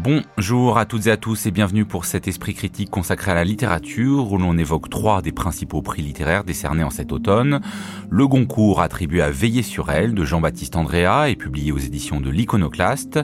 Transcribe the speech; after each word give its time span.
Bonjour 0.00 0.78
à 0.78 0.84
toutes 0.84 1.08
et 1.08 1.10
à 1.10 1.16
tous 1.16 1.46
et 1.46 1.50
bienvenue 1.50 1.84
pour 1.84 2.04
cet 2.04 2.28
esprit 2.28 2.54
critique 2.54 2.88
consacré 2.88 3.32
à 3.32 3.34
la 3.34 3.42
littérature 3.42 4.30
où 4.30 4.38
l'on 4.38 4.56
évoque 4.56 4.88
trois 4.88 5.22
des 5.22 5.32
principaux 5.32 5.82
prix 5.82 6.02
littéraires 6.02 6.44
décernés 6.44 6.84
en 6.84 6.90
cet 6.90 7.10
automne. 7.10 7.60
Le 8.08 8.28
Goncourt 8.28 8.80
attribué 8.80 9.22
à 9.22 9.30
Veiller 9.30 9.64
sur 9.64 9.90
elle 9.90 10.14
de 10.14 10.24
Jean-Baptiste 10.24 10.76
Andrea 10.76 11.28
et 11.28 11.34
publié 11.34 11.72
aux 11.72 11.78
éditions 11.78 12.20
de 12.20 12.30
l'Iconoclaste. 12.30 13.18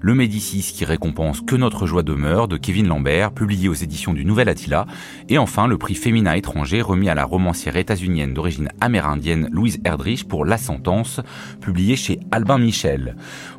Le 0.00 0.14
Médicis 0.14 0.72
qui 0.72 0.84
récompense 0.84 1.40
Que 1.40 1.56
notre 1.56 1.86
joie 1.86 2.04
demeure 2.04 2.46
de 2.46 2.56
Kevin 2.56 2.86
Lambert 2.86 3.32
publié 3.32 3.68
aux 3.68 3.74
éditions 3.74 4.12
du 4.12 4.24
Nouvel 4.24 4.48
Attila. 4.48 4.86
Et 5.28 5.36
enfin 5.36 5.66
le 5.66 5.78
prix 5.78 5.96
féminin 5.96 6.34
étranger 6.34 6.80
remis 6.80 7.08
à 7.08 7.16
la 7.16 7.24
romancière 7.24 7.74
états-unienne 7.74 8.34
d'origine 8.34 8.68
amérindienne 8.80 9.48
Louise 9.50 9.80
Erdrich 9.84 10.28
pour 10.28 10.44
La 10.44 10.58
Sentence 10.58 11.20
publié 11.60 11.96
chez 11.96 12.20
Albin 12.30 12.58
Michel. 12.58 13.16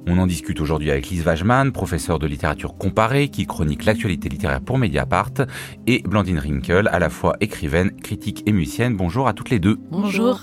On 0.07 0.17
en 0.17 0.25
discute 0.25 0.61
aujourd'hui 0.61 0.89
avec 0.89 1.09
Lise 1.09 1.25
Wajman, 1.25 1.73
professeure 1.73 2.17
de 2.17 2.27
littérature 2.27 2.60
comparée 2.67 3.29
qui 3.29 3.45
chronique 3.45 3.85
l'actualité 3.85 4.29
littéraire 4.29 4.61
pour 4.61 4.77
Mediapart, 4.77 5.31
et 5.87 6.01
Blandine 6.03 6.39
Rinkel, 6.39 6.87
à 6.87 6.99
la 6.99 7.09
fois 7.09 7.35
écrivaine, 7.39 7.91
critique 7.91 8.43
et 8.45 8.51
musicienne. 8.51 8.95
Bonjour 8.95 9.27
à 9.27 9.33
toutes 9.33 9.49
les 9.49 9.59
deux. 9.59 9.77
Bonjour. 9.91 10.41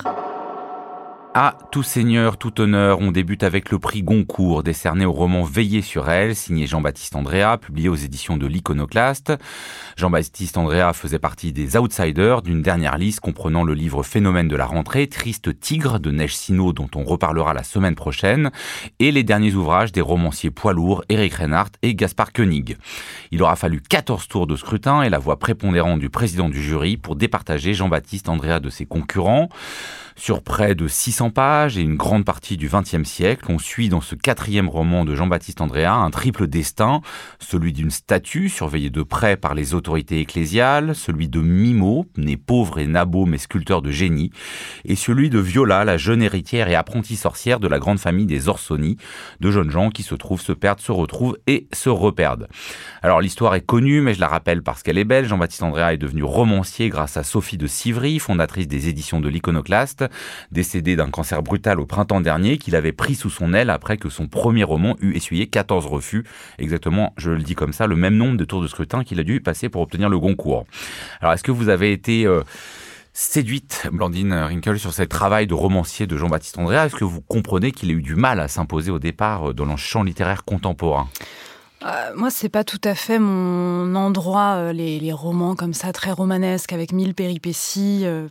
À 1.34 1.58
tout 1.70 1.82
seigneur, 1.82 2.38
tout 2.38 2.58
honneur, 2.60 3.00
on 3.00 3.12
débute 3.12 3.42
avec 3.42 3.70
le 3.70 3.78
prix 3.78 4.02
Goncourt, 4.02 4.62
décerné 4.62 5.04
au 5.04 5.12
roman 5.12 5.44
Veiller 5.44 5.82
sur 5.82 6.08
elle, 6.08 6.34
signé 6.34 6.66
Jean-Baptiste 6.66 7.14
Andrea, 7.14 7.58
publié 7.60 7.90
aux 7.90 7.94
éditions 7.94 8.38
de 8.38 8.46
l'Iconoclaste. 8.46 9.34
Jean-Baptiste 9.96 10.56
Andrea 10.56 10.94
faisait 10.94 11.18
partie 11.18 11.52
des 11.52 11.76
outsiders 11.76 12.40
d'une 12.40 12.62
dernière 12.62 12.96
liste 12.96 13.20
comprenant 13.20 13.62
le 13.62 13.74
livre 13.74 14.02
Phénomène 14.02 14.48
de 14.48 14.56
la 14.56 14.64
rentrée, 14.64 15.06
Triste 15.06 15.60
Tigre 15.60 16.00
de 16.00 16.10
Neige 16.10 16.34
Sino, 16.34 16.72
dont 16.72 16.88
on 16.96 17.04
reparlera 17.04 17.52
la 17.52 17.62
semaine 17.62 17.94
prochaine, 17.94 18.50
et 18.98 19.12
les 19.12 19.22
derniers 19.22 19.54
ouvrages 19.54 19.92
des 19.92 20.00
romanciers 20.00 20.50
poids 20.50 20.72
lourds 20.72 21.04
Eric 21.10 21.34
Reinhardt 21.34 21.72
et 21.82 21.94
Gaspard 21.94 22.32
Koenig. 22.32 22.78
Il 23.32 23.42
aura 23.42 23.54
fallu 23.54 23.82
14 23.82 24.28
tours 24.28 24.46
de 24.46 24.56
scrutin 24.56 25.02
et 25.02 25.10
la 25.10 25.18
voix 25.18 25.38
prépondérante 25.38 26.00
du 26.00 26.08
président 26.08 26.48
du 26.48 26.62
jury 26.62 26.96
pour 26.96 27.16
départager 27.16 27.74
Jean-Baptiste 27.74 28.30
Andrea 28.30 28.60
de 28.60 28.70
ses 28.70 28.86
concurrents. 28.86 29.50
Sur 30.20 30.42
près 30.42 30.74
de 30.74 30.88
600 30.88 31.30
pages 31.30 31.78
et 31.78 31.80
une 31.80 31.94
grande 31.94 32.24
partie 32.24 32.56
du 32.56 32.68
XXe 32.68 33.08
siècle, 33.08 33.44
on 33.48 33.60
suit 33.60 33.88
dans 33.88 34.00
ce 34.00 34.16
quatrième 34.16 34.68
roman 34.68 35.04
de 35.04 35.14
Jean-Baptiste 35.14 35.60
Andréa 35.60 35.94
un 35.94 36.10
triple 36.10 36.48
destin, 36.48 37.02
celui 37.38 37.72
d'une 37.72 37.92
statue 37.92 38.48
surveillée 38.48 38.90
de 38.90 39.04
près 39.04 39.36
par 39.36 39.54
les 39.54 39.74
autorités 39.74 40.18
ecclésiales, 40.18 40.96
celui 40.96 41.28
de 41.28 41.40
Mimo, 41.40 42.04
né 42.16 42.36
pauvre 42.36 42.80
et 42.80 42.88
nabo 42.88 43.26
mais 43.26 43.38
sculpteur 43.38 43.80
de 43.80 43.92
génie, 43.92 44.32
et 44.84 44.96
celui 44.96 45.30
de 45.30 45.38
Viola, 45.38 45.84
la 45.84 45.96
jeune 45.96 46.20
héritière 46.20 46.68
et 46.68 46.74
apprentie 46.74 47.16
sorcière 47.16 47.60
de 47.60 47.68
la 47.68 47.78
grande 47.78 48.00
famille 48.00 48.26
des 48.26 48.48
Orsoni, 48.48 48.96
de 49.38 49.52
jeunes 49.52 49.70
gens 49.70 49.90
qui 49.90 50.02
se 50.02 50.16
trouvent, 50.16 50.42
se 50.42 50.52
perdent, 50.52 50.80
se 50.80 50.92
retrouvent 50.92 51.38
et 51.46 51.68
se 51.72 51.90
reperdent. 51.90 52.48
Alors 53.02 53.20
l'histoire 53.20 53.54
est 53.54 53.64
connue, 53.64 54.00
mais 54.00 54.14
je 54.14 54.20
la 54.20 54.28
rappelle 54.28 54.64
parce 54.64 54.82
qu'elle 54.82 54.98
est 54.98 55.04
belle. 55.04 55.28
Jean-Baptiste 55.28 55.62
Andréa 55.62 55.94
est 55.94 55.98
devenu 55.98 56.24
romancier 56.24 56.88
grâce 56.88 57.16
à 57.16 57.22
Sophie 57.22 57.56
de 57.56 57.68
Civry, 57.68 58.18
fondatrice 58.18 58.66
des 58.66 58.88
éditions 58.88 59.20
de 59.20 59.28
l'Iconoclaste 59.28 60.07
décédé 60.52 60.96
d'un 60.96 61.10
cancer 61.10 61.42
brutal 61.42 61.80
au 61.80 61.86
printemps 61.86 62.20
dernier, 62.20 62.58
qu'il 62.58 62.76
avait 62.76 62.92
pris 62.92 63.14
sous 63.14 63.30
son 63.30 63.54
aile 63.54 63.70
après 63.70 63.96
que 63.96 64.08
son 64.08 64.26
premier 64.26 64.64
roman 64.64 64.96
eut 65.00 65.14
essuyé 65.14 65.46
14 65.46 65.86
refus. 65.86 66.24
Exactement, 66.58 67.12
je 67.16 67.30
le 67.30 67.42
dis 67.42 67.54
comme 67.54 67.72
ça, 67.72 67.86
le 67.86 67.96
même 67.96 68.16
nombre 68.16 68.36
de 68.36 68.44
tours 68.44 68.62
de 68.62 68.68
scrutin 68.68 69.04
qu'il 69.04 69.20
a 69.20 69.24
dû 69.24 69.40
passer 69.40 69.68
pour 69.68 69.82
obtenir 69.82 70.08
le 70.08 70.18
Goncourt. 70.18 70.66
Alors, 71.20 71.32
est-ce 71.32 71.42
que 71.42 71.52
vous 71.52 71.68
avez 71.68 71.92
été... 71.92 72.26
Euh, 72.26 72.42
séduite, 73.20 73.88
Blandine 73.90 74.32
Rinkel, 74.32 74.78
sur 74.78 74.92
ce 74.92 75.02
travail 75.02 75.48
de 75.48 75.54
romancier 75.54 76.06
de 76.06 76.16
Jean-Baptiste 76.16 76.56
Andréa. 76.56 76.86
Est-ce 76.86 76.94
que 76.94 77.04
vous 77.04 77.20
comprenez 77.20 77.72
qu'il 77.72 77.90
a 77.90 77.92
eu 77.92 78.00
du 78.00 78.14
mal 78.14 78.38
à 78.38 78.46
s'imposer 78.46 78.92
au 78.92 79.00
départ 79.00 79.54
dans 79.54 79.64
le 79.64 79.76
champ 79.76 80.04
littéraire 80.04 80.44
contemporain? 80.44 81.08
Euh, 81.84 82.12
moi, 82.16 82.30
c'est 82.30 82.48
pas 82.48 82.64
tout 82.64 82.80
à 82.82 82.94
fait 82.94 83.18
mon 83.20 83.94
endroit, 83.94 84.56
euh, 84.56 84.72
les, 84.72 85.12
romans 85.12 85.54
comme 85.54 85.74
ça, 85.74 85.92
très 85.92 86.10
romanesques, 86.10 86.72
avec 86.72 86.92
mille 86.92 87.14
péripéties. 87.14 88.02
Euh. 88.04 88.26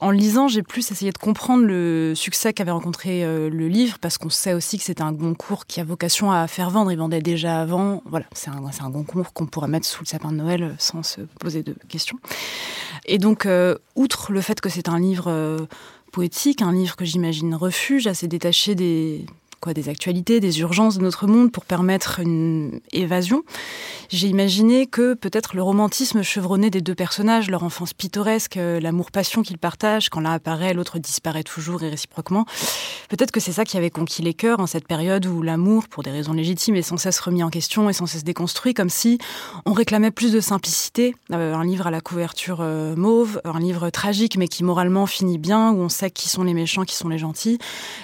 En 0.00 0.10
lisant, 0.10 0.48
j'ai 0.48 0.62
plus 0.62 0.90
essayé 0.90 1.10
de 1.10 1.18
comprendre 1.18 1.64
le 1.64 2.12
succès 2.14 2.52
qu'avait 2.52 2.70
rencontré 2.70 3.22
le 3.24 3.68
livre, 3.68 3.98
parce 3.98 4.16
qu'on 4.16 4.30
sait 4.30 4.54
aussi 4.54 4.78
que 4.78 4.84
c'est 4.84 5.00
un 5.00 5.12
concours 5.12 5.66
qui 5.66 5.80
a 5.80 5.84
vocation 5.84 6.30
à 6.30 6.46
faire 6.46 6.70
vendre. 6.70 6.92
Il 6.92 6.98
vendait 6.98 7.20
déjà 7.20 7.60
avant. 7.60 8.02
Voilà, 8.06 8.26
c'est 8.32 8.50
un, 8.50 8.62
un 8.64 8.92
concours 8.92 9.32
qu'on 9.32 9.46
pourrait 9.46 9.66
mettre 9.66 9.86
sous 9.86 10.04
le 10.04 10.06
sapin 10.06 10.30
de 10.30 10.36
Noël 10.36 10.76
sans 10.78 11.02
se 11.02 11.22
poser 11.40 11.64
de 11.64 11.74
questions. 11.88 12.18
Et 13.06 13.18
donc, 13.18 13.48
outre 13.96 14.30
le 14.30 14.40
fait 14.40 14.60
que 14.60 14.68
c'est 14.68 14.88
un 14.88 15.00
livre 15.00 15.66
poétique, 16.12 16.62
un 16.62 16.72
livre 16.72 16.94
que 16.94 17.04
j'imagine 17.04 17.56
refuge, 17.56 18.06
assez 18.06 18.28
détaché 18.28 18.76
des 18.76 19.26
quoi, 19.60 19.74
des 19.74 19.88
actualités, 19.88 20.40
des 20.40 20.60
urgences 20.60 20.98
de 20.98 21.02
notre 21.02 21.26
monde 21.26 21.52
pour 21.52 21.64
permettre 21.64 22.20
une 22.20 22.80
évasion. 22.92 23.42
J'ai 24.08 24.28
imaginé 24.28 24.86
que 24.86 25.14
peut-être 25.14 25.54
le 25.54 25.62
romantisme 25.62 26.22
chevronné 26.22 26.70
des 26.70 26.80
deux 26.80 26.94
personnages, 26.94 27.50
leur 27.50 27.62
enfance 27.62 27.92
pittoresque, 27.92 28.56
euh, 28.56 28.80
l'amour-passion 28.80 29.42
qu'ils 29.42 29.58
partagent, 29.58 30.08
quand 30.08 30.20
l'un 30.20 30.32
apparaît, 30.32 30.74
l'autre 30.74 30.98
disparaît 30.98 31.42
toujours 31.42 31.82
et 31.82 31.90
réciproquement, 31.90 32.46
peut-être 33.08 33.30
que 33.30 33.40
c'est 33.40 33.52
ça 33.52 33.64
qui 33.64 33.76
avait 33.76 33.90
conquis 33.90 34.22
les 34.22 34.34
cœurs 34.34 34.60
en 34.60 34.66
cette 34.66 34.86
période 34.86 35.26
où 35.26 35.42
l'amour, 35.42 35.88
pour 35.88 36.02
des 36.02 36.10
raisons 36.10 36.32
légitimes, 36.32 36.76
est 36.76 36.82
sans 36.82 36.96
cesse 36.96 37.20
remis 37.20 37.42
en 37.42 37.50
question 37.50 37.90
et 37.90 37.92
sans 37.92 38.06
cesse 38.06 38.24
déconstruit, 38.24 38.74
comme 38.74 38.90
si 38.90 39.18
on 39.66 39.72
réclamait 39.72 40.10
plus 40.10 40.32
de 40.32 40.40
simplicité. 40.40 41.14
Euh, 41.32 41.54
un 41.54 41.64
livre 41.64 41.86
à 41.86 41.90
la 41.90 42.00
couverture 42.00 42.58
euh, 42.60 42.96
mauve, 42.96 43.40
un 43.44 43.58
livre 43.58 43.90
tragique 43.90 44.36
mais 44.36 44.48
qui 44.48 44.64
moralement 44.64 45.06
finit 45.06 45.38
bien, 45.38 45.72
où 45.72 45.80
on 45.80 45.88
sait 45.88 46.10
qui 46.10 46.28
sont 46.28 46.44
les 46.44 46.54
méchants, 46.54 46.84
qui 46.84 46.96
sont 46.96 47.08
les 47.08 47.18
gentils. 47.18 47.58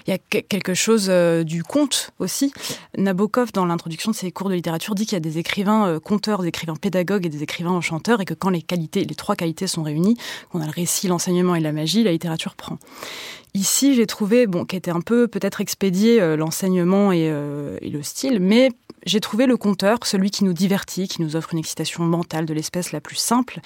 Il 0.06 0.10
y 0.10 0.14
a 0.14 0.18
quelque 0.18 0.74
chose 0.74 1.10
du 1.44 1.62
conte 1.62 2.10
aussi. 2.18 2.52
Nabokov, 2.96 3.52
dans 3.52 3.64
l'introduction 3.64 4.10
de 4.10 4.16
ses 4.16 4.32
cours 4.32 4.48
de 4.48 4.54
littérature, 4.54 4.94
dit 4.94 5.04
qu'il 5.04 5.14
y 5.14 5.16
a 5.16 5.20
des 5.20 5.38
écrivains 5.38 5.86
euh, 5.86 6.00
conteurs, 6.00 6.42
des 6.42 6.48
écrivains 6.48 6.76
pédagogues 6.76 7.26
et 7.26 7.28
des 7.28 7.42
écrivains 7.42 7.80
chanteurs, 7.80 8.20
et 8.20 8.24
que 8.24 8.34
quand 8.34 8.50
les 8.50 8.62
qualités, 8.62 9.04
les 9.04 9.14
trois 9.14 9.36
qualités 9.36 9.66
sont 9.66 9.82
réunies, 9.82 10.16
qu'on 10.50 10.60
a 10.60 10.66
le 10.66 10.72
récit, 10.72 11.08
l'enseignement 11.08 11.54
et 11.54 11.60
la 11.60 11.72
magie, 11.72 12.02
la 12.02 12.12
littérature 12.12 12.54
prend. 12.54 12.78
Ici, 13.56 13.94
j'ai 13.94 14.06
trouvé, 14.08 14.48
bon, 14.48 14.64
qui 14.64 14.74
était 14.74 14.90
un 14.90 15.00
peu 15.00 15.28
peut-être 15.28 15.60
expédié 15.60 16.20
euh, 16.20 16.36
l'enseignement 16.36 17.10
euh, 17.14 17.78
et, 17.80 17.88
le 17.88 18.02
style, 18.02 18.40
mais 18.40 18.72
j'ai 19.06 19.20
trouvé 19.20 19.46
le 19.46 19.56
conteur, 19.56 19.98
celui 20.02 20.32
qui 20.32 20.42
nous 20.42 20.52
divertit, 20.52 21.06
qui 21.06 21.22
nous 21.22 21.36
offre 21.36 21.50
une 21.52 21.60
excitation 21.60 22.02
mentale 22.02 22.46
de 22.46 22.52
l'espèce 22.52 22.90
la 22.90 23.00
plus 23.00 23.14
simple, 23.14 23.60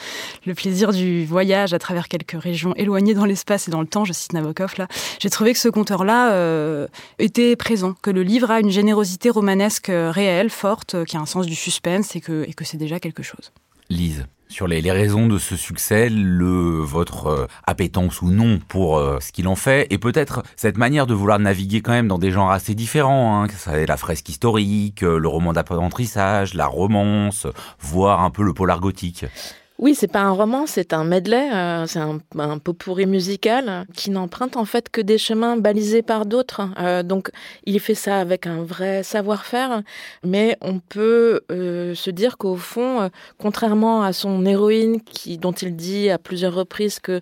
le 0.44 0.52
plaisir 0.52 0.92
du 0.92 1.24
voyage 1.24 1.72
à 1.72 1.78
travers 1.78 2.08
quelques 2.08 2.38
régions 2.38 2.74
éloignées 2.76 3.14
dans 3.14 3.24
l'espace 3.24 3.66
et 3.66 3.70
dans 3.70 3.80
le 3.80 3.86
temps, 3.86 4.04
je 4.04 4.12
cite 4.12 4.34
Nabokov 4.34 4.74
là. 4.76 4.88
J'ai 5.20 5.30
trouvé 5.30 5.54
que 5.54 5.58
ce 5.58 5.70
conteur-là 5.70 6.32
euh, 6.32 6.86
était 7.18 7.56
présent, 7.56 7.94
que 8.02 8.10
le 8.10 8.22
livre 8.22 8.50
a 8.50 8.60
une 8.60 8.70
générosité 8.70 9.30
romanesque 9.30 9.90
réelle, 9.90 10.50
forte, 10.50 11.02
qui 11.06 11.16
a 11.16 11.20
un 11.20 11.26
sens 11.26 11.46
du 11.46 11.54
suspense 11.54 12.14
et 12.14 12.20
que, 12.20 12.44
et 12.46 12.52
que 12.52 12.66
c'est 12.66 12.76
déjà 12.76 13.00
quelque 13.00 13.22
chose. 13.22 13.52
Lise 13.88 14.26
sur 14.48 14.66
les, 14.66 14.80
raisons 14.90 15.26
de 15.26 15.38
ce 15.38 15.56
succès, 15.56 16.08
le 16.08 16.80
votre 16.80 17.26
euh, 17.26 17.46
appétence 17.66 18.22
ou 18.22 18.30
non 18.30 18.58
pour 18.68 18.98
euh, 18.98 19.18
ce 19.20 19.32
qu'il 19.32 19.46
en 19.48 19.54
fait, 19.54 19.86
et 19.90 19.98
peut-être 19.98 20.42
cette 20.56 20.78
manière 20.78 21.06
de 21.06 21.14
vouloir 21.14 21.38
naviguer 21.38 21.82
quand 21.82 21.92
même 21.92 22.08
dans 22.08 22.18
des 22.18 22.30
genres 22.30 22.50
assez 22.50 22.74
différents, 22.74 23.44
hein, 23.44 23.48
ça 23.56 23.78
la 23.78 23.96
fresque 23.96 24.28
historique, 24.28 25.02
euh, 25.02 25.18
le 25.18 25.28
roman 25.28 25.52
d'apprentissage, 25.52 26.54
la 26.54 26.66
romance, 26.66 27.46
voire 27.80 28.22
un 28.22 28.30
peu 28.30 28.42
le 28.42 28.54
polar 28.54 28.80
gothique. 28.80 29.26
Oui, 29.78 29.94
c'est 29.94 30.08
pas 30.08 30.22
un 30.22 30.32
roman, 30.32 30.66
c'est 30.66 30.92
un 30.92 31.04
medley, 31.04 31.52
euh, 31.54 31.86
c'est 31.86 32.00
un, 32.00 32.18
un 32.36 32.58
pot 32.58 32.72
pourri 32.72 33.06
musical 33.06 33.86
qui 33.94 34.10
n'emprunte 34.10 34.56
en 34.56 34.64
fait 34.64 34.88
que 34.88 35.00
des 35.00 35.18
chemins 35.18 35.56
balisés 35.56 36.02
par 36.02 36.26
d'autres. 36.26 36.62
Euh, 36.80 37.04
donc, 37.04 37.30
il 37.64 37.78
fait 37.78 37.94
ça 37.94 38.18
avec 38.18 38.48
un 38.48 38.64
vrai 38.64 39.04
savoir-faire, 39.04 39.82
mais 40.24 40.56
on 40.62 40.80
peut 40.80 41.42
euh, 41.52 41.94
se 41.94 42.10
dire 42.10 42.38
qu'au 42.38 42.56
fond, 42.56 43.08
contrairement 43.38 44.02
à 44.02 44.12
son 44.12 44.44
héroïne, 44.44 45.00
qui 45.00 45.38
dont 45.38 45.52
il 45.52 45.76
dit 45.76 46.10
à 46.10 46.18
plusieurs 46.18 46.54
reprises 46.54 46.98
que 46.98 47.20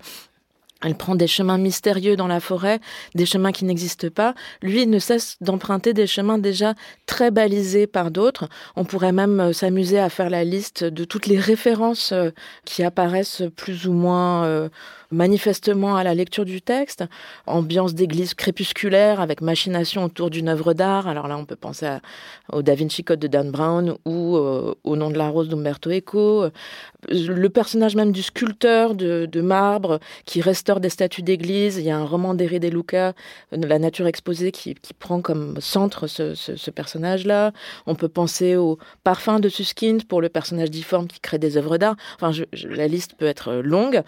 elle 0.83 0.95
prend 0.95 1.15
des 1.15 1.27
chemins 1.27 1.57
mystérieux 1.57 2.17
dans 2.17 2.27
la 2.27 2.41
forêt, 2.41 2.81
des 3.15 3.25
chemins 3.25 3.53
qui 3.53 3.65
n'existent 3.65 4.11
pas. 4.11 4.35
Lui 4.61 4.87
ne 4.87 4.99
cesse 4.99 5.37
d'emprunter 5.41 5.95
des 5.95 6.07
chemins 6.07 6.39
déjà 6.39 6.75
très 7.07 7.31
balisés 7.31 7.87
par 7.87 8.11
d'autres. 8.11 8.49
On 8.77 8.85
pourrait 8.85 9.13
même 9.13 9.41
euh, 9.41 9.53
s'amuser 9.53 9.99
à 9.99 10.11
faire 10.11 10.29
la 10.29 10.45
liste 10.45 10.85
de 10.85 11.05
toutes 11.05 11.27
les 11.27 11.39
références 11.39 12.13
euh, 12.13 12.31
qui 12.67 12.83
apparaissent 12.83 13.43
plus 13.57 13.87
ou 13.87 13.93
moins 13.93 14.45
euh, 14.45 14.69
manifestement 15.11 15.97
à 15.97 16.05
la 16.05 16.15
lecture 16.15 16.45
du 16.45 16.61
texte, 16.63 17.05
ambiance 17.47 17.95
d'église 17.95 18.35
crépusculaire 18.35 19.21
avec 19.21 19.41
machination 19.41 20.05
autour 20.05 20.31
d'une 20.31 20.49
œuvre 20.49 20.75
d'art. 20.75 21.09
Alors 21.09 21.29
là, 21.29 21.37
on 21.37 21.45
peut 21.45 21.57
penser 21.57 21.89
au 22.53 22.63
Da 22.63 22.75
Vinci 22.75 23.05
Code 23.05 23.21
de 23.21 23.27
Dan 23.27 23.51
Brown 23.51 23.97
ou 24.05 24.37
euh, 24.37 24.75
au 24.85 24.97
nom 24.97 25.11
de 25.11 25.19
la 25.19 25.29
rose 25.29 25.49
d'Umberto 25.49 25.91
Eco. 25.91 26.47
Le 27.09 27.49
personnage 27.49 27.95
même 27.95 28.13
du 28.13 28.23
sculpteur 28.23 28.95
de, 28.95 29.41
marbre 29.41 30.01
qui 30.25 30.41
restaure 30.41 30.81
des 30.81 30.89
statues 30.89 31.23
d'église. 31.23 31.77
Il 31.77 31.85
y 31.85 31.91
a 31.91 31.97
un 31.97 32.05
roman 32.05 32.35
d'Eri 32.35 32.59
De 32.59 32.69
Luca, 32.69 33.13
La 33.53 33.79
nature 33.79 34.07
exposée, 34.07 34.51
qui, 34.51 34.75
prend 34.99 35.21
comme 35.21 35.61
centre 35.61 36.07
ce, 36.07 36.71
personnage-là. 36.71 37.53
On 37.87 37.95
peut 37.95 38.09
penser 38.09 38.57
au 38.57 38.79
parfum 39.05 39.41
de 39.41 39.49
Suskind 39.49 40.05
pour 40.05 40.21
le 40.21 40.29
personnage 40.29 40.71
difforme 40.71 41.07
qui 41.07 41.21
crée 41.21 41.39
des 41.39 41.57
œuvres 41.57 41.79
d'art. 41.79 41.97
Enfin, 42.21 42.33
la 42.53 42.89
liste 42.89 43.15
peut 43.17 43.27
être 43.27 43.55
longue 43.55 44.03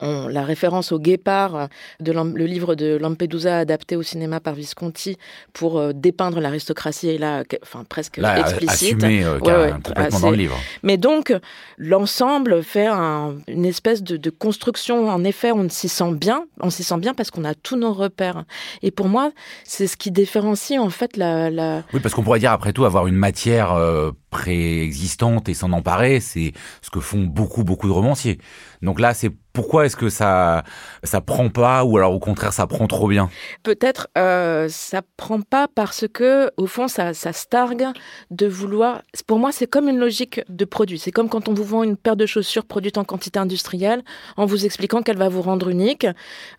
la 0.00 0.44
référence 0.44 0.92
au 0.92 0.98
guépard 0.98 1.68
de 2.00 2.12
le 2.12 2.44
livre 2.44 2.74
de 2.74 2.96
Lampedusa 2.96 3.58
adapté 3.58 3.96
au 3.96 4.02
cinéma 4.02 4.40
par 4.40 4.54
Visconti 4.54 5.16
pour 5.52 5.78
euh, 5.78 5.92
dépeindre 5.92 6.40
l'aristocratie 6.40 7.08
est 7.08 7.18
là, 7.18 7.44
enfin 7.62 7.84
presque 7.88 8.18
explicite. 8.18 9.02
Assumé, 9.02 9.24
euh, 9.24 9.38
complètement 9.82 10.20
dans 10.20 10.30
le 10.30 10.36
livre. 10.36 10.56
Mais 10.82 10.96
donc 10.96 11.32
l'ensemble 11.78 12.62
fait 12.62 12.88
une 12.88 13.64
espèce 13.64 14.02
de, 14.02 14.30
construction. 14.30 15.08
En 15.08 15.24
effet, 15.24 15.52
on 15.52 15.68
s'y 15.68 15.88
sent 15.88 16.12
bien. 16.12 16.44
On 16.60 16.70
s'y 16.70 16.82
sent 16.82 16.98
bien 16.98 17.14
parce 17.14 17.30
qu'on 17.30 17.44
a 17.44 17.54
tous 17.54 17.76
nos 17.76 17.92
repères. 17.92 18.44
Et 18.82 18.90
pour 18.90 19.08
moi, 19.08 19.30
c'est 19.64 19.86
ce 19.86 19.96
qui 19.96 20.10
différencie 20.10 20.78
en 20.78 20.90
fait 20.90 21.16
la. 21.16 21.82
Oui, 21.92 22.00
parce 22.00 22.14
qu'on 22.14 22.22
pourrait 22.22 22.40
dire 22.40 22.52
après 22.52 22.72
tout 22.72 22.84
avoir 22.84 23.06
une 23.06 23.16
matière 23.16 23.72
euh, 23.72 24.10
préexistante 24.34 25.48
et 25.48 25.54
s'en 25.54 25.70
emparer, 25.70 26.18
c'est 26.18 26.52
ce 26.82 26.90
que 26.90 26.98
font 26.98 27.22
beaucoup 27.22 27.62
beaucoup 27.62 27.86
de 27.86 27.92
romanciers. 27.92 28.38
Donc 28.82 28.98
là, 28.98 29.14
c'est 29.14 29.30
pourquoi 29.52 29.86
est-ce 29.86 29.96
que 29.96 30.08
ça 30.08 30.64
ça 31.04 31.20
prend 31.20 31.48
pas 31.48 31.84
ou 31.84 31.96
alors 31.96 32.12
au 32.12 32.18
contraire 32.18 32.52
ça 32.52 32.66
prend 32.66 32.88
trop 32.88 33.06
bien? 33.06 33.30
Peut-être 33.62 34.08
euh, 34.18 34.66
ça 34.68 35.02
prend 35.16 35.40
pas 35.40 35.68
parce 35.72 36.06
que 36.12 36.50
au 36.56 36.66
fond 36.66 36.88
ça 36.88 37.14
ça 37.14 37.32
stargue 37.32 37.86
de 38.32 38.46
vouloir. 38.48 39.02
Pour 39.28 39.38
moi, 39.38 39.52
c'est 39.52 39.68
comme 39.68 39.88
une 39.88 39.98
logique 39.98 40.40
de 40.48 40.64
produit. 40.64 40.98
C'est 40.98 41.12
comme 41.12 41.28
quand 41.28 41.48
on 41.48 41.54
vous 41.54 41.62
vend 41.62 41.84
une 41.84 41.96
paire 41.96 42.16
de 42.16 42.26
chaussures 42.26 42.66
produite 42.66 42.98
en 42.98 43.04
quantité 43.04 43.38
industrielle 43.38 44.02
en 44.36 44.46
vous 44.46 44.64
expliquant 44.64 45.02
qu'elle 45.02 45.18
va 45.18 45.28
vous 45.28 45.42
rendre 45.42 45.68
unique. 45.68 46.08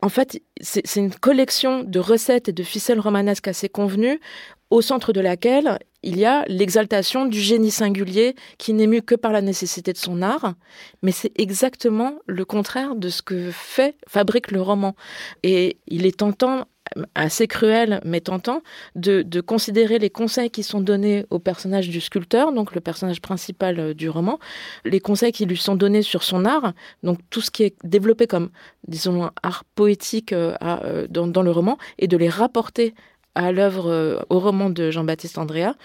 En 0.01 0.09
fait, 0.09 0.41
c'est 0.61 0.95
une 0.95 1.13
collection 1.13 1.83
de 1.83 1.99
recettes 1.99 2.47
et 2.47 2.53
de 2.53 2.63
ficelles 2.63 3.01
romanesques 3.01 3.49
assez 3.49 3.67
convenues 3.67 4.21
au 4.69 4.81
centre 4.81 5.13
de 5.13 5.21
laquelle 5.21 5.79
il 6.03 6.17
y 6.17 6.25
a 6.25 6.45
l'exaltation 6.47 7.25
du 7.25 7.39
génie 7.39 7.71
singulier 7.71 8.35
qui 8.57 8.73
n'est 8.73 8.87
mu 8.87 9.01
que 9.01 9.15
par 9.15 9.31
la 9.31 9.41
nécessité 9.41 9.91
de 9.91 9.97
son 9.97 10.21
art, 10.21 10.53
mais 11.01 11.11
c'est 11.11 11.31
exactement 11.39 12.15
le 12.27 12.45
contraire 12.45 12.95
de 12.95 13.09
ce 13.09 13.21
que 13.21 13.49
fait, 13.51 13.95
fabrique 14.07 14.51
le 14.51 14.61
roman. 14.61 14.95
Et 15.41 15.77
il 15.87 16.05
est 16.05 16.17
tentant, 16.17 16.67
assez 17.15 17.47
cruel, 17.47 17.99
mais 18.05 18.21
tentant, 18.21 18.61
de, 18.95 19.23
considérer 19.41 19.99
les 19.99 20.09
conseils 20.09 20.49
qui 20.49 20.63
sont 20.63 20.81
donnés 20.81 21.25
au 21.29 21.39
personnage 21.39 21.89
du 21.89 21.99
sculpteur, 21.99 22.51
donc 22.51 22.73
le 22.73 22.81
personnage 22.81 23.21
principal 23.21 23.79
euh, 23.79 23.93
du 23.93 24.09
roman, 24.09 24.39
les 24.85 24.99
conseils 24.99 25.31
qui 25.31 25.45
lui 25.45 25.57
sont 25.57 25.75
donnés 25.75 26.01
sur 26.01 26.23
son 26.23 26.45
art, 26.45 26.73
donc 27.03 27.19
tout 27.29 27.41
ce 27.41 27.51
qui 27.51 27.63
est 27.63 27.75
développé 27.83 28.27
comme, 28.27 28.49
disons, 28.87 29.29
art 29.43 29.63
poétique 29.75 30.33
euh, 30.33 30.55
euh, 30.61 31.07
dans 31.09 31.41
le 31.41 31.51
roman, 31.51 31.77
et 31.97 32.07
de 32.07 32.17
les 32.17 32.29
rapporter 32.29 32.93
à 33.35 33.51
l'œuvre, 33.51 33.91
euh, 33.91 34.19
au 34.29 34.39
roman 34.39 34.69
de 34.69 34.91
Jean-Baptiste 34.91 35.37
Andrea, 35.37 35.75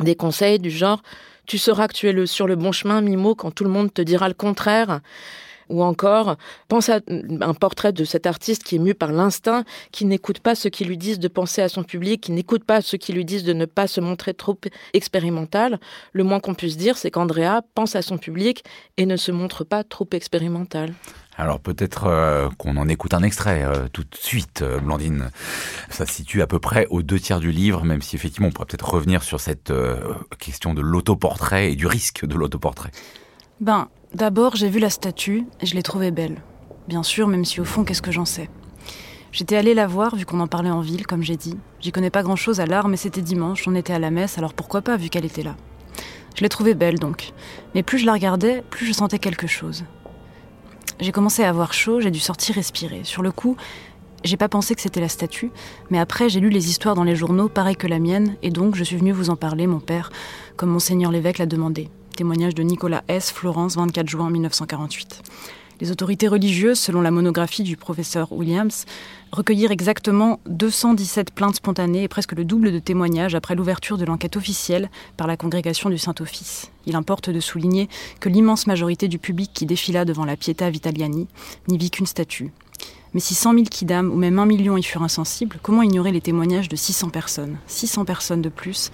des 0.00 0.14
conseils 0.14 0.58
du 0.58 0.70
genre 0.70 1.02
Tu 1.46 1.58
sauras 1.58 1.88
que 1.88 1.94
tu 1.94 2.08
es 2.08 2.26
sur 2.26 2.46
le 2.46 2.56
bon 2.56 2.72
chemin, 2.72 3.00
Mimo, 3.00 3.34
quand 3.34 3.50
tout 3.50 3.64
le 3.64 3.70
monde 3.70 3.92
te 3.92 4.02
dira 4.02 4.28
le 4.28 4.34
contraire. 4.34 5.00
Ou 5.68 5.82
encore, 5.82 6.36
pense 6.68 6.88
à 6.90 7.00
un 7.40 7.54
portrait 7.54 7.92
de 7.92 8.04
cet 8.04 8.26
artiste 8.26 8.62
qui 8.62 8.76
est 8.76 8.78
mu 8.78 8.94
par 8.94 9.10
l'instinct, 9.10 9.64
qui 9.90 10.04
n'écoute 10.04 10.40
pas 10.40 10.54
ce 10.54 10.68
qui 10.68 10.84
lui 10.84 10.98
disent 10.98 11.18
de 11.18 11.28
penser 11.28 11.62
à 11.62 11.68
son 11.68 11.82
public, 11.82 12.20
qui 12.20 12.32
n'écoute 12.32 12.64
pas 12.64 12.82
ce 12.82 12.96
qui 12.96 13.12
lui 13.12 13.24
disent 13.24 13.44
de 13.44 13.54
ne 13.54 13.64
pas 13.64 13.86
se 13.86 14.00
montrer 14.00 14.34
trop 14.34 14.58
expérimental. 14.92 15.80
Le 16.12 16.24
moins 16.24 16.40
qu'on 16.40 16.54
puisse 16.54 16.76
dire, 16.76 16.98
c'est 16.98 17.10
qu'Andrea 17.10 17.62
pense 17.74 17.96
à 17.96 18.02
son 18.02 18.18
public 18.18 18.64
et 18.98 19.06
ne 19.06 19.16
se 19.16 19.32
montre 19.32 19.64
pas 19.64 19.82
trop 19.82 20.08
expérimental. 20.12 20.92
Alors 21.36 21.60
peut-être 21.60 22.04
euh, 22.06 22.48
qu'on 22.58 22.76
en 22.76 22.88
écoute 22.88 23.14
un 23.14 23.22
extrait 23.22 23.64
euh, 23.64 23.88
tout 23.92 24.02
de 24.02 24.14
suite, 24.14 24.62
euh, 24.62 24.80
Blandine. 24.80 25.30
Ça 25.88 26.06
se 26.06 26.12
situe 26.12 26.42
à 26.42 26.46
peu 26.46 26.58
près 26.58 26.86
aux 26.90 27.02
deux 27.02 27.18
tiers 27.18 27.40
du 27.40 27.50
livre, 27.50 27.84
même 27.84 28.02
si 28.02 28.16
effectivement 28.16 28.48
on 28.48 28.50
pourrait 28.50 28.66
peut-être 28.66 28.90
revenir 28.90 29.22
sur 29.22 29.40
cette 29.40 29.72
question 30.38 30.74
de 30.74 30.82
l'autoportrait 30.82 31.72
et 31.72 31.76
du 31.76 31.86
risque 31.86 32.26
de 32.26 32.34
l'autoportrait. 32.34 32.90
Ben, 33.60 33.88
d'abord 34.14 34.56
j'ai 34.56 34.68
vu 34.68 34.78
la 34.78 34.90
statue 34.90 35.44
et 35.60 35.66
je 35.66 35.74
l'ai 35.74 35.82
trouvée 35.82 36.10
belle. 36.10 36.42
Bien 36.88 37.02
sûr, 37.02 37.28
même 37.28 37.44
si 37.44 37.60
au 37.60 37.64
fond, 37.64 37.84
qu'est-ce 37.84 38.02
que 38.02 38.12
j'en 38.12 38.24
sais? 38.24 38.50
J'étais 39.30 39.56
allée 39.56 39.72
la 39.72 39.86
voir 39.86 40.16
vu 40.16 40.26
qu'on 40.26 40.40
en 40.40 40.46
parlait 40.46 40.70
en 40.70 40.80
ville, 40.80 41.06
comme 41.06 41.22
j'ai 41.22 41.36
dit. 41.36 41.56
J'y 41.80 41.92
connais 41.92 42.10
pas 42.10 42.22
grand-chose 42.22 42.60
à 42.60 42.66
l'art, 42.66 42.88
mais 42.88 42.98
c'était 42.98 43.22
dimanche, 43.22 43.66
on 43.66 43.74
était 43.74 43.94
à 43.94 43.98
la 43.98 44.10
messe, 44.10 44.36
alors 44.36 44.52
pourquoi 44.52 44.82
pas 44.82 44.98
vu 44.98 45.08
qu'elle 45.08 45.24
était 45.24 45.42
là? 45.42 45.56
Je 46.34 46.42
l'ai 46.42 46.48
trouvée 46.48 46.74
belle 46.74 46.98
donc. 46.98 47.32
Mais 47.74 47.82
plus 47.82 47.98
je 47.98 48.06
la 48.06 48.12
regardais, 48.12 48.62
plus 48.68 48.86
je 48.86 48.92
sentais 48.92 49.18
quelque 49.18 49.46
chose. 49.46 49.84
J'ai 51.02 51.10
commencé 51.10 51.42
à 51.42 51.48
avoir 51.48 51.74
chaud, 51.74 52.00
j'ai 52.00 52.12
dû 52.12 52.20
sortir 52.20 52.54
respirer. 52.54 53.00
Sur 53.02 53.22
le 53.22 53.32
coup, 53.32 53.56
j'ai 54.22 54.36
pas 54.36 54.48
pensé 54.48 54.76
que 54.76 54.80
c'était 54.80 55.00
la 55.00 55.08
statue, 55.08 55.50
mais 55.90 55.98
après 55.98 56.28
j'ai 56.28 56.38
lu 56.38 56.48
les 56.48 56.70
histoires 56.70 56.94
dans 56.94 57.02
les 57.02 57.16
journaux, 57.16 57.48
pareil 57.48 57.74
que 57.74 57.88
la 57.88 57.98
mienne, 57.98 58.36
et 58.40 58.50
donc 58.50 58.76
je 58.76 58.84
suis 58.84 58.96
venue 58.96 59.10
vous 59.10 59.28
en 59.28 59.34
parler, 59.34 59.66
mon 59.66 59.80
père, 59.80 60.12
comme 60.56 60.70
monseigneur 60.70 61.10
l'évêque 61.10 61.38
l'a 61.38 61.46
demandé. 61.46 61.88
Témoignage 62.16 62.54
de 62.54 62.62
Nicolas 62.62 63.02
S., 63.08 63.32
Florence, 63.32 63.74
24 63.74 64.08
juin 64.08 64.30
1948. 64.30 65.22
Les 65.82 65.90
autorités 65.90 66.28
religieuses, 66.28 66.78
selon 66.78 67.00
la 67.00 67.10
monographie 67.10 67.64
du 67.64 67.76
professeur 67.76 68.30
Williams, 68.30 68.84
recueillirent 69.32 69.72
exactement 69.72 70.38
217 70.46 71.32
plaintes 71.32 71.56
spontanées 71.56 72.04
et 72.04 72.08
presque 72.08 72.34
le 72.34 72.44
double 72.44 72.70
de 72.70 72.78
témoignages 72.78 73.34
après 73.34 73.56
l'ouverture 73.56 73.98
de 73.98 74.04
l'enquête 74.04 74.36
officielle 74.36 74.90
par 75.16 75.26
la 75.26 75.36
congrégation 75.36 75.90
du 75.90 75.98
Saint-Office. 75.98 76.70
Il 76.86 76.94
importe 76.94 77.30
de 77.30 77.40
souligner 77.40 77.88
que 78.20 78.28
l'immense 78.28 78.68
majorité 78.68 79.08
du 79.08 79.18
public 79.18 79.50
qui 79.52 79.66
défila 79.66 80.04
devant 80.04 80.24
la 80.24 80.36
Pietà 80.36 80.70
Vitaliani 80.70 81.26
n'y 81.66 81.78
vit 81.78 81.90
qu'une 81.90 82.06
statue. 82.06 82.52
Mais 83.12 83.18
si 83.18 83.34
100 83.34 83.54
000 83.54 83.64
kidam 83.64 84.08
ou 84.12 84.14
même 84.14 84.38
un 84.38 84.46
million 84.46 84.76
y 84.76 84.84
furent 84.84 85.02
insensibles, 85.02 85.58
comment 85.62 85.82
ignorer 85.82 86.12
les 86.12 86.20
témoignages 86.20 86.68
de 86.68 86.76
600 86.76 87.10
personnes? 87.10 87.56
600 87.66 88.04
personnes 88.04 88.40
de 88.40 88.50
plus 88.50 88.92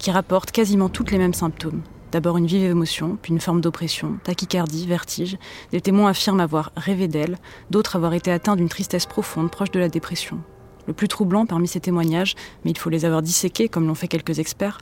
qui 0.00 0.10
rapportent 0.10 0.50
quasiment 0.50 0.88
toutes 0.88 1.12
les 1.12 1.18
mêmes 1.18 1.32
symptômes 1.32 1.82
D'abord 2.14 2.36
une 2.36 2.46
vive 2.46 2.62
émotion, 2.62 3.18
puis 3.20 3.32
une 3.32 3.40
forme 3.40 3.60
d'oppression, 3.60 4.20
tachycardie, 4.22 4.86
vertige. 4.86 5.36
Des 5.72 5.80
témoins 5.80 6.10
affirment 6.10 6.38
avoir 6.38 6.70
rêvé 6.76 7.08
d'elle, 7.08 7.38
d'autres 7.70 7.96
avoir 7.96 8.14
été 8.14 8.30
atteints 8.30 8.54
d'une 8.54 8.68
tristesse 8.68 9.04
profonde 9.04 9.50
proche 9.50 9.72
de 9.72 9.80
la 9.80 9.88
dépression. 9.88 10.38
Le 10.86 10.92
plus 10.92 11.08
troublant 11.08 11.44
parmi 11.44 11.66
ces 11.66 11.80
témoignages, 11.80 12.36
mais 12.64 12.70
il 12.70 12.78
faut 12.78 12.88
les 12.88 13.04
avoir 13.04 13.20
disséqués 13.20 13.68
comme 13.68 13.88
l'ont 13.88 13.96
fait 13.96 14.06
quelques 14.06 14.38
experts, 14.38 14.78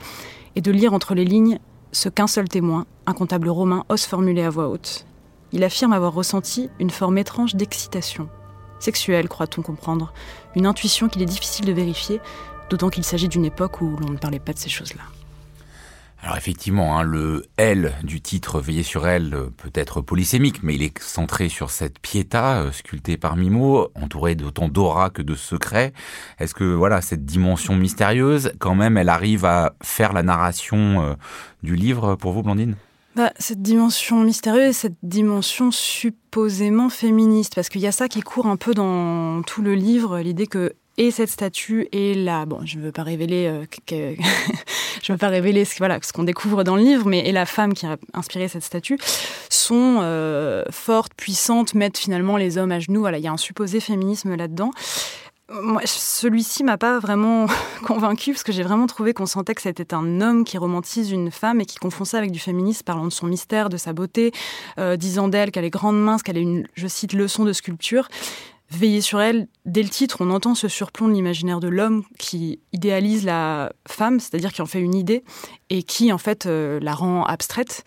est 0.56 0.60
de 0.60 0.70
lire 0.70 0.92
entre 0.92 1.14
les 1.14 1.24
lignes 1.24 1.58
ce 1.90 2.10
qu'un 2.10 2.26
seul 2.26 2.48
témoin, 2.50 2.84
un 3.06 3.14
comptable 3.14 3.48
romain, 3.48 3.86
ose 3.88 4.04
formuler 4.04 4.42
à 4.42 4.50
voix 4.50 4.68
haute. 4.68 5.06
Il 5.52 5.64
affirme 5.64 5.94
avoir 5.94 6.12
ressenti 6.12 6.68
une 6.80 6.90
forme 6.90 7.16
étrange 7.16 7.54
d'excitation. 7.54 8.28
Sexuelle, 8.78 9.30
croit-on 9.30 9.62
comprendre. 9.62 10.12
Une 10.54 10.66
intuition 10.66 11.08
qu'il 11.08 11.22
est 11.22 11.24
difficile 11.24 11.64
de 11.64 11.72
vérifier, 11.72 12.20
d'autant 12.68 12.90
qu'il 12.90 13.04
s'agit 13.04 13.28
d'une 13.28 13.46
époque 13.46 13.80
où 13.80 13.96
l'on 13.96 14.10
ne 14.10 14.18
parlait 14.18 14.38
pas 14.38 14.52
de 14.52 14.58
ces 14.58 14.68
choses-là. 14.68 15.04
Alors 16.24 16.36
effectivement, 16.36 16.96
hein, 16.96 17.02
le 17.02 17.42
L 17.56 17.94
du 18.04 18.20
titre 18.20 18.60
Veiller 18.60 18.84
sur 18.84 19.08
elle 19.08 19.34
euh, 19.34 19.50
peut 19.56 19.72
être 19.74 20.00
polysémique, 20.00 20.62
mais 20.62 20.76
il 20.76 20.82
est 20.84 20.96
centré 21.00 21.48
sur 21.48 21.70
cette 21.70 21.98
piéta 21.98 22.60
euh, 22.60 22.70
sculptée 22.70 23.16
par 23.16 23.34
Mimo, 23.34 23.88
entourée 23.96 24.36
d'autant 24.36 24.68
d'aura 24.68 25.10
que 25.10 25.20
de 25.20 25.34
secrets. 25.34 25.92
Est-ce 26.38 26.54
que 26.54 26.62
voilà 26.62 27.00
cette 27.00 27.24
dimension 27.24 27.74
mystérieuse, 27.74 28.52
quand 28.60 28.76
même, 28.76 28.96
elle 28.98 29.08
arrive 29.08 29.44
à 29.44 29.74
faire 29.82 30.12
la 30.12 30.22
narration 30.22 31.02
euh, 31.02 31.14
du 31.64 31.74
livre 31.74 32.14
pour 32.14 32.30
vous, 32.30 32.44
Blandine? 32.44 32.76
Bah, 33.16 33.32
cette 33.40 33.60
dimension 33.60 34.22
mystérieuse, 34.22 34.76
cette 34.76 34.98
dimension 35.02 35.72
supposément 35.72 36.88
féministe, 36.88 37.56
parce 37.56 37.68
qu'il 37.68 37.80
y 37.80 37.88
a 37.88 37.92
ça 37.92 38.06
qui 38.06 38.20
court 38.20 38.46
un 38.46 38.56
peu 38.56 38.74
dans 38.74 39.42
tout 39.42 39.60
le 39.60 39.74
livre, 39.74 40.20
l'idée 40.20 40.46
que 40.46 40.72
et 40.98 41.10
cette 41.10 41.30
statue 41.30 41.88
est 41.90 42.14
là. 42.14 42.44
Bon, 42.44 42.60
je 42.64 42.78
ne 42.78 42.84
veux 42.84 42.92
pas 42.92 43.02
révéler, 43.02 43.64
je 45.02 45.12
veux 45.12 45.18
pas 45.18 45.28
révéler 45.28 45.64
ce, 45.64 46.12
qu'on 46.12 46.22
découvre 46.22 46.64
dans 46.64 46.76
le 46.76 46.82
livre, 46.82 47.06
mais 47.06 47.26
et 47.28 47.32
la 47.32 47.44
femme 47.44 47.74
qui 47.74 47.86
a 47.86 47.96
inspiré 48.14 48.48
cette 48.48 48.62
statue 48.62 48.98
sont 49.50 49.98
euh, 50.00 50.64
fortes, 50.70 51.12
puissantes, 51.16 51.74
mettent 51.74 51.98
finalement 51.98 52.36
les 52.36 52.56
hommes 52.56 52.72
à 52.72 52.78
genoux. 52.78 53.00
Voilà, 53.00 53.18
il 53.18 53.24
y 53.24 53.28
a 53.28 53.32
un 53.32 53.36
supposé 53.36 53.80
féminisme 53.80 54.34
là-dedans. 54.36 54.70
Moi, 55.50 55.82
celui-ci 55.84 56.64
m'a 56.64 56.78
pas 56.78 56.98
vraiment 56.98 57.46
convaincu 57.84 58.32
parce 58.32 58.44
que 58.44 58.52
j'ai 58.52 58.62
vraiment 58.62 58.86
trouvé 58.86 59.12
qu'on 59.12 59.26
sentait 59.26 59.54
que 59.54 59.60
c'était 59.60 59.92
un 59.92 60.20
homme 60.20 60.44
qui 60.44 60.56
romantise 60.56 61.10
une 61.10 61.30
femme 61.30 61.60
et 61.60 61.66
qui 61.66 61.76
confond 61.76 62.04
ça 62.04 62.18
avec 62.18 62.30
du 62.30 62.38
féminisme, 62.38 62.84
parlant 62.84 63.04
de 63.04 63.10
son 63.10 63.26
mystère, 63.26 63.68
de 63.68 63.76
sa 63.76 63.92
beauté, 63.92 64.32
euh, 64.78 64.96
disant 64.96 65.28
d'elle 65.28 65.50
qu'elle 65.50 65.64
est 65.64 65.70
grande 65.70 66.00
mince, 66.00 66.22
qu'elle 66.22 66.38
est 66.38 66.42
une, 66.42 66.66
je 66.74 66.86
cite, 66.86 67.12
leçon 67.12 67.44
de 67.44 67.52
sculpture. 67.52 68.08
Veiller 68.72 69.02
sur 69.02 69.20
elle, 69.20 69.48
dès 69.66 69.82
le 69.82 69.90
titre, 69.90 70.18
on 70.20 70.30
entend 70.30 70.54
ce 70.54 70.66
surplomb 70.66 71.08
de 71.08 71.12
l'imaginaire 71.12 71.60
de 71.60 71.68
l'homme 71.68 72.04
qui 72.18 72.60
idéalise 72.72 73.24
la 73.24 73.72
femme, 73.86 74.18
c'est-à-dire 74.18 74.52
qui 74.52 74.62
en 74.62 74.66
fait 74.66 74.80
une 74.80 74.94
idée 74.94 75.24
et 75.68 75.82
qui 75.82 76.10
en 76.10 76.18
fait 76.18 76.46
euh, 76.46 76.80
la 76.80 76.94
rend 76.94 77.24
abstraite, 77.24 77.84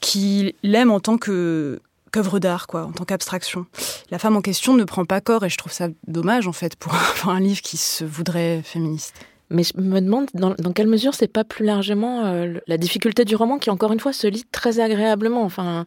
qui 0.00 0.54
l'aime 0.62 0.90
en 0.90 1.00
tant 1.00 1.18
que 1.18 1.80
qu'œuvre 2.10 2.38
d'art, 2.38 2.66
quoi, 2.66 2.84
en 2.86 2.92
tant 2.92 3.04
qu'abstraction. 3.04 3.66
La 4.10 4.18
femme 4.18 4.36
en 4.36 4.40
question 4.40 4.72
ne 4.74 4.84
prend 4.84 5.04
pas 5.04 5.20
corps 5.20 5.44
et 5.44 5.50
je 5.50 5.58
trouve 5.58 5.72
ça 5.72 5.88
dommage, 6.06 6.46
en 6.46 6.52
fait, 6.52 6.76
pour, 6.76 6.94
un 7.28 7.40
livre 7.40 7.60
qui 7.60 7.76
se 7.76 8.04
voudrait 8.04 8.62
féministe. 8.62 9.14
Mais 9.50 9.62
je 9.62 9.78
me 9.80 10.00
demande 10.00 10.28
dans, 10.34 10.54
dans 10.58 10.72
quelle 10.72 10.88
mesure 10.88 11.14
c'est 11.14 11.28
pas 11.28 11.44
plus 11.44 11.64
largement 11.64 12.24
euh, 12.24 12.54
la 12.66 12.78
difficulté 12.78 13.24
du 13.24 13.36
roman 13.36 13.58
qui 13.58 13.70
encore 13.70 13.92
une 13.92 14.00
fois 14.00 14.12
se 14.12 14.26
lit 14.26 14.44
très 14.50 14.80
agréablement. 14.80 15.42
Enfin, 15.42 15.86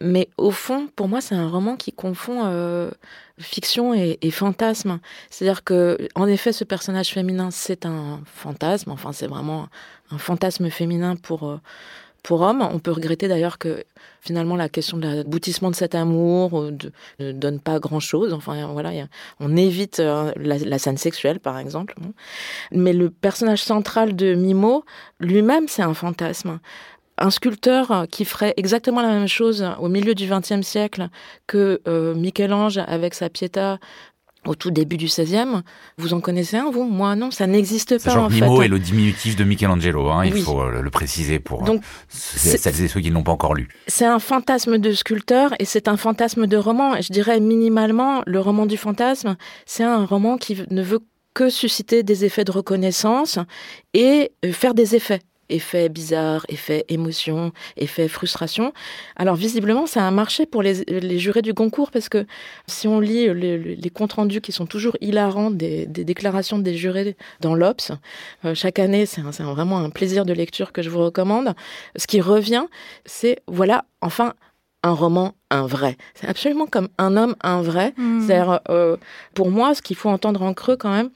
mais 0.00 0.28
au 0.38 0.50
fond, 0.50 0.88
pour 0.96 1.06
moi, 1.06 1.20
c'est 1.20 1.36
un 1.36 1.48
roman 1.48 1.76
qui 1.76 1.92
confond 1.92 2.42
euh, 2.46 2.90
fiction 3.38 3.94
et, 3.94 4.30
fantasme. 4.30 4.98
C'est-à-dire 5.30 5.64
que, 5.64 5.98
en 6.14 6.26
effet, 6.26 6.52
ce 6.52 6.64
personnage 6.64 7.10
féminin, 7.10 7.50
c'est 7.50 7.86
un 7.86 8.20
fantasme. 8.24 8.90
Enfin, 8.90 9.12
c'est 9.12 9.26
vraiment 9.26 9.68
un 10.10 10.18
fantasme 10.18 10.70
féminin 10.70 11.16
pour 11.16 11.48
euh, 11.48 11.60
pour 12.22 12.40
homme. 12.40 12.60
On 12.60 12.80
peut 12.80 12.90
regretter 12.90 13.28
d'ailleurs 13.28 13.58
que 13.58 13.84
finalement 14.20 14.56
la 14.56 14.68
question 14.68 14.96
de 14.98 15.06
l'aboutissement 15.06 15.70
de 15.70 15.76
cet 15.76 15.94
amour 15.94 16.60
euh, 16.60 16.72
ne 17.20 17.32
donne 17.32 17.60
pas 17.60 17.78
grand-chose. 17.78 18.32
Enfin 18.32 18.66
voilà, 18.72 18.90
on 19.38 19.56
évite 19.56 20.00
euh, 20.00 20.32
la, 20.36 20.58
la, 20.58 20.78
scène 20.78 20.96
sexuelle 20.96 21.38
par 21.38 21.58
exemple. 21.58 21.94
Mais 22.72 22.92
le 22.92 23.10
personnage 23.10 23.62
central 23.62 24.16
de 24.16 24.34
Mimo 24.34 24.84
lui-même, 25.20 25.68
c'est 25.68 25.82
un 25.82 25.94
fantasme. 25.94 26.58
Un 27.18 27.30
sculpteur 27.30 28.06
qui 28.10 28.24
ferait 28.24 28.54
exactement 28.56 29.00
la 29.02 29.08
même 29.08 29.28
chose 29.28 29.66
au 29.80 29.88
milieu 29.88 30.14
du 30.14 30.28
XXe 30.28 30.60
siècle 30.66 31.08
que 31.46 31.80
euh, 31.88 32.14
Michel-Ange 32.14 32.78
avec 32.86 33.14
sa 33.14 33.30
Pietà 33.30 33.78
au 34.44 34.54
tout 34.54 34.70
début 34.70 34.96
du 34.96 35.06
16e. 35.06 35.62
Vous 35.98 36.14
en 36.14 36.20
connaissez 36.20 36.56
un, 36.56 36.70
vous? 36.70 36.84
Moi, 36.84 37.16
non, 37.16 37.32
ça 37.32 37.48
n'existe 37.48 38.00
pas. 38.04 38.12
Genre 38.14 38.26
en 38.26 38.30
Mimo 38.30 38.58
fait. 38.60 38.66
est 38.66 38.68
le 38.68 38.78
diminutif 38.78 39.34
de 39.34 39.42
Michelangelo, 39.42 40.08
hein, 40.08 40.24
il 40.24 40.34
Oui. 40.34 40.40
faut 40.42 40.70
le 40.70 40.88
préciser 40.90 41.40
pour 41.40 41.64
Donc, 41.64 41.82
celles 42.08 42.84
et 42.84 42.86
ceux 42.88 43.00
qui 43.00 43.08
ne 43.10 43.14
l'ont 43.14 43.24
pas 43.24 43.32
encore 43.32 43.54
lu. 43.54 43.68
C'est 43.88 44.04
un 44.06 44.20
fantasme 44.20 44.78
de 44.78 44.92
sculpteur 44.92 45.52
et 45.58 45.64
c'est 45.64 45.88
un 45.88 45.96
fantasme 45.96 46.46
de 46.46 46.56
roman. 46.56 46.94
Et 46.94 47.02
je 47.02 47.12
dirais 47.12 47.40
minimalement, 47.40 48.22
le 48.24 48.38
roman 48.38 48.66
du 48.66 48.76
fantasme, 48.76 49.36
c'est 49.64 49.82
un 49.84 50.04
roman 50.04 50.36
qui 50.36 50.62
ne 50.70 50.82
veut 50.82 51.00
que 51.34 51.50
susciter 51.50 52.02
des 52.04 52.24
effets 52.24 52.44
de 52.44 52.52
reconnaissance 52.52 53.38
et 53.94 54.30
euh, 54.44 54.52
faire 54.52 54.74
des 54.74 54.94
effets. 54.94 55.20
Effets 55.48 55.88
bizarres, 55.88 56.44
effets 56.48 56.84
émotion, 56.88 57.52
effets 57.76 58.08
frustration. 58.08 58.72
Alors 59.16 59.36
visiblement, 59.36 59.86
ça 59.86 60.06
a 60.06 60.10
marché 60.10 60.46
pour 60.46 60.62
les, 60.62 60.84
les 60.84 61.18
jurés 61.18 61.42
du 61.42 61.54
concours 61.54 61.90
parce 61.90 62.08
que 62.08 62.26
si 62.66 62.88
on 62.88 63.00
lit 63.00 63.32
les, 63.34 63.58
les 63.76 63.90
comptes 63.90 64.14
rendus 64.14 64.40
qui 64.40 64.52
sont 64.52 64.66
toujours 64.66 64.96
hilarants 65.00 65.50
des, 65.50 65.86
des 65.86 66.04
déclarations 66.04 66.58
des 66.58 66.74
jurés 66.74 67.16
dans 67.40 67.54
l'Obs, 67.54 67.92
euh, 68.44 68.54
chaque 68.54 68.78
année, 68.78 69.06
c'est 69.06 69.22
vraiment 69.22 69.78
un 69.78 69.90
plaisir 69.90 70.24
de 70.24 70.32
lecture 70.32 70.72
que 70.72 70.82
je 70.82 70.90
vous 70.90 71.02
recommande. 71.02 71.54
Ce 71.96 72.06
qui 72.06 72.20
revient, 72.20 72.66
c'est 73.04 73.40
voilà, 73.46 73.84
enfin, 74.00 74.34
un 74.82 74.92
roman, 74.92 75.34
un 75.50 75.66
vrai. 75.66 75.96
C'est 76.14 76.28
absolument 76.28 76.66
comme 76.66 76.88
un 76.98 77.16
homme, 77.16 77.34
un 77.42 77.60
vrai. 77.60 77.92
C'est-à-dire, 78.20 78.60
euh, 78.68 78.96
pour 79.34 79.50
moi, 79.50 79.74
ce 79.74 79.82
qu'il 79.82 79.96
faut 79.96 80.08
entendre 80.10 80.42
en 80.42 80.54
creux 80.54 80.76
quand 80.76 80.92
même, 80.92 81.10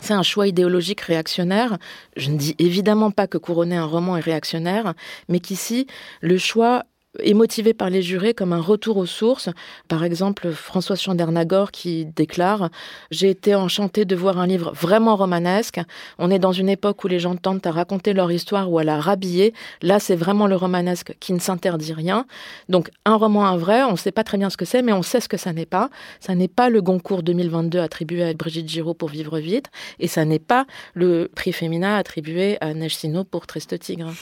c'est 0.00 0.14
un 0.14 0.22
choix 0.22 0.46
idéologique 0.46 1.00
réactionnaire. 1.00 1.78
Je 2.16 2.30
ne 2.30 2.38
dis 2.38 2.54
évidemment 2.58 3.10
pas 3.10 3.26
que 3.26 3.38
couronner 3.38 3.76
un 3.76 3.84
roman 3.84 4.16
est 4.16 4.20
réactionnaire, 4.20 4.94
mais 5.28 5.40
qu'ici, 5.40 5.86
le 6.20 6.38
choix 6.38 6.84
est 7.22 7.34
motivé 7.34 7.74
par 7.74 7.90
les 7.90 8.02
jurés 8.02 8.34
comme 8.34 8.52
un 8.52 8.60
retour 8.60 8.96
aux 8.96 9.06
sources. 9.06 9.48
Par 9.88 10.04
exemple, 10.04 10.50
François 10.52 10.96
Chandernagor 10.96 11.70
qui 11.70 12.06
déclare 12.06 12.70
«J'ai 13.10 13.30
été 13.30 13.54
enchanté 13.54 14.04
de 14.04 14.16
voir 14.16 14.38
un 14.38 14.46
livre 14.46 14.72
vraiment 14.72 15.16
romanesque. 15.16 15.80
On 16.18 16.30
est 16.30 16.38
dans 16.38 16.52
une 16.52 16.68
époque 16.68 17.02
où 17.04 17.08
les 17.08 17.18
gens 17.18 17.36
tentent 17.36 17.66
à 17.66 17.70
raconter 17.70 18.12
leur 18.12 18.30
histoire 18.30 18.70
ou 18.70 18.78
à 18.78 18.84
la 18.84 19.00
rhabiller. 19.00 19.54
Là, 19.82 20.00
c'est 20.00 20.16
vraiment 20.16 20.46
le 20.46 20.56
romanesque 20.56 21.14
qui 21.20 21.32
ne 21.32 21.38
s'interdit 21.38 21.92
rien. 21.92 22.26
Donc, 22.68 22.90
un 23.04 23.16
roman, 23.16 23.46
un 23.46 23.56
vrai, 23.56 23.82
on 23.84 23.92
ne 23.92 23.96
sait 23.96 24.12
pas 24.12 24.24
très 24.24 24.38
bien 24.38 24.50
ce 24.50 24.56
que 24.56 24.64
c'est, 24.64 24.82
mais 24.82 24.92
on 24.92 25.02
sait 25.02 25.20
ce 25.20 25.28
que 25.28 25.36
ça 25.36 25.52
n'est 25.52 25.66
pas. 25.66 25.90
Ça 26.20 26.34
n'est 26.34 26.48
pas 26.48 26.68
le 26.68 26.82
Goncourt 26.82 27.22
2022 27.22 27.78
attribué 27.78 28.24
à 28.24 28.32
Brigitte 28.34 28.68
Giraud 28.68 28.94
pour 28.94 29.08
Vivre 29.08 29.38
vite, 29.38 29.66
et 29.98 30.08
ça 30.08 30.24
n'est 30.24 30.38
pas 30.38 30.66
le 30.94 31.30
prix 31.34 31.52
féminin 31.52 31.96
attribué 31.96 32.58
à 32.60 32.74
Neige 32.74 32.96
Sino 32.96 33.24
pour 33.24 33.46
Triste 33.46 33.78
Tigre. 33.78 34.12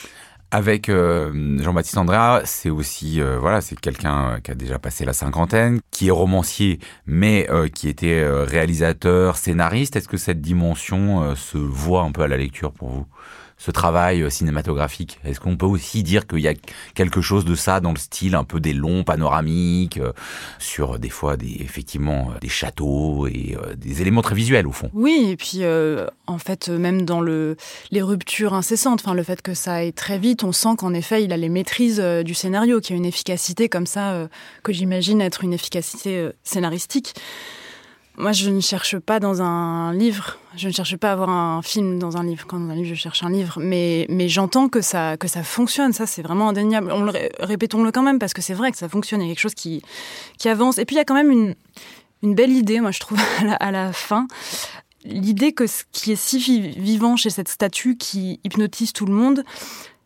Avec 0.53 0.89
euh, 0.89 1.59
Jean-Baptiste 1.61 1.99
Andrea, 1.99 2.43
c'est 2.45 2.71
aussi 2.71 3.21
euh, 3.21 3.37
voilà, 3.39 3.61
c'est 3.61 3.79
quelqu'un 3.79 4.31
euh, 4.31 4.39
qui 4.39 4.53
a 4.53 4.55
déjà 4.55 4.79
passé 4.79 5.05
la 5.05 5.13
cinquantaine, 5.13 5.81
qui 5.91 6.07
est 6.07 6.13
romancier, 6.13 6.79
mais 7.05 7.49
qui 7.75 7.89
était 7.89 8.25
réalisateur, 8.45 9.37
scénariste. 9.37 9.97
Est-ce 9.97 10.09
que 10.09 10.17
cette 10.17 10.41
dimension 10.41 11.35
se 11.35 11.59
voit 11.59 12.03
un 12.03 12.13
peu 12.13 12.23
à 12.23 12.29
la 12.29 12.37
lecture 12.37 12.73
pour 12.73 12.91
vous? 12.91 13.07
Ce 13.59 13.71
travail 13.71 14.23
euh, 14.23 14.31
cinématographique 14.31 15.19
Est-ce 15.25 15.41
qu'on 15.41 15.57
peut 15.57 15.67
aussi 15.67 16.03
dire 16.03 16.27
qu'il 16.27 16.41
y 16.41 16.49
a 16.49 16.55
quelque 16.95 17.21
chose 17.21 17.45
de 17.45 17.55
ça 17.55 17.81
dans 17.81 17.93
le 17.93 17.99
style 17.99 18.35
un 18.35 18.45
peu 18.45 18.61
des 18.61 18.73
longs 18.73 19.03
panoramiques, 19.03 19.99
euh, 19.99 20.13
sur 20.59 20.99
des 20.99 21.09
fois 21.09 21.37
des, 21.37 21.57
effectivement 21.61 22.31
euh, 22.31 22.39
des 22.39 22.49
châteaux 22.49 23.27
et 23.27 23.57
des 23.77 24.03
éléments 24.03 24.23
très 24.23 24.35
visuels 24.35 24.67
au 24.67 24.73
fond? 24.73 24.91
Oui, 24.93 25.29
et 25.31 25.37
puis 25.37 25.63
en 26.27 26.39
fait, 26.39 26.69
même 26.69 27.05
dans 27.05 27.21
le, 27.21 27.57
les 27.91 28.03
ruptures 28.03 28.55
incessantes, 28.55 29.01
enfin 29.03 29.15
le 29.15 29.23
fait 29.23 29.43
que 29.43 29.55
ça 29.55 29.75
aille 29.75 29.93
très 29.93 30.19
vite, 30.19 30.45
on 30.45 30.53
sent 30.53 30.77
qu'en 30.79 30.93
effet, 30.95 31.25
il 31.25 31.33
a 31.33 31.37
les 31.37 31.49
maîtrises 31.49 32.01
du 32.01 32.35
scénario, 32.35 32.81
qu'il 32.81 32.95
y 32.95 32.99
a 32.99 32.99
une 32.99 33.07
efficacité 33.07 33.69
comme 33.69 33.87
ça, 33.87 34.29
que 34.63 34.73
j'imagine 34.73 35.21
être 35.21 35.45
une 35.45 35.53
efficacité 35.53 36.31
scénaristique. 36.43 37.15
Moi, 38.19 38.33
je 38.33 38.49
ne 38.49 38.61
cherche 38.61 38.99
pas 38.99 39.21
dans 39.21 39.43
un 39.43 39.93
livre, 39.93 40.39
je 40.57 40.69
ne 40.69 40.73
cherche 40.73 40.97
pas 40.97 41.11
à 41.11 41.13
avoir 41.13 41.29
un 41.29 41.61
film 41.61 41.99
dans 41.99 42.17
un 42.17 42.25
livre. 42.25 42.47
Quand 42.47 42.59
dans 42.59 42.71
un 42.71 42.75
livre, 42.75 42.89
je 42.89 42.95
cherche 42.95 43.23
un 43.23 43.29
livre, 43.31 43.59
mais, 43.61 44.07
mais 44.09 44.29
j'entends 44.29 44.69
que 44.71 44.81
ça, 44.81 45.17
que 45.19 45.29
ça 45.29 45.43
fonctionne. 45.43 45.93
Ça, 45.93 46.07
c'est 46.07 46.23
vraiment 46.23 46.49
indéniable. 46.49 46.91
On 46.93 47.03
le, 47.05 47.11
ré- 47.11 47.31
répétons-le 47.41 47.93
quand 47.93 48.03
même, 48.03 48.19
parce 48.19 48.33
que 48.33 48.41
c'est 48.41 48.55
vrai 48.55 48.73
que 48.73 48.79
ça 48.79 48.89
fonctionne. 48.89 49.21
Il 49.21 49.29
y 49.29 49.31
a 49.31 49.35
quelque 49.35 49.43
chose 49.43 49.55
qui, 49.55 49.83
qui 50.39 50.49
avance. 50.49 50.79
Et 50.79 50.87
puis, 50.87 50.97
il 50.97 50.99
y 50.99 51.03
a 51.03 51.05
quand 51.05 51.15
même 51.15 51.31
une, 51.31 51.55
une 52.23 52.35
belle 52.35 52.53
idée, 52.53 52.81
moi, 52.81 52.91
je 52.91 53.01
trouve, 53.01 53.19
à 53.41 53.45
la, 53.45 53.55
à 53.57 53.71
la 53.71 53.93
fin. 53.93 54.27
L'idée 55.05 55.53
que 55.53 55.67
ce 55.67 55.85
qui 55.93 56.13
est 56.13 56.17
si 56.17 56.39
vi- 56.39 56.71
vivant 56.81 57.17
chez 57.17 57.31
cette 57.31 57.49
statue 57.49 57.97
qui 57.99 58.41
hypnotise 58.45 58.93
tout 58.95 59.07
le 59.07 59.13
monde, 59.13 59.45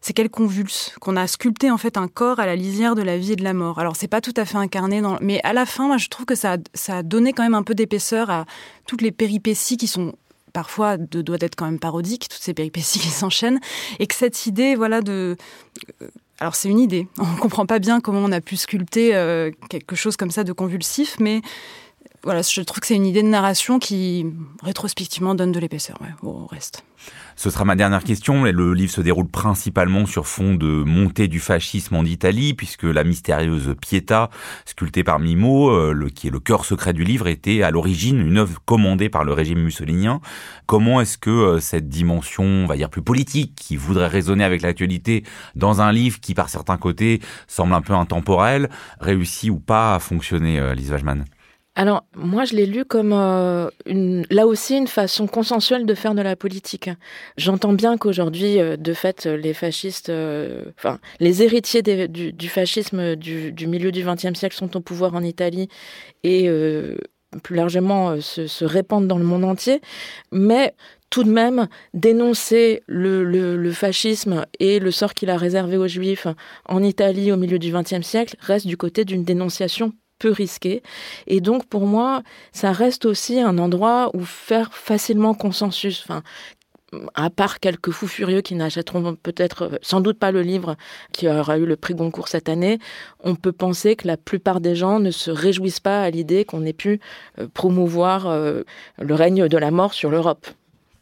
c'est 0.01 0.13
qu'elle 0.13 0.31
convulse, 0.31 0.95
qu'on 1.01 1.17
a 1.17 1.27
sculpté 1.27 1.71
en 1.71 1.77
fait 1.79 1.97
un 1.97 2.09
corps 2.09 2.41
à 2.41 2.47
la 2.47 2.57
lisière 2.57 2.95
de 2.95 3.03
la 3.03 3.19
vie 3.19 3.33
et 3.33 3.37
de 3.37 3.45
la 3.45 3.53
mort. 3.53 3.79
Alors 3.79 3.97
c'est 3.97 4.09
pas 4.09 4.21
tout 4.21 4.35
à 4.37 4.45
fait 4.45 4.57
incarné 4.57 5.03
mais 5.21 5.41
à 5.45 5.53
la 5.53 5.67
fin, 5.67 5.87
moi 5.87 5.99
je 5.99 6.09
trouve 6.09 6.27
que 6.27 6.35
ça, 6.35 6.57
a- 6.89 7.03
donné 7.03 7.33
quand 7.33 7.43
même 7.43 7.55
un 7.55 7.63
peu 7.63 7.75
d'épaisseur 7.75 8.31
à 8.31 8.47
toutes 8.87 9.03
les 9.03 9.13
péripéties 9.13 9.77
qui 9.77 9.87
sont 9.87 10.15
parfois 10.53 10.97
de, 10.97 11.23
doivent 11.23 11.43
être 11.43 11.55
quand 11.55 11.67
même 11.67 11.79
parodiques, 11.79 12.29
toutes 12.29 12.43
ces 12.43 12.55
péripéties 12.55 12.99
qui 13.01 13.09
s'enchaînent, 13.09 13.61
et 13.99 14.07
que 14.07 14.15
cette 14.15 14.47
idée, 14.47 14.75
voilà, 14.75 15.01
de 15.03 15.37
euh, 16.03 16.09
alors 16.41 16.55
c'est 16.55 16.69
une 16.69 16.81
idée. 16.81 17.07
On 17.19 17.37
comprend 17.37 17.67
pas 17.67 17.79
bien 17.79 18.01
comment 18.01 18.21
on 18.21 18.33
a 18.33 18.41
pu 18.41 18.57
sculpter 18.57 19.15
euh, 19.15 19.51
quelque 19.69 19.95
chose 19.95 20.17
comme 20.17 20.31
ça 20.31 20.43
de 20.43 20.53
convulsif, 20.53 21.17
mais 21.21 21.43
voilà, 22.23 22.43
je 22.43 22.61
trouve 22.61 22.81
que 22.81 22.87
c'est 22.87 22.97
une 22.97 23.07
idée 23.07 23.23
de 23.23 23.29
narration 23.29 23.79
qui 23.79 24.27
rétrospectivement 24.63 25.35
donne 25.35 25.53
de 25.53 25.61
l'épaisseur 25.61 25.99
au 26.23 26.47
reste. 26.47 26.85
Ce 27.35 27.49
sera 27.49 27.65
ma 27.65 27.77
dernière 27.77 28.05
question. 28.05 28.45
Le 28.45 28.75
livre 28.75 28.93
se 28.93 29.01
déroule 29.01 29.29
principalement 29.29 30.05
sur 30.05 30.27
fond 30.27 30.55
de 30.55 30.67
montée 30.67 31.29
du 31.29 31.41
fascisme 31.41 31.97
en 31.97 32.05
Italie, 32.05 32.53
puisque 32.53 32.83
la 32.83 33.05
mystérieuse 33.05 33.75
Pietà, 33.81 34.29
sculptée 34.67 35.03
par 35.03 35.19
Mimo, 35.19 35.71
euh, 35.71 36.11
qui 36.15 36.29
est 36.29 36.31
le 36.31 36.41
cœur 36.41 36.67
secret 36.67 36.93
du 36.93 37.05
livre, 37.05 37.27
était 37.27 37.63
à 37.63 37.71
l'origine 37.71 38.21
une 38.21 38.37
œuvre 38.37 38.61
commandée 38.67 39.09
par 39.09 39.25
le 39.25 39.33
régime 39.33 39.61
mussolinien. 39.61 40.21
Comment 40.67 41.01
est-ce 41.01 41.17
que 41.17 41.31
euh, 41.31 41.61
cette 41.61 41.89
dimension, 41.89 42.45
on 42.45 42.67
va 42.67 42.77
dire 42.77 42.91
plus 42.91 43.03
politique, 43.03 43.55
qui 43.57 43.77
voudrait 43.77 44.09
résonner 44.09 44.45
avec 44.45 44.61
l'actualité, 44.61 45.25
dans 45.55 45.81
un 45.81 45.93
livre 45.93 46.21
qui, 46.21 46.35
par 46.35 46.51
certains 46.51 46.77
côtés, 46.77 47.21
semble 47.49 47.73
un 47.73 47.81
peu 47.81 47.95
intemporel, 47.95 48.69
réussit 49.01 49.51
ou 49.51 49.59
pas 49.59 49.95
à 49.95 49.99
fonctionner, 49.99 50.61
euh, 50.61 50.75
Lise 50.75 50.91
Wajman 50.91 51.25
Alors, 51.77 52.05
moi, 52.17 52.45
je 52.45 52.55
l'ai 52.57 52.67
lu 52.67 52.85
comme 52.85 53.13
euh, 53.13 53.71
une, 53.87 54.27
là 54.29 54.47
aussi 54.47 54.77
une 54.77 54.89
façon 54.89 55.29
consensuelle 55.29 55.87
de 55.87 55.95
faire 55.95 56.15
de 56.15 56.21
la 56.21 56.35
politique. 56.35 56.91
J'entends 57.37 57.73
bien 57.73 57.97
qu'aujourd'hui, 57.97 58.61
euh, 58.61 58.77
de 58.77 58.93
fait, 58.93 59.27
les 59.27 59.55
fascistes, 59.55 60.09
euh, 60.09 60.65
enfin, 60.77 60.99
les 61.21 61.43
héritiers 61.43 61.83
du, 61.83 62.49
fascisme 62.49 63.15
du, 63.15 63.67
milieu 63.69 63.93
du 63.93 64.03
XXe 64.03 64.37
siècle 64.37 64.57
sont 64.57 64.77
au 64.77 64.81
pouvoir 64.81 65.15
en 65.15 65.23
Italie 65.23 65.69
et 66.25 66.51
plus 67.43 67.57
largement 67.57 68.21
se, 68.21 68.65
répandent 68.65 69.07
dans 69.07 69.19
le 69.19 69.25
monde 69.25 69.45
entier. 69.45 69.81
Mais 70.33 70.75
tout 71.09 71.23
de 71.25 71.31
même, 71.31 71.69
dénoncer 71.95 72.83
le 72.89 73.73
fascisme 73.73 74.45
et 74.59 74.81
le 74.81 74.91
sort 74.91 75.15
qu'il 75.15 75.31
a 75.31 75.37
réservé 75.37 75.77
aux 75.77 75.89
Juifs 75.89 76.27
en 76.67 76.83
Italie 76.83 77.31
au 77.31 77.37
milieu 77.37 77.59
du 77.59 77.73
XXe 77.73 78.03
siècle 78.03 78.37
reste 78.41 78.67
du 78.67 78.77
côté 78.77 79.05
d'une 79.05 79.25
dénonciation 79.25 79.93
peu 80.21 80.31
risquée. 80.31 80.83
Et 81.27 81.41
donc, 81.41 81.67
pour 81.67 81.87
moi, 81.87 82.23
ça 82.53 82.71
reste 82.71 83.07
aussi 83.07 83.41
un 83.41 83.59
endroit 83.59 84.11
où 84.15 84.21
faire 84.25 84.73
facilement 84.73 85.35
consensus. 85.35 86.05
Enfin, 86.05 86.23
à 87.15 87.31
part 87.31 87.61
quelques 87.61 87.91
fous 87.91 88.09
furieux 88.09 88.41
qui 88.41 88.55
n'achèteront 88.55 89.15
peut-être 89.15 89.63
euh, 89.63 89.79
sans 89.83 90.01
doute 90.01 90.19
pas 90.19 90.33
le 90.33 90.43
livre 90.43 90.77
qui 91.13 91.29
aura 91.29 91.59
eu 91.59 91.67
le 91.67 91.77
prix 91.77 91.95
Goncourt 91.95 92.29
cette 92.29 92.49
année, 92.49 92.79
on 93.23 93.35
peut 93.35 93.53
penser 93.53 93.97
que 93.97 94.07
la 94.07 94.17
plupart 94.17 94.61
des 94.61 94.75
gens 94.75 94.99
ne 94.99 95.11
se 95.11 95.31
réjouissent 95.31 95.81
pas 95.81 96.03
à 96.03 96.11
l'idée 96.11 96.45
qu'on 96.45 96.65
ait 96.65 96.73
pu 96.73 97.01
euh, 97.39 97.47
promouvoir 97.53 98.27
euh, 98.27 98.63
le 98.99 99.15
règne 99.15 99.49
de 99.49 99.59
la 99.59 99.71
mort 99.71 99.95
sur 99.95 100.11
l'Europe. 100.11 100.47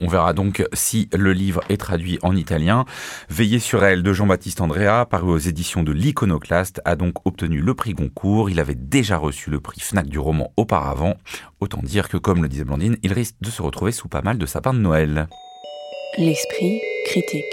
On 0.01 0.07
verra 0.07 0.33
donc 0.33 0.65
si 0.73 1.09
le 1.13 1.33
livre 1.33 1.61
est 1.69 1.77
traduit 1.77 2.19
en 2.23 2.37
italien. 2.37 2.85
Veiller 3.29 3.59
sur 3.59 3.85
elle 3.85 4.03
de 4.03 4.13
Jean-Baptiste 4.13 4.61
Andrea, 4.61 5.07
paru 5.11 5.31
aux 5.31 5.39
éditions 5.39 5.83
de 5.83 5.91
l'Iconoclaste, 5.91 6.81
a 6.85 6.95
donc 6.95 7.15
obtenu 7.27 7.61
le 7.61 7.75
prix 7.75 7.95
Goncourt. 7.95 8.49
Il 8.49 8.61
avait 8.61 8.77
déjà 8.77 9.17
reçu 9.17 9.51
le 9.51 9.61
prix 9.61 9.81
Fnac 9.81 10.07
du 10.07 10.21
roman 10.21 10.53
auparavant. 10.57 11.17
Autant 11.61 11.81
dire 11.83 12.09
que, 12.09 12.17
comme 12.17 12.43
le 12.43 12.49
disait 12.49 12.65
Blandine, 12.65 12.97
il 13.03 13.13
risque 13.13 13.37
de 13.41 13.51
se 13.51 13.61
retrouver 13.61 13.91
sous 13.91 14.09
pas 14.09 14.23
mal 14.23 14.39
de 14.39 14.47
sapins 14.47 14.75
de 14.75 14.79
Noël. 14.79 15.27
L'esprit 16.17 16.81
critique. 17.05 17.45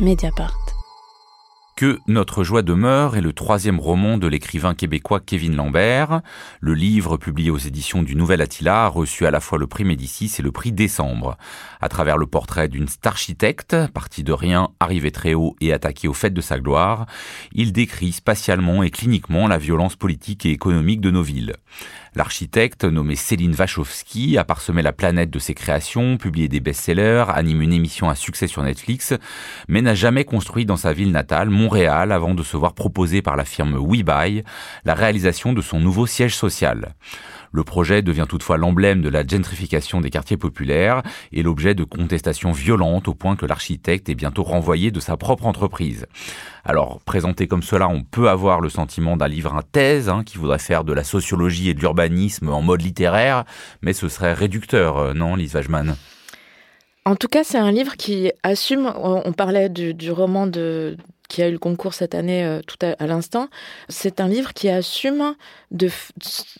Mediapart. 0.00 0.63
Que 1.76 1.98
notre 2.06 2.44
joie 2.44 2.62
demeure 2.62 3.16
est 3.16 3.20
le 3.20 3.32
troisième 3.32 3.80
roman 3.80 4.16
de 4.16 4.28
l'écrivain 4.28 4.74
québécois 4.74 5.18
Kevin 5.18 5.56
Lambert. 5.56 6.20
Le 6.60 6.72
livre, 6.72 7.16
publié 7.16 7.50
aux 7.50 7.58
éditions 7.58 8.04
du 8.04 8.14
Nouvel 8.14 8.42
Attila, 8.42 8.84
a 8.84 8.86
reçu 8.86 9.26
à 9.26 9.32
la 9.32 9.40
fois 9.40 9.58
le 9.58 9.66
prix 9.66 9.82
Médicis 9.82 10.32
et 10.38 10.42
le 10.42 10.52
prix 10.52 10.70
Décembre. 10.70 11.36
À 11.80 11.88
travers 11.88 12.16
le 12.16 12.26
portrait 12.26 12.68
d'une 12.68 12.86
starchitecte, 12.86 13.76
partie 13.92 14.22
de 14.22 14.32
rien, 14.32 14.68
arrivée 14.78 15.10
très 15.10 15.34
haut 15.34 15.56
et 15.60 15.72
attaquée 15.72 16.06
au 16.06 16.12
fait 16.12 16.30
de 16.30 16.40
sa 16.40 16.60
gloire, 16.60 17.06
il 17.52 17.72
décrit 17.72 18.12
spatialement 18.12 18.84
et 18.84 18.90
cliniquement 18.90 19.48
la 19.48 19.58
violence 19.58 19.96
politique 19.96 20.46
et 20.46 20.52
économique 20.52 21.00
de 21.00 21.10
nos 21.10 21.22
villes. 21.22 21.54
L'architecte, 22.14 22.84
nommé 22.84 23.16
Céline 23.16 23.56
Wachowski, 23.58 24.38
a 24.38 24.44
parsemé 24.44 24.82
la 24.82 24.92
planète 24.92 25.30
de 25.30 25.40
ses 25.40 25.54
créations, 25.54 26.16
publié 26.16 26.46
des 26.46 26.60
best-sellers, 26.60 27.24
animé 27.28 27.64
une 27.64 27.72
émission 27.72 28.08
à 28.08 28.14
succès 28.14 28.46
sur 28.46 28.62
Netflix, 28.62 29.14
mais 29.66 29.82
n'a 29.82 29.96
jamais 29.96 30.24
construit 30.24 30.64
dans 30.64 30.76
sa 30.76 30.92
ville 30.92 31.10
natale, 31.10 31.50
Montréal, 31.64 32.12
avant 32.12 32.34
de 32.34 32.42
se 32.42 32.58
voir 32.58 32.74
proposer 32.74 33.22
par 33.22 33.36
la 33.36 33.46
firme 33.46 33.78
WeBuy 33.78 34.44
la 34.84 34.92
réalisation 34.92 35.54
de 35.54 35.62
son 35.62 35.80
nouveau 35.80 36.06
siège 36.06 36.36
social. 36.36 36.94
Le 37.52 37.64
projet 37.64 38.02
devient 38.02 38.26
toutefois 38.28 38.58
l'emblème 38.58 39.00
de 39.00 39.08
la 39.08 39.26
gentrification 39.26 40.02
des 40.02 40.10
quartiers 40.10 40.36
populaires 40.36 41.02
et 41.32 41.42
l'objet 41.42 41.74
de 41.74 41.84
contestations 41.84 42.52
violentes 42.52 43.08
au 43.08 43.14
point 43.14 43.34
que 43.34 43.46
l'architecte 43.46 44.10
est 44.10 44.14
bientôt 44.14 44.42
renvoyé 44.42 44.90
de 44.90 45.00
sa 45.00 45.16
propre 45.16 45.46
entreprise. 45.46 46.06
Alors, 46.66 47.00
présenté 47.06 47.46
comme 47.46 47.62
cela, 47.62 47.88
on 47.88 48.02
peut 48.02 48.28
avoir 48.28 48.60
le 48.60 48.68
sentiment 48.68 49.16
d'un 49.16 49.28
livre 49.28 49.56
à 49.56 49.62
thèse 49.62 50.10
hein, 50.10 50.22
qui 50.26 50.36
voudrait 50.36 50.58
faire 50.58 50.84
de 50.84 50.92
la 50.92 51.04
sociologie 51.04 51.70
et 51.70 51.74
de 51.74 51.80
l'urbanisme 51.80 52.50
en 52.50 52.60
mode 52.60 52.82
littéraire, 52.82 53.44
mais 53.80 53.94
ce 53.94 54.10
serait 54.10 54.34
réducteur, 54.34 54.98
euh, 54.98 55.14
non, 55.14 55.34
Lise 55.34 55.54
Wajman 55.54 55.96
en 57.06 57.16
tout 57.16 57.28
cas, 57.28 57.44
c'est 57.44 57.58
un 57.58 57.70
livre 57.70 57.98
qui 57.98 58.32
assume, 58.42 58.90
on 58.96 59.34
parlait 59.34 59.68
du, 59.68 59.92
du 59.92 60.10
roman 60.10 60.46
de, 60.46 60.96
qui 61.28 61.42
a 61.42 61.48
eu 61.48 61.52
le 61.52 61.58
concours 61.58 61.94
cette 61.94 62.14
année 62.14 62.44
euh, 62.44 62.60
tout 62.66 62.76
à, 62.82 63.06
l'instant, 63.06 63.48
c'est 63.88 64.20
un 64.20 64.28
livre 64.28 64.52
qui 64.52 64.68
assume 64.68 65.34
de 65.70 65.88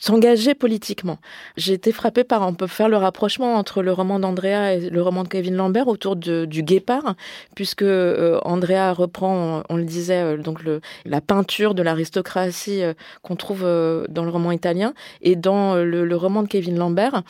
s'engager 0.00 0.54
politiquement. 0.54 1.18
J'ai 1.56 1.74
été 1.74 1.92
frappée 1.92 2.24
par, 2.24 2.42
on 2.42 2.54
peut 2.54 2.66
faire 2.66 2.88
le 2.88 2.96
rapprochement 2.96 3.54
entre 3.54 3.82
le 3.82 3.92
roman 3.92 4.18
d'Andrea 4.18 4.74
et 4.74 4.90
le 4.90 5.02
roman 5.02 5.22
de 5.22 5.28
Kevin 5.28 5.54
Lambert 5.54 5.88
autour 5.88 6.16
de, 6.16 6.44
du 6.44 6.62
guépard, 6.62 7.14
puisque 7.54 7.82
euh, 7.82 8.40
Andrea 8.44 8.92
reprend, 8.92 9.62
on, 9.68 9.76
le 9.76 9.84
disait, 9.84 10.22
euh, 10.22 10.36
donc 10.36 10.62
le, 10.62 10.80
la 11.04 11.20
peinture 11.20 11.74
de 11.74 11.82
l'aristocratie 11.82 12.82
qu'on 13.22 13.36
trouve 13.36 13.62
dans 13.62 14.24
le 14.24 14.30
roman 14.30 14.50
italien, 14.50 14.94
et 15.20 15.36
dans 15.36 15.76
le 15.76 16.16
roman 16.16 16.42
de 16.42 16.48
Kevin 16.48 16.76
Lambert, 16.76 17.22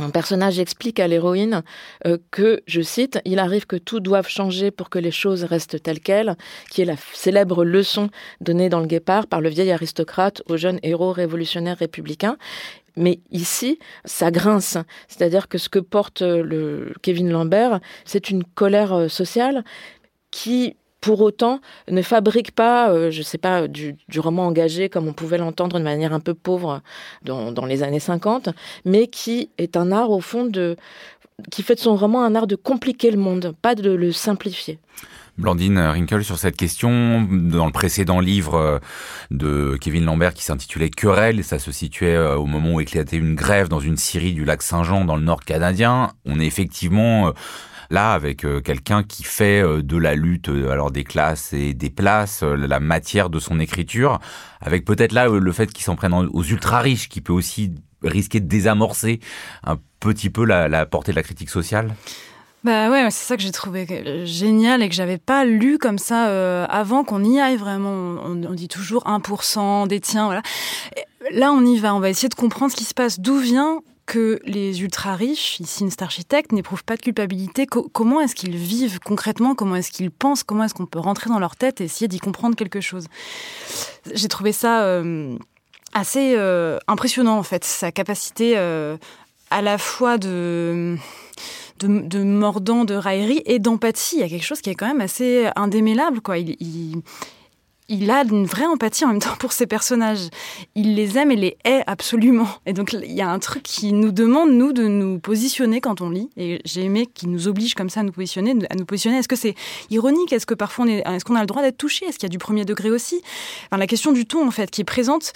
un 0.00 0.10
personnage 0.10 0.58
explique 0.58 1.00
à 1.00 1.08
l'héroïne 1.08 1.62
euh, 2.06 2.18
que, 2.30 2.62
je 2.66 2.80
cite, 2.80 3.20
il 3.24 3.38
arrive 3.38 3.66
que 3.66 3.76
tout 3.76 4.00
doive 4.00 4.28
changer 4.28 4.70
pour 4.70 4.90
que 4.90 4.98
les 4.98 5.10
choses 5.10 5.44
restent 5.44 5.82
telles 5.82 6.00
quelles, 6.00 6.36
qui 6.70 6.82
est 6.82 6.86
la 6.86 6.96
célèbre 7.12 7.64
leçon 7.64 8.10
donnée 8.40 8.68
dans 8.68 8.80
le 8.80 8.86
Guépard 8.86 9.26
par 9.26 9.40
le 9.40 9.48
vieil 9.48 9.70
aristocrate 9.70 10.42
au 10.48 10.56
jeune 10.56 10.80
héros 10.82 11.12
révolutionnaire 11.12 11.78
républicain. 11.78 12.36
Mais 12.96 13.20
ici, 13.30 13.78
ça 14.04 14.30
grince. 14.30 14.76
C'est-à-dire 15.08 15.48
que 15.48 15.58
ce 15.58 15.68
que 15.68 15.78
porte 15.78 16.22
euh, 16.22 16.42
le 16.42 16.92
Kevin 17.02 17.30
Lambert, 17.30 17.80
c'est 18.04 18.30
une 18.30 18.44
colère 18.44 18.92
euh, 18.92 19.08
sociale 19.08 19.64
qui 20.30 20.76
pour 21.00 21.20
autant 21.20 21.60
ne 21.88 22.02
fabrique 22.02 22.52
pas, 22.52 22.90
euh, 22.90 23.10
je 23.10 23.18
ne 23.18 23.24
sais 23.24 23.38
pas, 23.38 23.68
du, 23.68 23.96
roman 24.18 24.46
engagé 24.46 24.88
comme 24.88 25.08
on 25.08 25.12
pouvait 25.12 25.38
l'entendre 25.38 25.78
de 25.78 25.84
manière 25.84 26.12
un 26.12 26.20
peu 26.20 26.34
pauvre 26.34 26.82
dans, 27.22 27.66
les 27.66 27.82
années 27.82 28.00
50, 28.00 28.50
mais 28.84 29.06
qui 29.06 29.50
est 29.58 29.76
un 29.76 29.92
art 29.92 30.10
au 30.10 30.20
fond 30.20 30.44
de 30.44 30.76
qui 31.50 31.62
fait 31.62 31.74
de 31.74 31.80
son 31.80 31.96
roman 31.96 32.22
un 32.22 32.34
art 32.34 32.46
de 32.46 32.56
compliquer 32.56 33.10
le 33.10 33.16
monde, 33.16 33.54
pas 33.62 33.74
de 33.74 33.90
le 33.90 34.12
simplifier. 34.12 34.78
Blandine 35.38 35.78
Rinkel 35.78 36.22
sur 36.22 36.38
cette 36.38 36.56
question. 36.56 37.26
Dans 37.30 37.64
le 37.64 37.72
précédent 37.72 38.20
livre 38.20 38.54
euh, 38.56 38.78
de 39.30 39.78
Kevin 39.80 40.04
Lambert 40.04 40.34
qui 40.34 40.42
s'intitulait 40.42 40.90
Querelle, 40.90 41.42
ça 41.44 41.58
se 41.58 41.72
situait 41.72 42.14
euh, 42.14 42.36
au 42.36 42.44
moment 42.44 42.74
où 42.74 42.80
éclatait 42.80 43.16
une 43.16 43.36
grève 43.36 43.68
dans 43.68 43.80
une 43.80 43.96
scierie 43.96 44.34
du 44.34 44.44
lac 44.44 44.60
Saint-Jean 44.60 45.06
dans 45.06 45.16
le 45.16 45.22
nord 45.22 45.40
canadien. 45.40 46.10
On 46.26 46.40
est 46.40 46.46
effectivement 46.46 47.32
là 47.90 48.12
avec 48.12 48.44
euh, 48.44 48.60
quelqu'un 48.60 49.02
qui 49.02 49.24
fait 49.24 49.60
euh, 49.60 49.82
de 49.82 49.96
la 49.96 50.14
lutte 50.14 50.48
euh, 50.48 50.70
alors 50.70 50.90
des 50.90 51.04
classes 51.04 51.52
et 51.52 51.74
des 51.74 51.90
places 51.90 52.42
la 52.42 52.80
matière 52.80 53.28
de 53.28 53.38
son 53.38 53.60
écriture 53.60 54.20
avec 54.60 54.84
peut-être 54.84 55.12
là 55.12 55.28
le 55.28 55.52
fait 55.52 55.72
qu'il 55.72 55.84
s'en 55.84 55.96
prenne 55.96 56.14
aux 56.14 56.42
ultra 56.44 56.80
riches 56.80 57.08
qui 57.08 57.20
peut 57.20 57.32
aussi 57.32 57.74
risquer 58.02 58.40
de 58.40 58.46
désamorcer 58.46 59.20
un 59.64 59.76
petit 59.98 60.30
peu 60.30 60.44
la, 60.44 60.86
portée 60.86 61.12
de 61.12 61.16
la 61.16 61.22
critique 61.22 61.50
sociale? 61.50 61.94
Bah 62.62 62.90
ouais, 62.90 63.10
c'est 63.10 63.24
ça 63.24 63.36
que 63.36 63.42
j'ai 63.42 63.52
trouvé 63.52 63.86
génial 64.26 64.82
et 64.82 64.88
que 64.88 64.94
j'avais 64.94 65.18
pas 65.18 65.44
lu 65.44 65.78
comme 65.78 65.98
ça 65.98 66.64
avant 66.66 67.04
qu'on 67.04 67.24
y 67.24 67.40
aille 67.40 67.56
vraiment. 67.56 68.16
On, 68.22 68.34
dit 68.34 68.68
toujours 68.68 69.04
1% 69.04 69.88
détient, 69.88 70.26
voilà. 70.26 70.42
là, 71.30 71.52
on 71.52 71.64
y 71.64 71.78
va. 71.78 71.94
On 71.94 72.00
va 72.00 72.10
essayer 72.10 72.28
de 72.28 72.34
comprendre 72.34 72.70
ce 72.72 72.76
qui 72.76 72.84
se 72.84 72.94
passe, 72.94 73.20
d'où 73.20 73.38
vient 73.38 73.80
que 74.10 74.40
les 74.44 74.82
ultra 74.82 75.14
riches, 75.14 75.60
ici 75.60 75.84
une 75.84 75.90
architecte, 76.00 76.50
n'éprouvent 76.50 76.82
pas 76.82 76.96
de 76.96 77.00
culpabilité. 77.00 77.64
comment 77.66 78.20
est-ce 78.20 78.34
qu'ils 78.34 78.56
vivent 78.56 78.98
concrètement? 78.98 79.54
Comment 79.54 79.76
est-ce 79.76 79.92
qu'ils 79.92 80.10
pensent? 80.10 80.42
Comment 80.42 80.64
est-ce 80.64 80.74
qu'on 80.74 80.86
peut 80.86 80.98
rentrer 80.98 81.30
dans 81.30 81.38
leur 81.38 81.54
tête 81.54 81.80
et 81.80 81.84
essayer 81.84 82.08
d'y 82.08 82.18
comprendre 82.18 82.56
quelque 82.56 82.80
chose? 82.80 83.06
J'ai 84.12 84.26
trouvé 84.26 84.50
ça 84.50 84.82
euh, 84.82 85.38
assez 85.94 86.34
euh, 86.36 86.80
impressionnant 86.88 87.38
en 87.38 87.44
fait, 87.44 87.64
sa 87.64 87.92
capacité 87.92 88.54
euh, 88.56 88.96
à 89.50 89.62
la 89.62 89.78
fois 89.78 90.18
de 90.18 90.96
mordant, 91.84 92.84
de 92.84 92.94
raillerie 92.94 93.42
et 93.46 93.60
d'empathie. 93.60 94.16
Il 94.16 94.22
y 94.22 94.24
a 94.24 94.28
quelque 94.28 94.44
chose 94.44 94.60
qui 94.60 94.70
est 94.70 94.74
quand 94.74 94.88
même 94.88 95.00
assez 95.00 95.48
indémêlable. 95.54 96.20
Quoi. 96.20 96.38
il 96.38 97.02
a 98.10 98.22
une 98.22 98.46
vraie 98.46 98.66
empathie 98.66 99.04
en 99.04 99.08
même 99.08 99.20
temps 99.20 99.36
pour 99.38 99.52
ses 99.52 99.66
personnages. 99.66 100.28
Il 100.74 100.94
les 100.94 101.18
aime 101.18 101.30
et 101.30 101.36
les 101.36 101.56
hait 101.64 101.82
absolument. 101.86 102.48
Et 102.66 102.72
donc 102.72 102.92
il 102.92 103.12
y 103.12 103.20
a 103.20 103.28
un 103.28 103.38
truc 103.38 103.62
qui 103.62 103.92
nous 103.92 104.12
demande, 104.12 104.50
nous, 104.52 104.72
de 104.72 104.86
nous 104.86 105.18
positionner 105.18 105.80
quand 105.80 106.00
on 106.00 106.10
lit. 106.10 106.30
Et 106.36 106.60
j'ai 106.64 106.84
aimé 106.84 107.06
qu'il 107.06 107.30
nous 107.30 107.48
oblige 107.48 107.74
comme 107.74 107.90
ça 107.90 108.00
à 108.00 108.02
nous 108.02 108.12
positionner. 108.12 108.54
Positionner. 108.86 109.18
Est-ce 109.18 109.28
que 109.28 109.36
c'est 109.36 109.54
ironique? 109.90 110.32
Est-ce 110.32 110.46
que 110.46 110.54
parfois 110.54 110.84
on 110.84 110.88
est, 110.88 111.24
qu'on 111.24 111.34
a 111.34 111.40
le 111.40 111.46
droit 111.46 111.62
d'être 111.62 111.78
touché? 111.78 112.06
Est-ce 112.06 112.18
qu'il 112.18 112.28
y 112.28 112.30
a 112.30 112.34
du 112.34 112.38
premier 112.38 112.64
degré 112.64 112.90
aussi? 112.90 113.20
Enfin, 113.66 113.78
La 113.78 113.86
question 113.86 114.12
du 114.12 114.26
ton, 114.26 114.46
en 114.46 114.50
fait, 114.50 114.70
qui 114.70 114.80
est 114.80 114.84
présente 114.84 115.32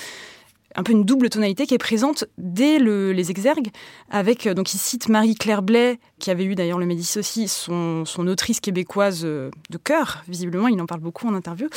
un 0.77 0.83
peu 0.83 0.93
une 0.93 1.05
double 1.05 1.31
tonalité 1.31 1.67
qui 1.67 1.75
est 1.75 1.79
présente 1.79 2.25
dès 2.39 2.79
les 2.79 3.31
exergues, 3.31 3.69
avec, 4.11 4.47
euh, 4.47 4.55
donc 4.55 4.75
il 4.75 4.79
cite 4.79 5.09
Marie-Claire 5.09 5.63
Blais, 5.63 5.99
qui 6.19 6.31
avait 6.31 6.45
eu 6.45 6.55
d'ailleurs 6.55 6.79
le 6.79 6.87
Médicis 6.87 7.19
aussi, 7.19 7.49
son, 7.49 8.05
autrice 8.27 8.61
québécoise 8.61 9.23
euh, 9.25 9.51
de 9.71 9.77
cœur, 9.77 10.25
visiblement, 10.29 10.69
il 10.69 10.81
en 10.81 10.87
parle 10.87 11.01
beaucoup 11.01 11.27
en 11.29 11.35
interview, 11.35 11.69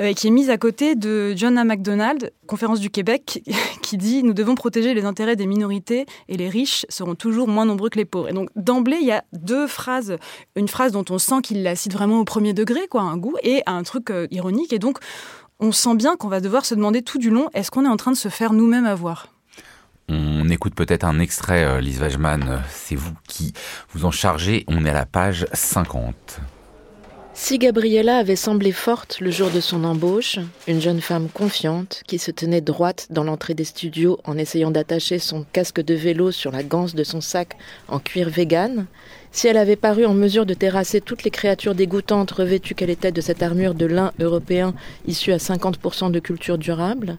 euh, 0.00 0.06
et 0.06 0.14
qui 0.14 0.26
est 0.26 0.30
mise 0.30 0.50
à 0.50 0.58
côté 0.58 0.94
de 0.94 1.34
John. 1.36 1.52
MacDonald, 1.62 2.32
conférence 2.46 2.80
du 2.80 2.90
Québec, 2.90 3.42
qui 3.82 3.96
dit 3.96 4.22
«Nous 4.24 4.32
devons 4.32 4.54
protéger 4.54 4.94
les 4.94 5.04
intérêts 5.04 5.36
des 5.36 5.46
minorités 5.46 6.06
et 6.28 6.36
les 6.36 6.48
riches 6.48 6.86
seront 6.88 7.14
toujours 7.14 7.46
moins 7.46 7.66
nombreux 7.66 7.90
que 7.90 7.98
les 7.98 8.04
pauvres». 8.04 8.28
Et 8.30 8.32
donc 8.32 8.48
d'emblée, 8.56 8.96
il 9.00 9.06
y 9.06 9.12
a 9.12 9.22
deux 9.32 9.66
phrases, 9.66 10.16
une 10.56 10.66
phrase 10.66 10.92
dont 10.92 11.04
on 11.10 11.18
sent 11.18 11.42
qu'il 11.42 11.62
la 11.62 11.76
cite 11.76 11.92
vraiment 11.92 12.18
au 12.18 12.24
premier 12.24 12.54
degré, 12.54 12.88
quoi, 12.88 13.02
un 13.02 13.16
goût, 13.16 13.36
et 13.42 13.62
un 13.66 13.82
truc 13.82 14.10
ironique, 14.30 14.72
et 14.72 14.78
donc 14.78 14.98
on 15.62 15.70
sent 15.70 15.94
bien 15.94 16.16
qu'on 16.16 16.28
va 16.28 16.40
devoir 16.40 16.66
se 16.66 16.74
demander 16.74 17.02
tout 17.02 17.18
du 17.18 17.30
long, 17.30 17.48
est-ce 17.54 17.70
qu'on 17.70 17.84
est 17.84 17.88
en 17.88 17.96
train 17.96 18.10
de 18.10 18.16
se 18.16 18.28
faire 18.28 18.52
nous-mêmes 18.52 18.84
avoir? 18.84 19.28
On 20.08 20.48
écoute 20.50 20.74
peut-être 20.74 21.04
un 21.04 21.20
extrait, 21.20 21.64
euh, 21.64 21.80
Lise 21.80 22.00
Wajman, 22.00 22.62
c'est 22.68 22.96
vous 22.96 23.14
qui 23.28 23.54
vous 23.94 24.04
en 24.04 24.10
chargez, 24.10 24.64
on 24.66 24.84
est 24.84 24.90
à 24.90 24.94
la 24.94 25.06
page 25.06 25.46
50. 25.52 26.40
Si 27.34 27.58
Gabriella 27.58 28.18
avait 28.18 28.36
semblé 28.36 28.72
forte 28.72 29.20
le 29.20 29.30
jour 29.30 29.50
de 29.50 29.60
son 29.60 29.84
embauche, 29.84 30.38
une 30.68 30.82
jeune 30.82 31.00
femme 31.00 31.28
confiante 31.32 32.02
qui 32.06 32.18
se 32.18 32.30
tenait 32.30 32.60
droite 32.60 33.06
dans 33.08 33.24
l'entrée 33.24 33.54
des 33.54 33.64
studios 33.64 34.18
en 34.24 34.36
essayant 34.36 34.70
d'attacher 34.70 35.18
son 35.18 35.46
casque 35.50 35.80
de 35.80 35.94
vélo 35.94 36.30
sur 36.30 36.52
la 36.52 36.62
ganse 36.62 36.94
de 36.94 37.04
son 37.04 37.22
sac 37.22 37.56
en 37.88 38.00
cuir 38.00 38.28
vegan, 38.28 38.84
si 39.32 39.48
elle 39.48 39.56
avait 39.56 39.76
paru 39.76 40.04
en 40.04 40.12
mesure 40.12 40.44
de 40.44 40.52
terrasser 40.52 41.00
toutes 41.00 41.24
les 41.24 41.30
créatures 41.30 41.74
dégoûtantes 41.74 42.32
revêtues 42.32 42.74
qu'elle 42.74 42.90
était 42.90 43.12
de 43.12 43.20
cette 43.22 43.42
armure 43.42 43.74
de 43.74 43.86
lin 43.86 44.12
européen 44.20 44.74
issue 45.06 45.32
à 45.32 45.38
50% 45.38 46.10
de 46.10 46.20
culture 46.20 46.58
durable, 46.58 47.16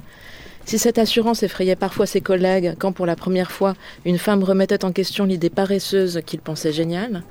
si 0.65 0.77
cette 0.77 0.99
assurance 0.99 1.41
effrayait 1.41 1.75
parfois 1.75 2.05
ses 2.05 2.21
collègues 2.21 2.75
quand 2.77 2.91
pour 2.91 3.07
la 3.07 3.15
première 3.15 3.51
fois 3.51 3.73
une 4.05 4.19
femme 4.19 4.43
remettait 4.43 4.85
en 4.85 4.91
question 4.91 5.25
l'idée 5.25 5.49
paresseuse 5.49 6.21
qu'il 6.25 6.39
pensait 6.39 6.71
géniale, 6.71 7.23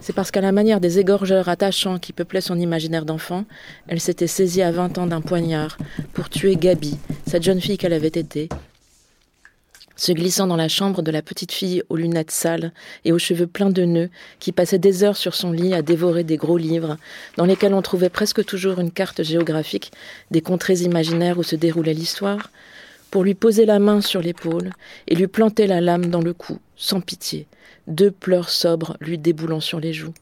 c'est 0.00 0.12
parce 0.12 0.30
qu'à 0.30 0.40
la 0.40 0.52
manière 0.52 0.80
des 0.80 0.98
égorgeurs 0.98 1.48
attachants 1.48 1.98
qui 1.98 2.12
peuplaient 2.12 2.40
son 2.40 2.58
imaginaire 2.58 3.04
d'enfant, 3.04 3.44
elle 3.88 4.00
s'était 4.00 4.26
saisie 4.26 4.62
à 4.62 4.70
20 4.70 4.98
ans 4.98 5.06
d'un 5.06 5.20
poignard 5.20 5.76
pour 6.12 6.28
tuer 6.28 6.56
Gabi, 6.56 6.96
cette 7.26 7.42
jeune 7.42 7.60
fille 7.60 7.78
qu'elle 7.78 7.92
avait 7.92 8.08
été, 8.08 8.48
se 9.98 10.12
glissant 10.12 10.46
dans 10.46 10.56
la 10.56 10.68
chambre 10.68 11.02
de 11.02 11.10
la 11.10 11.22
petite 11.22 11.52
fille 11.52 11.82
aux 11.88 11.96
lunettes 11.96 12.30
sales 12.30 12.72
et 13.04 13.12
aux 13.12 13.18
cheveux 13.18 13.48
pleins 13.48 13.70
de 13.70 13.84
nœuds, 13.84 14.10
qui 14.38 14.52
passait 14.52 14.78
des 14.78 15.02
heures 15.02 15.16
sur 15.16 15.34
son 15.34 15.50
lit 15.50 15.74
à 15.74 15.82
dévorer 15.82 16.22
des 16.22 16.36
gros 16.36 16.56
livres, 16.56 16.96
dans 17.36 17.44
lesquels 17.44 17.74
on 17.74 17.82
trouvait 17.82 18.08
presque 18.08 18.44
toujours 18.44 18.78
une 18.78 18.92
carte 18.92 19.24
géographique 19.24 19.90
des 20.30 20.40
contrées 20.40 20.82
imaginaires 20.82 21.38
où 21.38 21.42
se 21.42 21.56
déroulait 21.56 21.94
l'histoire, 21.94 22.50
pour 23.10 23.24
lui 23.24 23.34
poser 23.34 23.66
la 23.66 23.80
main 23.80 24.00
sur 24.00 24.22
l'épaule 24.22 24.70
et 25.08 25.16
lui 25.16 25.26
planter 25.26 25.66
la 25.66 25.80
lame 25.80 26.06
dans 26.06 26.20
le 26.20 26.32
cou, 26.32 26.58
sans 26.76 27.00
pitié, 27.00 27.46
deux 27.88 28.10
pleurs 28.10 28.50
sobres 28.50 28.96
lui 29.00 29.18
déboulant 29.18 29.60
sur 29.60 29.80
les 29.80 29.92
joues. 29.92 30.14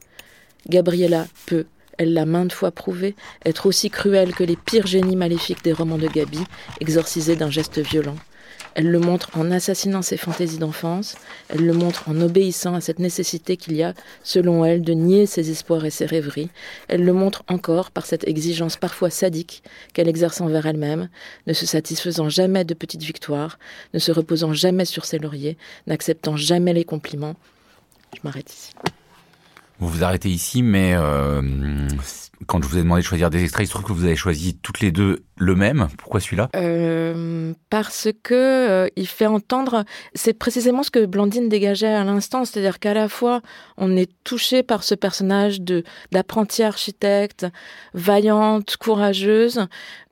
Gabriella 0.69 1.27
peut, 1.45 1.65
elle 1.97 2.13
l'a 2.13 2.25
maintes 2.25 2.53
fois 2.53 2.71
prouvé, 2.71 3.15
être 3.45 3.65
aussi 3.65 3.89
cruelle 3.89 4.33
que 4.33 4.43
les 4.43 4.55
pires 4.55 4.87
génies 4.87 5.15
maléfiques 5.15 5.63
des 5.63 5.73
romans 5.73 5.97
de 5.97 6.07
Gabi, 6.07 6.39
exorcisés 6.79 7.35
d'un 7.35 7.49
geste 7.49 7.79
violent. 7.79 8.15
Elle 8.75 8.91
le 8.91 8.99
montre 8.99 9.31
en 9.33 9.49
assassinant 9.49 10.03
ses 10.03 10.17
fantaisies 10.17 10.59
d'enfance, 10.59 11.15
elle 11.49 11.65
le 11.65 11.73
montre 11.73 12.09
en 12.09 12.21
obéissant 12.21 12.75
à 12.75 12.81
cette 12.81 12.99
nécessité 12.99 13.57
qu'il 13.57 13.75
y 13.75 13.81
a, 13.81 13.95
selon 14.23 14.63
elle, 14.63 14.83
de 14.83 14.93
nier 14.93 15.25
ses 15.25 15.49
espoirs 15.49 15.83
et 15.83 15.89
ses 15.89 16.05
rêveries, 16.05 16.49
elle 16.87 17.03
le 17.03 17.13
montre 17.13 17.43
encore 17.47 17.89
par 17.89 18.05
cette 18.05 18.27
exigence 18.27 18.77
parfois 18.77 19.09
sadique 19.09 19.63
qu'elle 19.93 20.07
exerce 20.07 20.41
envers 20.41 20.67
elle-même, 20.67 21.09
ne 21.47 21.53
se 21.53 21.65
satisfaisant 21.65 22.29
jamais 22.29 22.65
de 22.65 22.75
petites 22.75 23.03
victoires, 23.03 23.57
ne 23.95 23.99
se 23.99 24.11
reposant 24.11 24.53
jamais 24.53 24.85
sur 24.85 25.05
ses 25.05 25.17
lauriers, 25.17 25.57
n'acceptant 25.87 26.37
jamais 26.37 26.73
les 26.73 26.85
compliments. 26.85 27.35
Je 28.15 28.19
m'arrête 28.23 28.51
ici. 28.51 28.73
Vous 29.79 29.87
vous 29.87 30.03
arrêtez 30.03 30.29
ici, 30.29 30.63
mais 30.63 30.95
euh, 30.95 31.87
quand 32.47 32.63
je 32.63 32.67
vous 32.67 32.79
ai 32.79 32.81
demandé 32.81 33.01
de 33.01 33.05
choisir 33.05 33.29
des 33.29 33.43
extraits, 33.43 33.65
il 33.65 33.67
se 33.67 33.73
trouve 33.73 33.85
que 33.85 33.93
vous 33.93 34.05
avez 34.05 34.15
choisi 34.15 34.57
toutes 34.57 34.79
les 34.79 34.91
deux 34.91 35.23
le 35.37 35.55
même. 35.55 35.87
Pourquoi 35.99 36.19
celui-là? 36.19 36.49
Euh, 36.55 37.53
Parce 37.69 38.07
que 38.23 38.33
euh, 38.33 38.87
il 38.95 39.07
fait 39.07 39.27
entendre. 39.27 39.85
C'est 40.15 40.33
précisément 40.33 40.81
ce 40.81 40.89
que 40.89 41.05
Blandine 41.05 41.47
dégageait 41.47 41.93
à 41.93 42.03
l'instant, 42.03 42.43
c'est-à-dire 42.43 42.79
qu'à 42.79 42.95
la 42.95 43.07
fois 43.07 43.41
on 43.77 43.95
est 43.95 44.09
touché 44.23 44.63
par 44.63 44.83
ce 44.83 44.95
personnage 44.95 45.61
de 45.61 45.83
d'apprentie 46.11 46.63
architecte, 46.63 47.45
vaillante, 47.93 48.77
courageuse, 48.77 49.67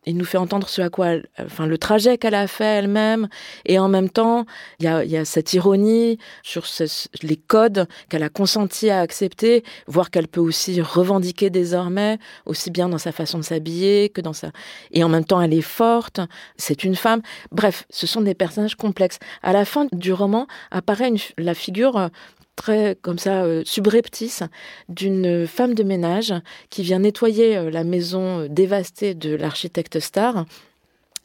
il 0.05 0.17
nous 0.17 0.25
fait 0.25 0.37
entendre 0.37 0.67
ce 0.69 0.81
à 0.81 0.89
quoi, 0.89 1.15
enfin, 1.39 1.65
le 1.67 1.77
trajet 1.77 2.17
qu'elle 2.17 2.35
a 2.35 2.47
fait 2.47 2.63
elle-même, 2.63 3.27
et 3.65 3.79
en 3.79 3.87
même 3.87 4.09
temps, 4.09 4.45
il 4.79 4.85
y 4.85 4.87
a, 4.87 5.03
y 5.03 5.17
a, 5.17 5.25
cette 5.25 5.53
ironie 5.53 6.17
sur 6.43 6.65
ce, 6.65 6.83
les 7.23 7.37
codes 7.37 7.87
qu'elle 8.09 8.23
a 8.23 8.29
consenti 8.29 8.89
à 8.89 8.99
accepter, 8.99 9.63
voire 9.87 10.11
qu'elle 10.11 10.27
peut 10.27 10.41
aussi 10.41 10.81
revendiquer 10.81 11.49
désormais, 11.49 12.19
aussi 12.45 12.71
bien 12.71 12.89
dans 12.89 12.97
sa 12.97 13.11
façon 13.11 13.37
de 13.37 13.43
s'habiller 13.43 14.09
que 14.09 14.21
dans 14.21 14.33
sa, 14.33 14.51
et 14.91 15.03
en 15.03 15.09
même 15.09 15.25
temps, 15.25 15.41
elle 15.41 15.53
est 15.53 15.61
forte, 15.61 16.19
c'est 16.57 16.83
une 16.83 16.95
femme. 16.95 17.21
Bref, 17.51 17.85
ce 17.89 18.07
sont 18.07 18.21
des 18.21 18.33
personnages 18.33 18.75
complexes. 18.75 19.19
À 19.43 19.53
la 19.53 19.65
fin 19.65 19.87
du 19.91 20.13
roman 20.13 20.47
apparaît 20.71 21.09
une, 21.09 21.17
la 21.37 21.53
figure 21.53 22.09
très 22.55 22.97
comme 23.01 23.19
ça 23.19 23.43
euh, 23.43 23.63
subreptice 23.65 24.43
d'une 24.89 25.47
femme 25.47 25.73
de 25.73 25.83
ménage 25.83 26.33
qui 26.69 26.83
vient 26.83 26.99
nettoyer 26.99 27.57
euh, 27.57 27.69
la 27.69 27.83
maison 27.83 28.41
euh, 28.41 28.47
dévastée 28.49 29.13
de 29.13 29.35
l'architecte 29.35 29.99
Star 29.99 30.45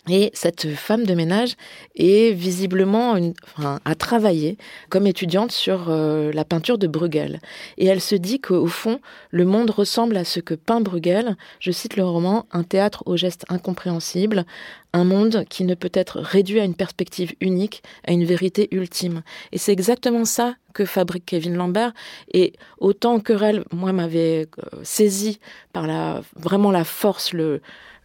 et 0.09 0.31
cette 0.33 0.75
femme 0.75 1.05
de 1.05 1.15
ménage 1.15 1.57
est 1.95 2.33
visiblement 2.33 3.17
une, 3.17 3.35
enfin, 3.57 3.81
a 3.85 3.95
travaillé 3.95 4.57
comme 4.89 5.07
étudiante 5.07 5.53
sur 5.53 5.91
euh, 5.91 6.33
la 6.33 6.47
peinture 6.47 6.79
de 6.79 6.87
Bruegel. 6.87 7.41
Et 7.77 7.87
elle 7.87 8.01
se 8.01 8.15
dit 8.15 8.41
qu'au 8.41 8.67
fond, 8.67 9.01
le 9.31 9.45
monde 9.45 9.71
ressemble 9.71 10.17
à 10.17 10.25
ce 10.25 10.41
que 10.41 10.55
peint 10.55 10.81
Bruegel. 10.81 11.37
Je 11.59 11.71
cite 11.71 11.97
le 11.97 12.05
roman, 12.05 12.47
un 12.51 12.63
théâtre 12.63 13.03
aux 13.05 13.19
gestes 13.19 13.45
incompréhensibles, 13.51 14.47
un 14.95 15.05
monde 15.05 15.45
qui 15.51 15.65
ne 15.65 15.75
peut 15.75 15.93
être 15.93 16.19
réduit 16.19 16.61
à 16.61 16.65
une 16.65 16.75
perspective 16.75 17.35
unique, 17.43 17.83
à 18.07 18.13
une 18.13 18.25
vérité 18.25 18.69
ultime. 18.73 19.23
Et 19.53 19.59
c'est 19.59 19.73
exactement 19.73 20.25
ça 20.25 20.55
que 20.73 20.87
fabrique 20.87 21.27
Kevin 21.27 21.57
Lambert. 21.57 21.93
Et 22.33 22.55
autant 22.79 23.21
Querelle, 23.21 23.65
moi, 23.71 23.93
m'avait 23.93 24.49
euh, 24.59 24.81
saisi 24.83 25.41
par 25.75 25.87
la, 25.87 26.23
vraiment 26.37 26.71
la 26.71 26.85
force, 26.85 27.35
le, 27.35 27.61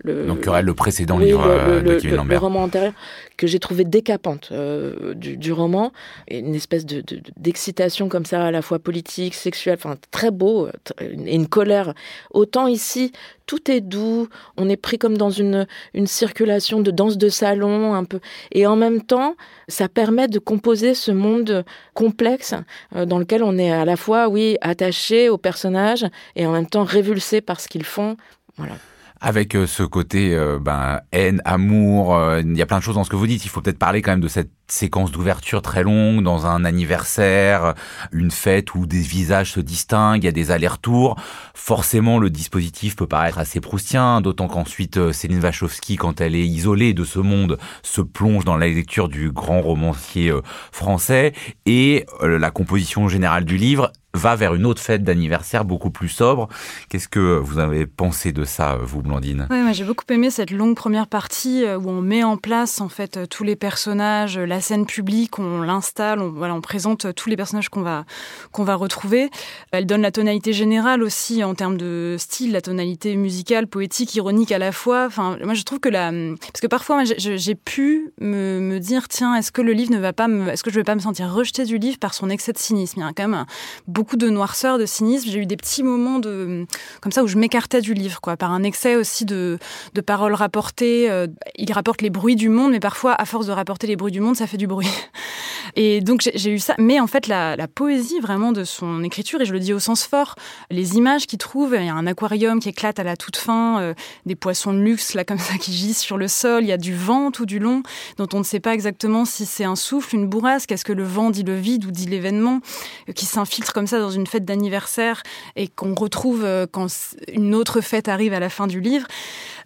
le, 0.05 0.25
Donc 0.25 0.45
le 0.45 0.73
précédent 0.73 1.17
livre 1.17 1.47
le, 1.67 1.81
de 1.81 1.99
Kevin 1.99 2.17
Lambert. 2.17 2.39
Le 2.39 2.45
roman 2.45 2.63
antérieur 2.63 2.93
que 3.37 3.47
j'ai 3.47 3.59
trouvé 3.59 3.83
décapante 3.83 4.49
euh, 4.51 5.13
du, 5.13 5.37
du, 5.37 5.51
roman, 5.51 5.91
et 6.27 6.39
une 6.39 6.55
espèce 6.55 6.85
de, 6.85 7.03
d'excitation 7.37 8.07
comme 8.09 8.25
ça 8.25 8.45
à 8.45 8.51
la 8.51 8.61
fois 8.61 8.79
politique, 8.79 9.33
sexuelle, 9.33 9.77
enfin 9.77 9.95
très 10.11 10.31
beau, 10.31 10.69
et 10.99 11.35
une 11.35 11.47
colère. 11.47 11.93
Autant 12.31 12.67
ici, 12.67 13.11
tout 13.45 13.69
est 13.69 13.81
doux, 13.81 14.29
on 14.57 14.69
est 14.69 14.77
pris 14.77 14.97
comme 14.97 15.17
dans 15.17 15.29
une, 15.29 15.67
une 15.93 16.07
circulation 16.07 16.79
de 16.79 16.91
danse 16.91 17.17
de 17.17 17.29
salon 17.29 17.93
un 17.93 18.05
peu, 18.05 18.19
et 18.51 18.65
en 18.67 18.75
même 18.75 19.01
temps, 19.01 19.35
ça 19.67 19.89
permet 19.89 20.27
de 20.27 20.39
composer 20.39 20.93
ce 20.93 21.11
monde 21.11 21.65
complexe 21.93 22.53
euh, 22.95 23.05
dans 23.05 23.19
lequel 23.19 23.43
on 23.43 23.57
est 23.57 23.71
à 23.71 23.85
la 23.85 23.97
fois, 23.97 24.29
oui, 24.29 24.57
attaché 24.61 25.29
aux 25.29 25.37
personnages 25.37 26.05
et 26.35 26.45
en 26.45 26.51
même 26.51 26.67
temps 26.67 26.83
révulsé 26.83 27.41
par 27.41 27.59
ce 27.59 27.67
qu'ils 27.67 27.85
font. 27.85 28.15
Voilà 28.57 28.75
avec 29.25 29.55
euh, 29.55 29.65
ce 29.65 29.81
côté 29.81 30.35
euh, 30.35 30.59
ben, 30.61 31.01
haine, 31.11 31.41
amour, 31.45 32.15
euh, 32.15 32.41
il 32.45 32.55
y 32.55 32.61
a 32.61 32.67
plein 32.67 32.77
de 32.77 32.83
choses 32.83 32.93
dans 32.93 33.03
ce 33.03 33.09
que 33.09 33.15
vous 33.15 33.25
dites. 33.25 33.43
Il 33.43 33.49
faut 33.49 33.59
peut-être 33.59 33.79
parler 33.79 34.03
quand 34.03 34.11
même 34.11 34.19
de 34.19 34.27
cette 34.27 34.51
séquence 34.67 35.11
d'ouverture 35.11 35.63
très 35.63 35.81
longue 35.81 36.21
dans 36.21 36.45
un 36.45 36.63
anniversaire, 36.63 37.73
une 38.11 38.29
fête 38.29 38.75
où 38.75 38.85
des 38.85 39.01
visages 39.01 39.53
se 39.53 39.59
distinguent, 39.59 40.21
il 40.23 40.25
y 40.25 40.29
a 40.29 40.31
des 40.31 40.51
allers-retours. 40.51 41.19
Forcément, 41.55 42.19
le 42.19 42.29
dispositif 42.29 42.95
peut 42.95 43.07
paraître 43.07 43.39
assez 43.39 43.59
proustien, 43.59 44.21
d'autant 44.21 44.47
qu'ensuite 44.47 45.11
Céline 45.11 45.39
Wachowski, 45.39 45.95
quand 45.95 46.21
elle 46.21 46.35
est 46.35 46.45
isolée 46.45 46.93
de 46.93 47.03
ce 47.03 47.17
monde, 47.17 47.57
se 47.81 48.01
plonge 48.01 48.45
dans 48.45 48.57
la 48.57 48.67
lecture 48.67 49.09
du 49.09 49.31
grand 49.31 49.61
romancier 49.61 50.31
français 50.71 51.33
et 51.65 52.05
la 52.21 52.51
composition 52.51 53.07
générale 53.07 53.45
du 53.45 53.57
livre 53.57 53.91
va 54.15 54.35
vers 54.35 54.55
une 54.55 54.65
autre 54.65 54.81
fête 54.81 55.03
d'anniversaire 55.03 55.65
beaucoup 55.65 55.89
plus 55.89 56.09
sobre. 56.09 56.47
Qu'est-ce 56.89 57.07
que 57.07 57.37
vous 57.37 57.59
avez 57.59 57.85
pensé 57.85 58.31
de 58.31 58.43
ça, 58.43 58.77
vous, 58.81 59.01
Blandine? 59.01 59.47
Ouais, 59.49 59.73
J'ai 59.73 59.83
beaucoup 59.83 60.05
aimé 60.09 60.29
cette 60.29 60.51
longue 60.51 60.75
première 60.75 61.07
partie 61.07 61.63
euh, 61.63 61.77
où 61.77 61.89
on 61.89 62.01
met 62.01 62.23
en 62.23 62.37
place 62.37 62.81
en 62.81 62.89
fait 62.89 63.17
euh, 63.17 63.25
tous 63.25 63.43
les 63.43 63.55
personnages, 63.55 64.37
la 64.37 64.61
scène 64.61 64.85
publique, 64.85 65.39
on 65.39 65.61
l'installe, 65.61 66.19
on, 66.19 66.61
présente 66.61 67.13
tous 67.15 67.29
les 67.29 67.35
personnages 67.35 67.69
qu'on 67.69 67.81
va 67.81 68.05
qu'on 68.51 68.63
va 68.63 68.75
retrouver. 68.75 69.29
Elle 69.71 69.85
donne 69.85 70.01
la 70.01 70.11
tonalité 70.11 70.53
générale 70.53 71.03
aussi 71.03 71.43
en 71.43 71.53
termes 71.53 71.77
de 71.77 72.15
style, 72.17 72.53
la 72.53 72.61
tonalité 72.61 73.15
musicale, 73.17 73.67
poétique, 73.67 74.15
ironique 74.15 74.51
à 74.51 74.57
la 74.57 74.71
fois. 74.71 75.05
Enfin, 75.05 75.37
moi 75.43 75.53
je 75.53 75.63
trouve 75.63 75.79
que 75.79 75.89
la 75.89 76.11
parce 76.39 76.61
que 76.61 76.67
parfois 76.67 77.03
j'ai 77.03 77.55
pu 77.55 78.13
me, 78.19 78.59
me, 78.59 78.79
dire 78.79 79.07
tiens 79.09 79.35
est-ce 79.35 79.51
que 79.51 79.61
le 79.61 79.73
livre 79.73 79.91
ne 79.91 79.99
va 79.99 80.13
pas 80.13 80.27
me, 80.27 80.49
est-ce 80.49 80.63
que 80.63 80.71
je 80.71 80.75
vais 80.75 80.83
pas 80.83 80.95
me 80.95 81.01
sentir 81.01 81.31
rejeté 81.31 81.65
du 81.65 81.77
livre 81.77 81.97
par 81.99 82.13
son 82.13 82.29
excès 82.29 82.53
de 82.53 82.57
cynisme? 82.57 82.99
Il 82.99 83.03
y 83.03 83.05
a 83.05 83.13
quand 83.13 83.27
même 83.27 83.45
beaucoup 83.87 84.04
de 84.13 84.29
noirceur, 84.29 84.77
de 84.77 84.85
cynisme. 84.85 85.29
J'ai 85.29 85.39
eu 85.39 85.45
des 85.45 85.57
petits 85.57 85.83
moments 85.83 86.19
de 86.19 86.65
comme 87.01 87.11
ça 87.11 87.23
où 87.23 87.27
je 87.27 87.37
m'écartais 87.37 87.81
du 87.81 87.93
livre, 87.93 88.21
quoi, 88.21 88.37
par 88.37 88.51
un 88.51 88.63
excès 88.63 88.95
aussi 88.95 89.25
de, 89.25 89.57
de 89.93 90.01
paroles 90.01 90.33
rapportées. 90.33 91.09
Euh, 91.09 91.27
il 91.55 91.71
rapporte 91.73 92.01
les 92.01 92.09
bruits 92.09 92.35
du 92.35 92.49
monde, 92.49 92.71
mais 92.71 92.79
parfois, 92.79 93.13
à 93.13 93.25
force 93.25 93.47
de 93.47 93.51
rapporter 93.51 93.87
les 93.87 93.95
bruits 93.95 94.11
du 94.11 94.21
monde, 94.21 94.35
ça 94.35 94.47
fait 94.47 94.57
du 94.57 94.67
bruit. 94.67 94.89
Et 95.75 96.01
donc 96.01 96.21
j'ai 96.33 96.51
eu 96.51 96.59
ça. 96.59 96.75
Mais 96.77 96.99
en 96.99 97.07
fait, 97.07 97.27
la, 97.27 97.55
la, 97.55 97.67
poésie 97.67 98.19
vraiment 98.19 98.51
de 98.51 98.63
son 98.63 99.03
écriture, 99.03 99.41
et 99.41 99.45
je 99.45 99.51
le 99.51 99.59
dis 99.59 99.73
au 99.73 99.79
sens 99.79 100.05
fort, 100.05 100.35
les 100.69 100.95
images 100.95 101.25
qu'il 101.25 101.39
trouve, 101.39 101.75
il 101.77 101.85
y 101.85 101.89
a 101.89 101.93
un 101.93 102.07
aquarium 102.07 102.59
qui 102.59 102.69
éclate 102.69 102.99
à 102.99 103.03
la 103.03 103.17
toute 103.17 103.35
fin, 103.35 103.79
euh, 103.79 103.93
des 104.25 104.35
poissons 104.35 104.73
de 104.73 104.79
luxe 104.79 105.13
là 105.15 105.25
comme 105.25 105.39
ça 105.39 105.57
qui 105.57 105.73
gisent 105.73 105.97
sur 105.97 106.17
le 106.17 106.27
sol, 106.27 106.63
il 106.63 106.67
y 106.67 106.71
a 106.71 106.77
du 106.77 106.95
vent 106.95 107.31
tout 107.31 107.45
du 107.45 107.59
long, 107.59 107.83
dont 108.17 108.27
on 108.33 108.39
ne 108.39 108.43
sait 108.43 108.59
pas 108.59 108.73
exactement 108.73 109.25
si 109.25 109.45
c'est 109.45 109.63
un 109.63 109.75
souffle, 109.75 110.15
une 110.15 110.27
bourrasque, 110.27 110.71
est-ce 110.71 110.85
que 110.85 110.93
le 110.93 111.03
vent 111.03 111.29
dit 111.29 111.43
le 111.43 111.55
vide 111.55 111.85
ou 111.85 111.91
dit 111.91 112.05
l'événement, 112.05 112.61
euh, 113.09 113.13
qui 113.13 113.25
s'infiltre 113.25 113.73
comme 113.73 113.87
ça 113.87 113.94
dans 113.99 114.09
une 114.09 114.27
fête 114.27 114.45
d'anniversaire 114.45 115.23
et 115.55 115.67
qu'on 115.67 115.95
retrouve 115.95 116.43
euh, 116.43 116.65
quand 116.69 116.87
une 117.31 117.55
autre 117.55 117.81
fête 117.81 118.07
arrive 118.07 118.33
à 118.33 118.39
la 118.39 118.49
fin 118.49 118.67
du 118.67 118.79
livre. 118.79 119.07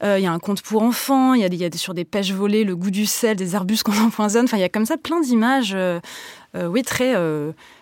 Euh, 0.04 0.20
il 0.20 0.24
y 0.24 0.28
a 0.28 0.32
un 0.32 0.40
conte 0.40 0.62
pour 0.62 0.82
enfants, 0.82 1.34
il 1.34 1.42
y 1.42 1.44
a, 1.44 1.48
y 1.48 1.66
a 1.66 1.78
sur 1.78 1.94
des 1.94 2.06
pêches 2.06 2.32
volées, 2.32 2.64
le 2.64 2.76
goût 2.76 2.92
du 2.92 3.06
sel, 3.06 3.36
des 3.36 3.56
arbustes 3.56 3.84
qu'on 3.84 3.98
empoisonne. 4.06 4.46
Enfin, 4.46 4.58
il 4.58 4.62
y 4.62 4.66
a 4.66 4.70
comme 4.70 4.86
ça 4.86 4.98
plein 4.98 5.20
d'images, 5.22 5.74
euh, 5.74 6.00
oui, 6.56 6.84
très 6.84 7.16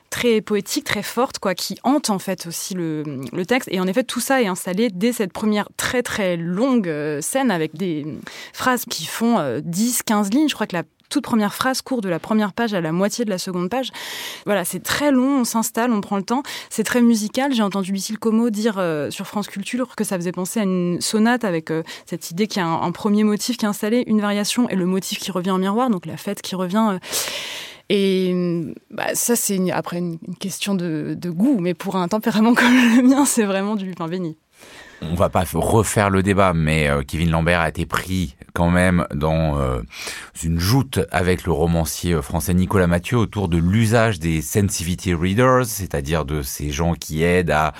très 0.09 0.39
poétiques, 0.39 0.85
très 0.85 1.03
fortes, 1.03 1.37
quoi, 1.37 1.53
qui 1.53 1.77
hantent 1.83 2.09
en 2.09 2.19
fait 2.19 2.47
aussi 2.47 2.73
le, 2.73 3.03
le, 3.33 3.45
texte. 3.45 3.67
Et 3.71 3.81
en 3.81 3.87
effet, 3.87 4.05
tout 4.05 4.21
ça 4.21 4.41
est 4.41 4.47
installé 4.47 4.89
dès 4.89 5.11
cette 5.11 5.33
première 5.33 5.67
très 5.75 6.01
très 6.01 6.37
longue 6.37 6.89
scène 7.19 7.51
avec 7.51 7.75
des 7.75 8.05
phrases 8.53 8.85
qui 8.85 9.05
font 9.05 9.59
10, 9.63 10.03
15 10.03 10.29
lignes. 10.31 10.47
Je 10.47 10.55
crois 10.55 10.65
que 10.65 10.77
la 10.77 10.83
toute 11.09 11.23
première 11.23 11.53
phrase 11.53 11.81
court 11.81 12.01
de 12.01 12.09
la 12.09 12.19
première 12.19 12.53
page 12.53 12.73
à 12.73 12.81
la 12.81 12.91
moitié 12.91 13.25
de 13.25 13.29
la 13.29 13.37
seconde 13.37 13.69
page. 13.69 13.89
Voilà, 14.45 14.65
c'est 14.65 14.81
très 14.81 15.11
long, 15.11 15.41
on 15.41 15.43
s'installe, 15.43 15.91
on 15.91 16.01
prend 16.01 16.17
le 16.17 16.23
temps. 16.23 16.43
C'est 16.69 16.83
très 16.83 17.01
musical. 17.01 17.53
J'ai 17.53 17.63
entendu 17.63 17.91
Lucille 17.91 18.19
Como 18.19 18.49
dire 18.49 18.75
euh, 18.77 19.09
sur 19.11 19.27
France 19.27 19.47
Culture 19.47 19.95
que 19.95 20.03
ça 20.03 20.15
faisait 20.17 20.31
penser 20.31 20.59
à 20.59 20.63
une 20.63 20.99
sonate 21.01 21.43
avec 21.43 21.71
euh, 21.71 21.83
cette 22.05 22.31
idée 22.31 22.47
qu'il 22.47 22.61
y 22.61 22.65
a 22.65 22.67
un, 22.67 22.91
premier 22.91 23.23
motif 23.23 23.57
qui 23.57 23.65
est 23.65 23.69
installé, 23.69 24.03
une 24.07 24.21
variation 24.21 24.69
et 24.69 24.75
le 24.75 24.85
motif 24.85 25.19
qui 25.19 25.31
revient 25.31 25.51
en 25.51 25.59
miroir, 25.59 25.89
donc 25.89 26.05
la 26.05 26.17
fête 26.17 26.41
qui 26.41 26.55
revient. 26.55 26.93
Euh. 26.93 26.99
et 27.89 28.73
bah, 28.89 29.13
ça, 29.13 29.35
c'est 29.35 29.71
après 29.71 29.97
une, 29.97 30.17
question 30.39 30.73
de, 30.73 31.15
de, 31.17 31.29
goût, 31.29 31.57
mais 31.59 31.73
pour 31.73 31.95
un 31.95 32.07
tempérament 32.07 32.53
comme 32.55 32.73
le 32.73 33.03
mien, 33.03 33.25
c'est 33.25 33.45
vraiment 33.45 33.75
du 33.75 33.91
pain 33.91 34.07
béni. 34.07 34.37
On 35.01 35.13
va 35.13 35.29
pas 35.29 35.43
refaire 35.53 36.09
le 36.09 36.23
débat, 36.23 36.53
mais 36.53 36.89
euh, 36.89 37.03
Kevin 37.03 37.29
Lambert 37.29 37.61
a 37.61 37.69
été 37.69 37.85
pris 37.85 38.35
quand 38.53 38.71
même 38.71 39.05
dans 39.13 39.59
euh, 39.59 39.81
une 40.43 40.59
joute 40.59 40.99
avec 41.11 41.45
le 41.45 41.51
romancier 41.51 42.13
euh, 42.13 42.21
français 42.23 42.55
Nicolas 42.55 42.87
Mathieu 42.87 43.17
autour 43.17 43.47
de 43.47 43.57
l'usage 43.57 44.19
des 44.19 44.41
sensitivity 44.41 45.13
readers, 45.13 45.65
c'est-à-dire 45.65 46.25
de 46.25 46.41
ces 46.41 46.71
gens 46.71 46.93
qui 46.93 47.23
aident 47.23 47.51
à 47.51 47.73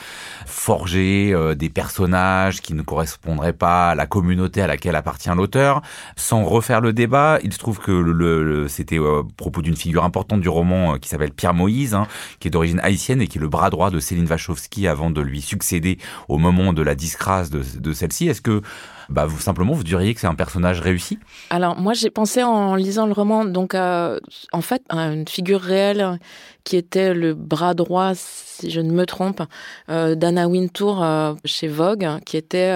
forger 0.46 1.36
des 1.56 1.70
personnages 1.70 2.62
qui 2.62 2.74
ne 2.74 2.82
correspondraient 2.82 3.54
pas 3.54 3.90
à 3.90 3.96
la 3.96 4.06
communauté 4.06 4.62
à 4.62 4.68
laquelle 4.68 4.96
appartient 4.96 5.30
l'auteur. 5.36 5.82
Sans 6.16 6.44
refaire 6.44 6.82
le 6.82 6.94
débat, 6.94 7.40
il 7.44 7.54
se 7.54 7.58
trouve 7.58 7.80
que 7.80 8.66
c'était 8.68 8.98
à 8.98 9.24
propos 9.36 9.62
d'une 9.62 9.76
figure 9.76 10.04
importante 10.04 10.42
du 10.42 10.50
roman 10.50 10.98
qui 10.98 11.10
s'appelle 11.10 11.32
Pierre 11.32 11.54
Moïse, 11.54 11.94
hein, 11.94 12.08
qui 12.40 12.48
est 12.48 12.52
d'origine 12.52 12.80
haïtienne 12.82 13.22
et 13.22 13.28
qui 13.28 13.38
est 13.38 13.42
le 13.42 13.50
bras 13.50 13.70
droit 13.70 13.90
de 13.90 14.00
Céline 14.00 14.28
Wachowski 14.28 14.88
avant 14.88 15.10
de 15.10 15.22
lui 15.22 15.42
succéder 15.42 15.98
au 16.28 16.38
moment 16.38 16.74
de 16.74 16.82
la 16.82 16.96
disgrâce 17.08 17.50
de, 17.50 17.94
celle-ci. 17.94 18.28
Est-ce 18.28 18.42
que 18.42 18.62
bah, 19.10 19.26
vous 19.26 19.40
simplement 19.40 19.74
vous 19.74 19.84
diriez 19.84 20.14
que 20.14 20.20
c'est 20.20 20.28
un 20.28 20.36
personnage 20.36 20.82
réussi? 20.82 21.18
Alors 21.50 21.80
moi 21.80 21.94
j'ai 21.94 22.10
pensé 22.10 22.44
en 22.44 22.76
lisant 22.76 23.06
le 23.06 23.14
roman 23.14 23.46
donc 23.46 23.74
en 23.74 24.62
fait 24.62 24.82
à 24.90 25.08
une 25.08 25.28
figure 25.28 25.62
réelle 25.62 26.20
qui 26.68 26.76
était 26.76 27.14
le 27.14 27.34
bras 27.34 27.74
droit 27.74 28.12
si 28.14 28.70
je 28.70 28.82
ne 28.82 28.92
me 28.92 29.06
trompe 29.06 29.42
euh, 29.90 30.16
d'Anna 30.16 30.50
Wintour 30.50 31.02
euh, 31.02 31.34
chez 31.46 31.70
Vogue 31.70 32.06
qui 32.26 32.36
était 32.36 32.76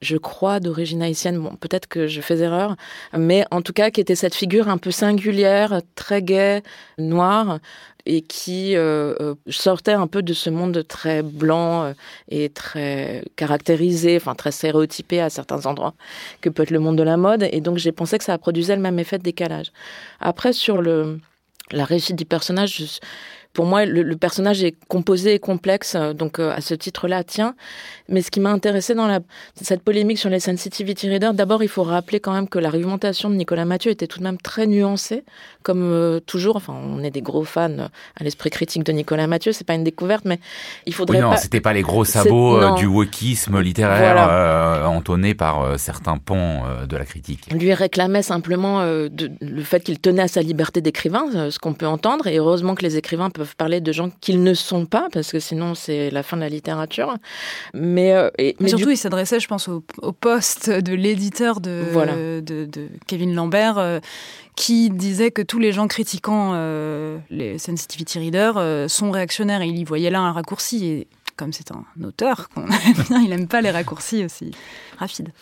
je 0.00 0.16
crois 0.16 0.58
d'origine 0.58 1.02
haïtienne 1.02 1.38
bon 1.38 1.54
peut-être 1.54 1.86
que 1.86 2.08
je 2.08 2.20
fais 2.20 2.38
erreur 2.40 2.74
mais 3.16 3.44
en 3.52 3.62
tout 3.62 3.72
cas 3.72 3.90
qui 3.90 4.00
était 4.00 4.16
cette 4.16 4.34
figure 4.34 4.68
un 4.68 4.76
peu 4.76 4.90
singulière 4.90 5.82
très 5.94 6.20
gaie 6.20 6.64
noire 6.98 7.60
et 8.06 8.22
qui 8.22 8.74
euh, 8.74 9.34
sortait 9.48 9.92
un 9.92 10.08
peu 10.08 10.22
de 10.22 10.32
ce 10.32 10.50
monde 10.50 10.84
très 10.88 11.22
blanc 11.22 11.94
et 12.28 12.48
très 12.48 13.22
caractérisé, 13.36 14.16
enfin 14.16 14.34
très 14.34 14.50
stéréotypé 14.50 15.20
à 15.20 15.30
certains 15.30 15.66
endroits, 15.66 15.94
que 16.40 16.48
peut 16.48 16.64
être 16.64 16.72
le 16.72 16.80
monde 16.80 16.98
de 16.98 17.04
la 17.04 17.16
mode. 17.16 17.48
Et 17.52 17.60
donc 17.60 17.78
j'ai 17.78 17.92
pensé 17.92 18.18
que 18.18 18.24
ça 18.24 18.36
produisait 18.38 18.74
le 18.74 18.82
même 18.82 18.98
effet 18.98 19.18
de 19.18 19.22
décalage. 19.22 19.70
Après, 20.18 20.52
sur 20.52 20.82
le, 20.82 21.20
la 21.70 21.84
réussite 21.84 22.16
du 22.16 22.24
personnage, 22.24 22.82
pour 23.52 23.66
moi, 23.66 23.84
le, 23.84 24.16
personnage 24.16 24.62
est 24.62 24.74
composé 24.88 25.34
et 25.34 25.38
complexe, 25.38 25.94
euh, 25.94 26.14
donc 26.14 26.38
euh, 26.38 26.52
à 26.52 26.60
ce 26.60 26.74
titre-là, 26.74 27.22
tiens. 27.22 27.54
Mais 28.08 28.22
ce 28.22 28.30
qui 28.30 28.40
m'a 28.40 28.50
intéressé 28.50 28.94
dans 28.94 29.06
la, 29.06 29.20
cette 29.60 29.82
polémique 29.82 30.18
sur 30.18 30.30
les 30.30 30.40
sensitivity 30.40 31.08
readers, 31.08 31.34
d'abord, 31.34 31.62
il 31.62 31.68
faut 31.68 31.82
rappeler 31.82 32.18
quand 32.18 32.32
même 32.32 32.48
que 32.48 32.58
l'argumentation 32.58 33.28
de 33.28 33.34
Nicolas 33.34 33.64
Mathieu 33.64 33.90
était 33.90 34.06
tout 34.06 34.20
de 34.20 34.24
même 34.24 34.38
très 34.38 34.66
nuancée, 34.66 35.24
comme 35.62 35.82
euh, 35.82 36.20
toujours. 36.20 36.56
Enfin, 36.56 36.74
on 36.74 37.02
est 37.02 37.10
des 37.10 37.20
gros 37.20 37.44
fans 37.44 37.88
à 38.16 38.24
l'esprit 38.24 38.48
critique 38.50 38.84
de 38.84 38.92
Nicolas 38.92 39.26
Mathieu, 39.26 39.52
c'est 39.52 39.66
pas 39.66 39.74
une 39.74 39.84
découverte, 39.84 40.24
mais 40.24 40.38
il 40.86 40.94
faudrait 40.94 41.18
oui, 41.18 41.22
non, 41.22 41.30
pas. 41.30 41.36
c'était 41.36 41.60
pas 41.60 41.74
les 41.74 41.82
gros 41.82 42.04
sabots 42.04 42.76
du 42.76 42.86
wokisme 42.86 43.60
littéraire 43.60 44.86
entonné 44.88 45.34
par 45.34 45.78
certains 45.78 46.16
pans 46.16 46.64
de 46.88 46.96
la 46.96 47.04
critique. 47.04 47.52
Lui 47.52 47.74
réclamait 47.74 48.22
simplement 48.22 48.82
de, 48.84 49.30
le 49.40 49.62
fait 49.62 49.82
qu'il 49.84 49.98
tenait 49.98 50.22
à 50.22 50.28
sa 50.28 50.42
liberté 50.42 50.80
d'écrivain, 50.80 51.50
ce 51.50 51.58
qu'on 51.58 51.74
peut 51.74 51.86
entendre, 51.86 52.26
et 52.26 52.38
heureusement 52.38 52.74
que 52.74 52.82
les 52.82 52.96
écrivains 52.96 53.30
peuvent 53.30 53.41
peuvent 53.42 53.56
parler 53.56 53.80
de 53.80 53.92
gens 53.92 54.10
qu'ils 54.20 54.42
ne 54.42 54.54
sont 54.54 54.86
pas, 54.86 55.08
parce 55.12 55.32
que 55.32 55.40
sinon 55.40 55.74
c'est 55.74 56.10
la 56.10 56.22
fin 56.22 56.36
de 56.36 56.42
la 56.42 56.48
littérature. 56.48 57.16
Mais, 57.74 58.12
euh, 58.12 58.30
mais 58.60 58.68
surtout, 58.68 58.90
il 58.90 58.96
s'adressait, 58.96 59.40
je 59.40 59.48
pense, 59.48 59.68
au, 59.68 59.82
poste 60.12 60.70
de 60.70 60.94
l'éditeur 60.94 61.60
de, 61.60 62.40
de, 62.40 62.88
Kevin 63.08 63.34
Lambert, 63.34 63.78
euh, 63.78 63.98
qui 64.54 64.90
disait 64.90 65.32
que 65.32 65.42
tous 65.42 65.58
les 65.58 65.72
gens 65.72 65.88
critiquant 65.88 66.52
euh, 66.54 67.18
les 67.30 67.58
sensitivity 67.58 68.18
readers 68.20 68.88
sont 68.88 69.10
réactionnaires. 69.10 69.62
Et 69.62 69.68
il 69.68 69.78
y 69.78 69.84
voyait 69.84 70.10
là 70.10 70.20
un 70.20 70.32
raccourci. 70.32 70.86
Et 70.86 71.08
comme 71.36 71.52
c'est 71.52 71.72
un 71.72 71.84
auteur 72.04 72.48
qu'on 72.50 72.66
aime 72.66 73.04
bien, 73.08 73.20
il 73.22 73.30
n'aime 73.30 73.48
pas 73.48 73.60
les 73.60 73.70
raccourcis 73.70 74.24
aussi 74.24 74.52
rapides. 74.98 75.32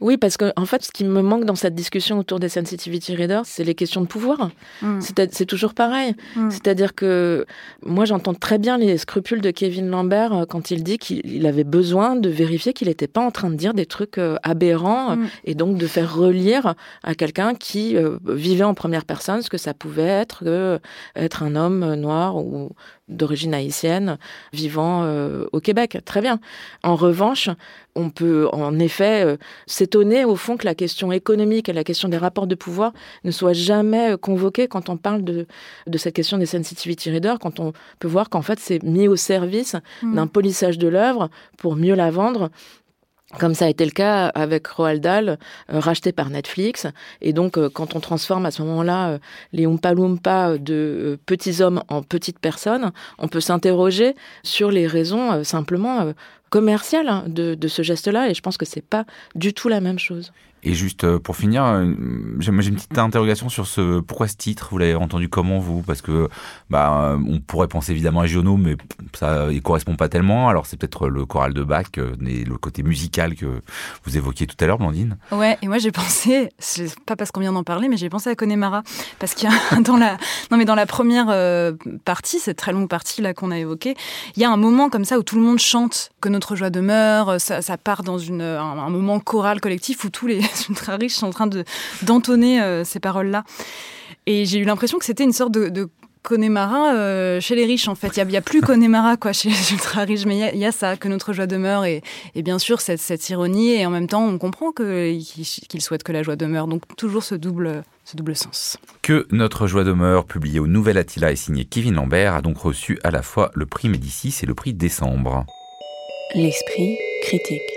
Oui, 0.00 0.16
parce 0.16 0.36
que 0.36 0.52
en 0.56 0.64
fait, 0.64 0.84
ce 0.84 0.92
qui 0.92 1.04
me 1.04 1.22
manque 1.22 1.44
dans 1.44 1.56
cette 1.56 1.74
discussion 1.74 2.18
autour 2.18 2.38
des 2.38 2.48
sensitivity 2.48 3.16
readers, 3.16 3.44
c'est 3.44 3.64
les 3.64 3.74
questions 3.74 4.00
de 4.00 4.06
pouvoir. 4.06 4.50
Mm. 4.80 5.00
C'est 5.00 5.46
toujours 5.46 5.74
pareil. 5.74 6.14
Mm. 6.36 6.50
C'est-à-dire 6.50 6.94
que 6.94 7.46
moi, 7.84 8.04
j'entends 8.04 8.34
très 8.34 8.58
bien 8.58 8.78
les 8.78 8.96
scrupules 8.96 9.40
de 9.40 9.50
Kevin 9.50 9.88
Lambert 9.88 10.32
euh, 10.32 10.44
quand 10.46 10.70
il 10.70 10.84
dit 10.84 10.98
qu'il 10.98 11.46
avait 11.46 11.64
besoin 11.64 12.14
de 12.14 12.28
vérifier 12.28 12.72
qu'il 12.72 12.88
n'était 12.88 13.08
pas 13.08 13.20
en 13.20 13.32
train 13.32 13.50
de 13.50 13.56
dire 13.56 13.74
des 13.74 13.86
trucs 13.86 14.18
euh, 14.18 14.36
aberrants 14.44 15.16
mm. 15.16 15.26
et 15.44 15.54
donc 15.54 15.78
de 15.78 15.86
faire 15.86 16.14
relire 16.14 16.74
à 17.02 17.14
quelqu'un 17.14 17.54
qui 17.54 17.96
euh, 17.96 18.18
vivait 18.24 18.64
en 18.64 18.74
première 18.74 19.04
personne 19.04 19.42
ce 19.42 19.50
que 19.50 19.58
ça 19.58 19.74
pouvait 19.74 20.02
être 20.02 20.78
être 21.16 21.42
un 21.42 21.56
homme 21.56 21.94
noir 21.94 22.36
ou 22.36 22.70
d'origine 23.08 23.54
haïtienne 23.54 24.18
vivant 24.52 25.02
euh, 25.04 25.46
au 25.52 25.60
Québec. 25.60 25.98
Très 26.04 26.20
bien. 26.20 26.40
En 26.82 26.96
revanche, 26.96 27.48
on 27.94 28.10
peut 28.10 28.48
en 28.52 28.78
effet 28.78 29.24
euh, 29.24 29.36
s'étonner 29.66 30.24
au 30.24 30.36
fond 30.36 30.56
que 30.56 30.64
la 30.64 30.74
question 30.74 31.10
économique 31.12 31.68
et 31.68 31.72
la 31.72 31.84
question 31.84 32.08
des 32.08 32.16
rapports 32.16 32.46
de 32.46 32.54
pouvoir 32.54 32.92
ne 33.24 33.30
soient 33.30 33.52
jamais 33.52 34.12
euh, 34.12 34.16
convoquées 34.16 34.68
quand 34.68 34.88
on 34.88 34.96
parle 34.96 35.24
de, 35.24 35.46
de 35.86 35.98
cette 35.98 36.14
question 36.14 36.38
des 36.38 36.46
sensitivity 36.46 37.10
readers, 37.10 37.38
quand 37.38 37.60
on 37.60 37.72
peut 37.98 38.08
voir 38.08 38.30
qu'en 38.30 38.42
fait 38.42 38.58
c'est 38.60 38.82
mis 38.82 39.08
au 39.08 39.16
service 39.16 39.76
mmh. 40.02 40.14
d'un 40.14 40.26
polissage 40.26 40.78
de 40.78 40.88
l'œuvre 40.88 41.28
pour 41.56 41.76
mieux 41.76 41.94
la 41.94 42.10
vendre 42.10 42.50
comme 43.36 43.54
ça 43.54 43.66
a 43.66 43.68
été 43.68 43.84
le 43.84 43.90
cas 43.90 44.28
avec 44.28 44.66
Roald 44.66 45.02
Dahl, 45.02 45.38
euh, 45.70 45.80
racheté 45.80 46.12
par 46.12 46.30
Netflix. 46.30 46.86
Et 47.20 47.34
donc, 47.34 47.58
euh, 47.58 47.68
quand 47.68 47.94
on 47.94 48.00
transforme 48.00 48.46
à 48.46 48.50
ce 48.50 48.62
moment-là 48.62 49.10
euh, 49.10 49.18
les 49.52 49.66
Oompa 49.66 49.92
Loompa 49.92 50.56
de 50.56 51.18
petits 51.26 51.60
hommes 51.60 51.82
en 51.88 52.02
petites 52.02 52.38
personnes, 52.38 52.90
on 53.18 53.28
peut 53.28 53.40
s'interroger 53.40 54.14
sur 54.42 54.70
les 54.70 54.86
raisons 54.86 55.44
simplement 55.44 56.12
commerciales 56.48 57.08
hein, 57.08 57.24
de, 57.26 57.54
de 57.54 57.68
ce 57.68 57.82
geste-là. 57.82 58.30
Et 58.30 58.34
je 58.34 58.40
pense 58.40 58.56
que 58.56 58.64
c'est 58.64 58.80
pas 58.84 59.04
du 59.34 59.52
tout 59.52 59.68
la 59.68 59.80
même 59.80 59.98
chose. 59.98 60.32
Et 60.62 60.74
juste 60.74 61.04
euh, 61.04 61.18
pour 61.18 61.36
finir, 61.36 61.64
euh, 61.64 61.92
j'ai 62.40 62.50
une 62.50 62.74
petite 62.74 62.98
interrogation 62.98 63.48
sur 63.48 63.66
ce 63.66 64.00
pourquoi 64.00 64.26
ce 64.26 64.36
titre? 64.36 64.68
Vous 64.72 64.78
l'avez 64.78 64.96
entendu 64.96 65.28
comment 65.28 65.60
vous? 65.60 65.82
Parce 65.82 66.02
que 66.02 66.28
bah 66.68 67.12
euh, 67.12 67.18
on 67.28 67.38
pourrait 67.38 67.68
penser 67.68 67.92
évidemment 67.92 68.20
à 68.20 68.26
Giono, 68.26 68.56
mais 68.56 68.76
ça 69.14 69.46
il 69.52 69.62
correspond 69.62 69.94
pas 69.94 70.08
tellement. 70.08 70.48
Alors 70.48 70.66
c'est 70.66 70.76
peut-être 70.76 71.08
le 71.08 71.24
choral 71.26 71.54
de 71.54 71.62
Bach, 71.62 71.86
et 71.96 72.44
le 72.44 72.58
côté 72.58 72.82
musical 72.82 73.36
que 73.36 73.62
vous 74.04 74.16
évoquiez 74.16 74.46
tout 74.46 74.56
à 74.60 74.66
l'heure, 74.66 74.78
Blandine. 74.78 75.16
Ouais, 75.30 75.56
et 75.62 75.68
moi 75.68 75.78
j'ai 75.78 75.92
pensé, 75.92 76.48
c'est 76.58 76.92
pas 77.04 77.14
parce 77.14 77.30
qu'on 77.30 77.40
vient 77.40 77.52
d'en 77.52 77.64
parler, 77.64 77.88
mais 77.88 77.96
j'ai 77.96 78.10
pensé 78.10 78.28
à 78.28 78.34
Connemara 78.34 78.82
parce 79.20 79.34
qu'il 79.34 79.48
y 79.48 79.52
a 79.52 79.80
dans 79.80 79.96
la 79.96 80.16
non 80.50 80.56
mais 80.56 80.64
dans 80.64 80.74
la 80.74 80.86
première 80.86 81.26
partie, 82.04 82.40
cette 82.40 82.58
très 82.58 82.72
longue 82.72 82.88
partie 82.88 83.22
là 83.22 83.32
qu'on 83.32 83.52
a 83.52 83.58
évoquée, 83.58 83.94
il 84.34 84.42
y 84.42 84.44
a 84.44 84.50
un 84.50 84.56
moment 84.56 84.90
comme 84.90 85.04
ça 85.04 85.18
où 85.18 85.22
tout 85.22 85.36
le 85.36 85.42
monde 85.42 85.60
chante 85.60 86.10
que 86.20 86.28
notre 86.28 86.56
joie 86.56 86.70
demeure. 86.70 87.40
Ça, 87.40 87.76
part 87.76 88.02
dans 88.02 88.18
un, 88.20 88.40
un 88.40 88.90
moment 88.90 89.20
choral 89.20 89.60
collectif 89.60 90.04
où 90.04 90.10
tous 90.10 90.26
les 90.26 90.40
ultra 90.68 90.96
riches 90.96 91.14
sont 91.14 91.26
en 91.26 91.30
train 91.30 91.46
de 91.46 91.64
d'entonner 92.02 92.60
euh, 92.62 92.84
ces 92.84 93.00
paroles-là. 93.00 93.44
Et 94.26 94.44
j'ai 94.44 94.58
eu 94.58 94.64
l'impression 94.64 94.98
que 94.98 95.04
c'était 95.04 95.24
une 95.24 95.32
sorte 95.32 95.52
de, 95.52 95.68
de 95.68 95.88
Connemara 96.22 96.94
euh, 96.94 97.40
chez 97.40 97.54
les 97.54 97.64
riches 97.64 97.88
en 97.88 97.94
fait. 97.94 98.16
Il 98.16 98.26
n'y 98.26 98.36
a, 98.36 98.42
plus 98.42 98.60
Connemara 98.62 99.16
quoi 99.16 99.32
chez 99.32 99.48
les 99.48 99.72
ultra 99.72 100.02
riches, 100.02 100.26
mais 100.26 100.52
il 100.52 100.58
y, 100.58 100.66
a 100.66 100.72
ça, 100.72 100.96
que 100.96 101.08
notre 101.08 101.32
joie 101.32 101.46
demeure 101.46 101.84
et, 101.84 102.02
et 102.34 102.42
bien 102.42 102.58
sûr 102.58 102.80
cette, 102.80 103.00
cette, 103.00 103.28
ironie 103.30 103.70
et 103.70 103.86
en 103.86 103.90
même 103.90 104.06
temps 104.06 104.24
on 104.24 104.38
comprend 104.38 104.72
qu'il 104.72 105.80
souhaite 105.80 106.02
que 106.02 106.12
la 106.12 106.22
joie 106.22 106.36
demeure. 106.36 106.66
Donc 106.66 106.82
toujours 106.96 107.22
ce 107.22 107.34
double, 107.34 107.82
ce 108.04 108.16
double 108.16 108.36
sens. 108.36 108.76
Que 109.02 109.26
notre 109.30 109.66
joie 109.66 109.84
demeure, 109.84 110.26
publié 110.26 110.60
au 110.60 110.66
Nouvel 110.66 110.98
Attila 110.98 111.32
et 111.32 111.36
signé 111.36 111.64
Kevin 111.64 111.94
Lambert, 111.94 112.34
a 112.34 112.42
donc 112.42 112.58
reçu 112.58 112.98
à 113.04 113.10
la 113.10 113.22
fois 113.22 113.50
le 113.54 113.66
prix 113.66 113.88
Médicis 113.88 114.34
et 114.42 114.46
le 114.46 114.54
prix 114.54 114.74
Décembre. 114.74 115.46
L'esprit 116.34 116.98
critique. 117.22 117.67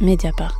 Mediapart. 0.00 0.56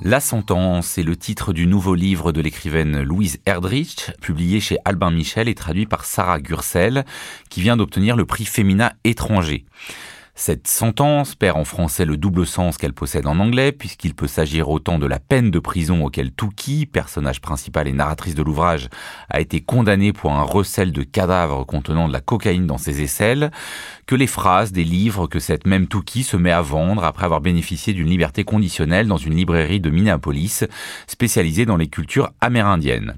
La 0.00 0.18
sentence 0.18 0.96
est 0.96 1.02
le 1.02 1.14
titre 1.14 1.52
du 1.52 1.66
nouveau 1.66 1.94
livre 1.94 2.32
de 2.32 2.40
l'écrivaine 2.40 3.02
Louise 3.02 3.38
Erdrich, 3.44 4.12
publié 4.22 4.60
chez 4.60 4.78
Albin 4.86 5.10
Michel 5.10 5.48
et 5.48 5.54
traduit 5.54 5.84
par 5.84 6.06
Sarah 6.06 6.40
Gursel, 6.40 7.04
qui 7.50 7.60
vient 7.60 7.76
d'obtenir 7.76 8.16
le 8.16 8.24
prix 8.24 8.46
Féminin 8.46 8.92
étranger. 9.04 9.66
Cette 10.38 10.68
sentence 10.68 11.34
perd 11.34 11.56
en 11.56 11.64
français 11.64 12.04
le 12.04 12.18
double 12.18 12.46
sens 12.46 12.76
qu'elle 12.76 12.92
possède 12.92 13.26
en 13.26 13.40
anglais, 13.40 13.72
puisqu'il 13.72 14.14
peut 14.14 14.26
s'agir 14.26 14.68
autant 14.68 14.98
de 14.98 15.06
la 15.06 15.18
peine 15.18 15.50
de 15.50 15.58
prison 15.58 16.04
auquel 16.04 16.30
Touki, 16.30 16.84
personnage 16.84 17.40
principal 17.40 17.88
et 17.88 17.92
narratrice 17.94 18.34
de 18.34 18.42
l'ouvrage, 18.42 18.90
a 19.30 19.40
été 19.40 19.62
condamné 19.62 20.12
pour 20.12 20.32
un 20.32 20.42
recel 20.42 20.92
de 20.92 21.02
cadavres 21.02 21.64
contenant 21.64 22.06
de 22.06 22.12
la 22.12 22.20
cocaïne 22.20 22.66
dans 22.66 22.76
ses 22.76 23.00
aisselles, 23.00 23.50
que 24.06 24.14
les 24.14 24.28
phrases 24.28 24.70
des 24.70 24.84
livres 24.84 25.26
que 25.26 25.40
cette 25.40 25.66
même 25.66 25.88
Touki 25.88 26.22
se 26.22 26.36
met 26.36 26.52
à 26.52 26.62
vendre 26.62 27.02
après 27.02 27.24
avoir 27.24 27.40
bénéficié 27.40 27.92
d'une 27.92 28.08
liberté 28.08 28.44
conditionnelle 28.44 29.08
dans 29.08 29.16
une 29.16 29.34
librairie 29.34 29.80
de 29.80 29.90
Minneapolis, 29.90 30.64
spécialisée 31.08 31.66
dans 31.66 31.76
les 31.76 31.88
cultures 31.88 32.30
amérindiennes. 32.40 33.16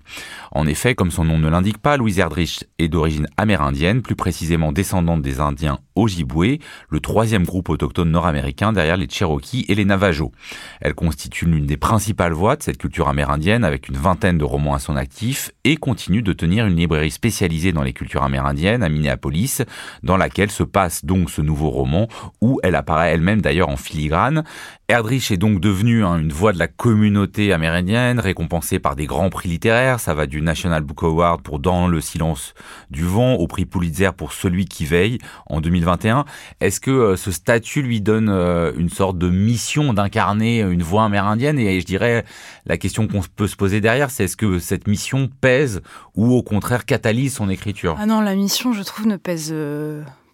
En 0.50 0.66
effet, 0.66 0.94
comme 0.94 1.10
son 1.10 1.24
nom 1.24 1.38
ne 1.38 1.48
l'indique 1.48 1.78
pas, 1.78 1.98
Louise 1.98 2.18
Erdrich 2.18 2.64
est 2.78 2.88
d'origine 2.88 3.26
amérindienne, 3.36 4.00
plus 4.00 4.16
précisément 4.16 4.72
descendante 4.72 5.20
des 5.20 5.40
Indiens 5.40 5.78
Ojibwe, 5.94 6.58
le 6.88 7.00
troisième 7.00 7.44
groupe 7.44 7.68
autochtone 7.68 8.10
nord-américain 8.10 8.72
derrière 8.72 8.96
les 8.96 9.08
Cherokees 9.10 9.66
et 9.68 9.74
les 9.74 9.84
Navajos. 9.84 10.32
Elle 10.80 10.94
constitue 10.94 11.44
l'une 11.44 11.66
des 11.66 11.76
principales 11.76 12.32
voix 12.32 12.56
de 12.56 12.62
cette 12.62 12.78
culture 12.78 13.08
amérindienne 13.08 13.64
avec 13.64 13.88
une 13.88 13.96
vingtaine 13.96 14.38
de 14.38 14.44
romans 14.44 14.74
à 14.74 14.78
son 14.78 14.96
actif 14.96 15.50
et 15.64 15.76
continue 15.76 16.22
de 16.22 16.32
tenir 16.32 16.66
une 16.66 16.76
librairie 16.76 17.10
spécialisée 17.10 17.72
dans 17.72 17.82
les 17.82 17.92
cultures 17.92 18.22
amérindiennes 18.22 18.82
à 18.82 18.88
Minneapolis, 18.88 19.62
dans 20.02 20.16
laquelle 20.16 20.50
se 20.50 20.62
passe 20.62 20.77
donc 21.04 21.30
ce 21.30 21.42
nouveau 21.42 21.70
roman 21.70 22.08
où 22.40 22.60
elle 22.62 22.74
apparaît 22.74 23.12
elle-même 23.12 23.40
d'ailleurs 23.40 23.68
en 23.68 23.76
filigrane. 23.76 24.44
Erdrich 24.90 25.30
est 25.30 25.36
donc 25.36 25.60
devenu 25.60 26.02
hein, 26.02 26.16
une 26.18 26.32
voix 26.32 26.52
de 26.52 26.58
la 26.58 26.66
communauté 26.66 27.52
amérindienne, 27.52 28.20
récompensée 28.20 28.78
par 28.78 28.96
des 28.96 29.04
grands 29.04 29.28
prix 29.28 29.48
littéraires. 29.48 30.00
Ça 30.00 30.14
va 30.14 30.26
du 30.26 30.40
National 30.40 30.82
Book 30.82 31.02
Award 31.02 31.42
pour 31.42 31.58
Dans 31.58 31.88
le 31.88 32.00
silence 32.00 32.54
du 32.90 33.04
vent 33.04 33.34
au 33.34 33.46
prix 33.46 33.66
Pulitzer 33.66 34.10
pour 34.16 34.32
Celui 34.32 34.64
qui 34.64 34.86
veille 34.86 35.18
en 35.46 35.60
2021. 35.60 36.24
Est-ce 36.60 36.80
que 36.80 36.90
euh, 36.90 37.16
ce 37.16 37.30
statut 37.30 37.82
lui 37.82 38.00
donne 38.00 38.30
euh, 38.30 38.72
une 38.78 38.88
sorte 38.88 39.18
de 39.18 39.28
mission 39.28 39.92
d'incarner 39.92 40.60
une 40.60 40.82
voix 40.82 41.04
amérindienne? 41.04 41.58
Et 41.58 41.80
je 41.80 41.86
dirais, 41.86 42.24
la 42.64 42.78
question 42.78 43.08
qu'on 43.08 43.20
peut 43.36 43.48
se 43.48 43.56
poser 43.56 43.82
derrière, 43.82 44.10
c'est 44.10 44.24
est-ce 44.24 44.38
que 44.38 44.58
cette 44.58 44.86
mission 44.88 45.28
pèse 45.42 45.82
ou 46.14 46.32
au 46.32 46.42
contraire 46.42 46.86
catalyse 46.86 47.34
son 47.34 47.50
écriture? 47.50 47.96
Ah 47.98 48.06
non, 48.06 48.22
la 48.22 48.34
mission, 48.34 48.72
je 48.72 48.82
trouve, 48.82 49.06
ne 49.06 49.16
pèse... 49.16 49.54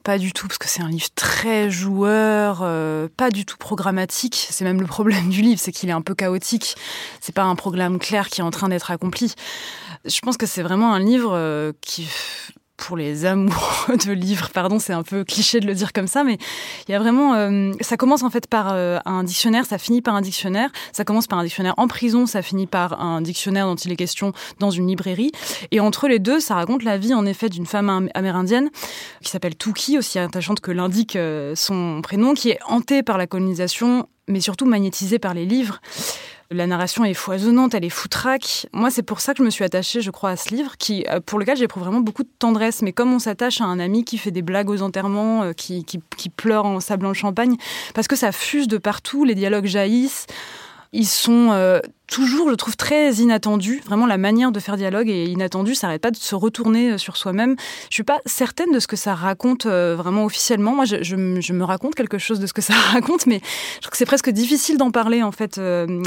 Pas 0.05 0.19
du 0.19 0.35
tout, 0.35 0.47
parce 0.49 0.59
que 0.59 0.69
c'est 0.69 0.83
un 0.83 0.91
livre 0.91 1.09
très 1.15 1.71
joueur, 1.71 2.61
euh, 2.63 3.09
pas 3.17 3.31
du 3.31 3.47
tout 3.47 3.57
programmatique. 3.57 4.47
C'est 4.51 4.65
même 4.65 4.83
le 4.83 4.87
problème 4.87 5.31
du 5.31 5.41
livre, 5.41 5.59
c'est 5.59 5.73
qu'il 5.73 5.89
est 5.89 5.93
un 5.93 6.03
peu 6.03 6.15
chaotique. 6.15 6.77
C'est 7.23 7.35
pas 7.35 7.45
un 7.45 7.55
programme 7.55 7.99
clair 7.99 8.29
qui 8.29 8.43
est 8.43 8.45
en 8.45 8.51
train 8.51 8.69
d'être 8.69 8.91
accompli. 8.91 9.35
Je 10.05 10.21
pense 10.21 10.37
que 10.37 10.45
c'est 10.45 10.63
vraiment 10.63 10.93
un 10.93 11.01
livre 11.01 11.33
euh, 11.33 11.73
qui 11.81 12.07
pour 12.77 12.97
les 12.97 13.25
amoureux 13.25 13.97
de 14.07 14.13
livres, 14.13 14.51
pardon, 14.53 14.79
c'est 14.79 14.93
un 14.93 15.03
peu 15.03 15.25
cliché 15.25 15.61
de 15.61 15.67
le 15.67 15.75
dire 15.75 15.93
comme 15.93 16.07
ça, 16.07 16.25
mais 16.25 16.39
il 16.89 16.93
y 16.93 16.95
a 16.95 16.99
vraiment, 16.99 17.35
euh, 17.35 17.73
ça 17.81 17.97
commence 17.97 18.23
en 18.23 18.31
fait 18.31 18.47
par 18.47 18.73
euh, 18.73 18.99
un 19.05 19.23
dictionnaire, 19.23 19.65
ça 19.65 19.79
finit 19.79 20.03
par 20.03 20.15
un 20.15 20.21
dictionnaire, 20.21 20.71
ça 20.93 21.05
commence 21.05 21.27
par 21.27 21.39
un 21.39 21.45
dictionnaire 21.45 21.75
en 21.77 21.87
prison, 21.87 22.27
ça 22.27 22.43
finit 22.43 22.67
par 22.67 23.01
un 23.01 23.21
dictionnaire 23.21 23.67
dont 23.67 23.77
il 23.77 23.93
est 23.93 23.97
question 23.97 24.33
dans 24.59 24.71
une 24.71 24.89
librairie, 24.89 25.31
et 25.71 25.81
entre 25.81 26.09
les 26.09 26.19
deux, 26.19 26.41
ça 26.41 26.55
raconte 26.55 26.83
la 26.83 26.99
vie 26.99 27.15
en 27.15 27.27
effet 27.27 27.49
d'une 27.49 27.67
femme 27.67 28.09
amérindienne 28.15 28.71
qui 29.23 29.31
s'appelle 29.31 29.57
Tuki, 29.57 29.99
aussi 29.99 30.19
attachante 30.19 30.61
que 30.61 30.71
l'indique 30.71 31.17
euh, 31.17 31.55
son 31.55 32.01
prénom, 32.03 32.35
qui 32.35 32.51
est 32.51 32.59
hantée 32.67 33.03
par 33.03 33.19
la 33.19 33.27
colonisation, 33.27 34.09
mais 34.29 34.41
surtout 34.41 34.67
magnétisée 34.67 35.19
par 35.19 35.35
les 35.35 35.45
livres. 35.45 35.81
La 36.51 36.67
narration 36.67 37.05
est 37.05 37.15
foisonnante, 37.15 37.75
elle 37.75 37.85
est 37.85 37.91
foutraque. 37.91 38.67
Moi, 38.73 38.91
c'est 38.91 39.03
pour 39.03 39.21
ça 39.21 39.33
que 39.33 39.39
je 39.39 39.45
me 39.45 39.51
suis 39.51 39.65
attachée, 39.65 40.03
je 40.03 40.11
crois, 40.11 40.31
à 40.31 40.37
ce 40.37 40.55
livre, 40.55 40.77
qui, 40.77 41.05
euh, 41.11 41.21
pour 41.21 41.39
lequel 41.39 41.57
j'éprouve 41.57 41.85
vraiment 41.85 42.01
beaucoup 42.01 42.23
de 42.23 42.31
tendresse. 42.39 42.83
Mais 42.83 42.93
comme 42.93 43.13
on 43.13 43.19
s'attache 43.19 43.61
à 43.61 43.65
un 43.65 43.79
ami 43.79 44.05
qui 44.05 44.19
fait 44.19 44.31
des 44.31 44.43
blagues 44.43 44.69
aux 44.69 44.83
enterrements, 44.83 45.43
euh, 45.43 45.53
qui, 45.53 45.85
qui, 45.85 46.29
pleure 46.29 46.67
en 46.67 46.81
sablant 46.81 47.09
le 47.09 47.15
champagne, 47.15 47.57
parce 47.95 48.09
que 48.09 48.17
ça 48.17 48.31
fuse 48.31 48.69
de 48.69 48.79
partout, 48.79 49.25
les 49.25 49.35
dialogues 49.35 49.67
jaillissent. 49.67 50.27
Ils 50.93 51.07
sont 51.07 51.51
euh, 51.51 51.81
toujours, 52.07 52.51
je 52.51 52.55
trouve, 52.55 52.77
très 52.77 53.15
inattendus. 53.15 53.83
Vraiment, 53.87 54.07
la 54.07 54.19
manière 54.19 54.53
de 54.53 54.61
faire 54.61 54.77
dialogue 54.77 55.09
est 55.09 55.27
inattendue. 55.27 55.75
Ça 55.75 55.87
n'arrête 55.87 56.03
pas 56.03 56.11
de 56.11 56.17
se 56.17 56.35
retourner 56.35 56.93
euh, 56.93 56.99
sur 56.99 57.17
soi-même. 57.17 57.57
Je 57.91 57.95
suis 57.95 58.05
pas 58.05 58.19
certaine 58.27 58.73
de 58.73 58.79
ce 58.79 58.87
que 58.87 58.97
ça 58.97 59.15
raconte 59.15 59.67
euh, 59.67 59.95
vraiment 59.97 60.25
officiellement. 60.25 60.75
Moi, 60.75 60.85
je, 60.85 61.17
me 61.17 61.65
raconte 61.65 61.95
quelque 61.95 62.19
chose 62.19 62.41
de 62.41 62.47
ce 62.47 62.53
que 62.53 62.63
ça 62.63 62.75
raconte, 62.93 63.27
mais 63.27 63.41
je 63.77 63.81
trouve 63.81 63.91
que 63.91 63.97
c'est 63.97 64.07
presque 64.07 64.31
difficile 64.31 64.77
d'en 64.77 64.91
parler 64.91 65.23
en 65.23 65.33
fait 65.33 65.61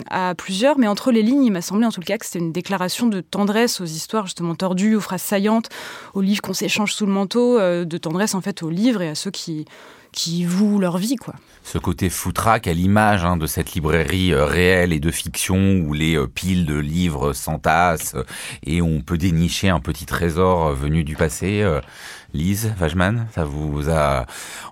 à 0.09 0.35
plusieurs. 0.35 0.77
Mais 0.77 0.87
entre 0.87 1.11
les 1.11 1.21
lignes, 1.21 1.43
il 1.43 1.51
m'a 1.51 1.61
semblé 1.61 1.85
en 1.85 1.91
tout 1.91 2.01
cas 2.01 2.17
que 2.17 2.25
c'était 2.25 2.39
une 2.39 2.51
déclaration 2.51 3.07
de 3.07 3.21
tendresse 3.21 3.81
aux 3.81 3.85
histoires 3.85 4.25
justement 4.25 4.55
tordues, 4.55 4.95
aux 4.95 5.01
phrases 5.01 5.21
saillantes, 5.21 5.69
aux 6.13 6.21
livres 6.21 6.41
qu'on 6.41 6.53
s'échange 6.53 6.93
sous 6.93 7.05
le 7.05 7.11
manteau, 7.11 7.57
de 7.59 7.97
tendresse 7.97 8.35
en 8.35 8.41
fait 8.41 8.63
aux 8.63 8.69
livres 8.69 9.01
et 9.01 9.09
à 9.09 9.15
ceux 9.15 9.31
qui 9.31 9.65
qui 10.11 10.45
vouent 10.45 10.79
leur 10.79 10.97
vie, 10.97 11.15
quoi. 11.15 11.35
Ce 11.67 11.77
côté 11.77 12.09
foutraque 12.09 12.65
à 12.67 12.73
l'image 12.73 13.25
hein, 13.25 13.35
de 13.35 13.45
cette 13.45 13.73
librairie 13.73 14.31
euh, 14.31 14.45
réelle 14.45 14.93
et 14.93 15.01
de 15.01 15.11
fiction 15.11 15.81
où 15.85 15.91
les 15.91 16.15
euh, 16.15 16.25
piles 16.25 16.65
de 16.65 16.77
livres 16.77 17.33
s'entassent 17.33 18.15
euh, 18.15 18.23
et 18.65 18.81
on 18.81 19.01
peut 19.01 19.17
dénicher 19.17 19.67
un 19.67 19.81
petit 19.81 20.05
trésor 20.05 20.71
venu 20.71 21.03
du 21.03 21.17
passé. 21.17 21.69
Lise 22.33 22.73
Vajman, 22.77 23.27
ça 23.33 23.45
vous 23.45 23.89
a 23.89 24.25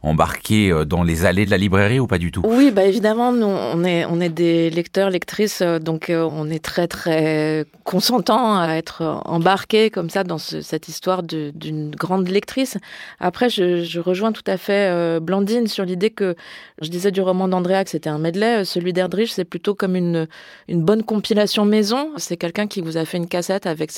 embarqué 0.03 0.71
euh, 0.71 0.83
dans 0.83 1.03
les 1.03 1.25
allées 1.25 1.45
de 1.45 1.51
la 1.51 1.57
librairie 1.57 1.99
ou 1.99 2.07
pas 2.07 2.17
du 2.17 2.31
tout? 2.31 2.41
Oui, 2.45 2.69
bah 2.69 2.83
évidemment, 2.83 3.31
nous, 3.31 3.45
on 3.45 3.83
est, 3.83 4.05
on 4.05 4.19
est 4.19 4.29
des 4.29 4.69
lecteurs, 4.69 5.09
lectrices, 5.09 5.61
euh, 5.61 5.79
donc 5.79 6.09
euh, 6.09 6.27
on 6.31 6.49
est 6.49 6.63
très 6.63 6.87
très 6.87 7.65
consentants 7.85 8.59
à 8.59 8.73
être 8.73 9.21
embarqués 9.25 9.89
comme 9.89 10.09
ça 10.09 10.23
dans 10.23 10.37
cette 10.37 10.89
histoire 10.89 11.23
d'une 11.23 11.91
grande 11.91 12.27
lectrice. 12.27 12.77
Après, 13.19 13.49
je, 13.49 13.99
rejoins 13.99 14.31
tout 14.31 14.43
à 14.47 14.57
fait 14.57 15.19
Blandine 15.19 15.67
sur 15.67 15.85
l'idée 15.85 16.09
que 16.09 16.35
je 16.81 16.89
disais 16.89 17.11
du 17.11 17.21
roman 17.21 17.47
d'Andrea 17.47 17.83
que 17.83 17.89
c'était 17.89 18.09
un 18.09 18.17
medley, 18.17 18.65
celui 18.65 18.91
d'Erdrich 18.91 19.31
c'est 19.31 19.45
plutôt 19.45 19.75
comme 19.75 19.95
une, 19.95 20.27
une 20.67 20.83
bonne 20.83 21.03
compilation 21.03 21.63
maison. 21.65 22.09
C'est 22.17 22.37
quelqu'un 22.37 22.67
qui 22.67 22.81
vous 22.81 22.97
a 22.97 23.05
fait 23.05 23.17
une 23.17 23.27
cassette 23.27 23.67
avec 23.67 23.91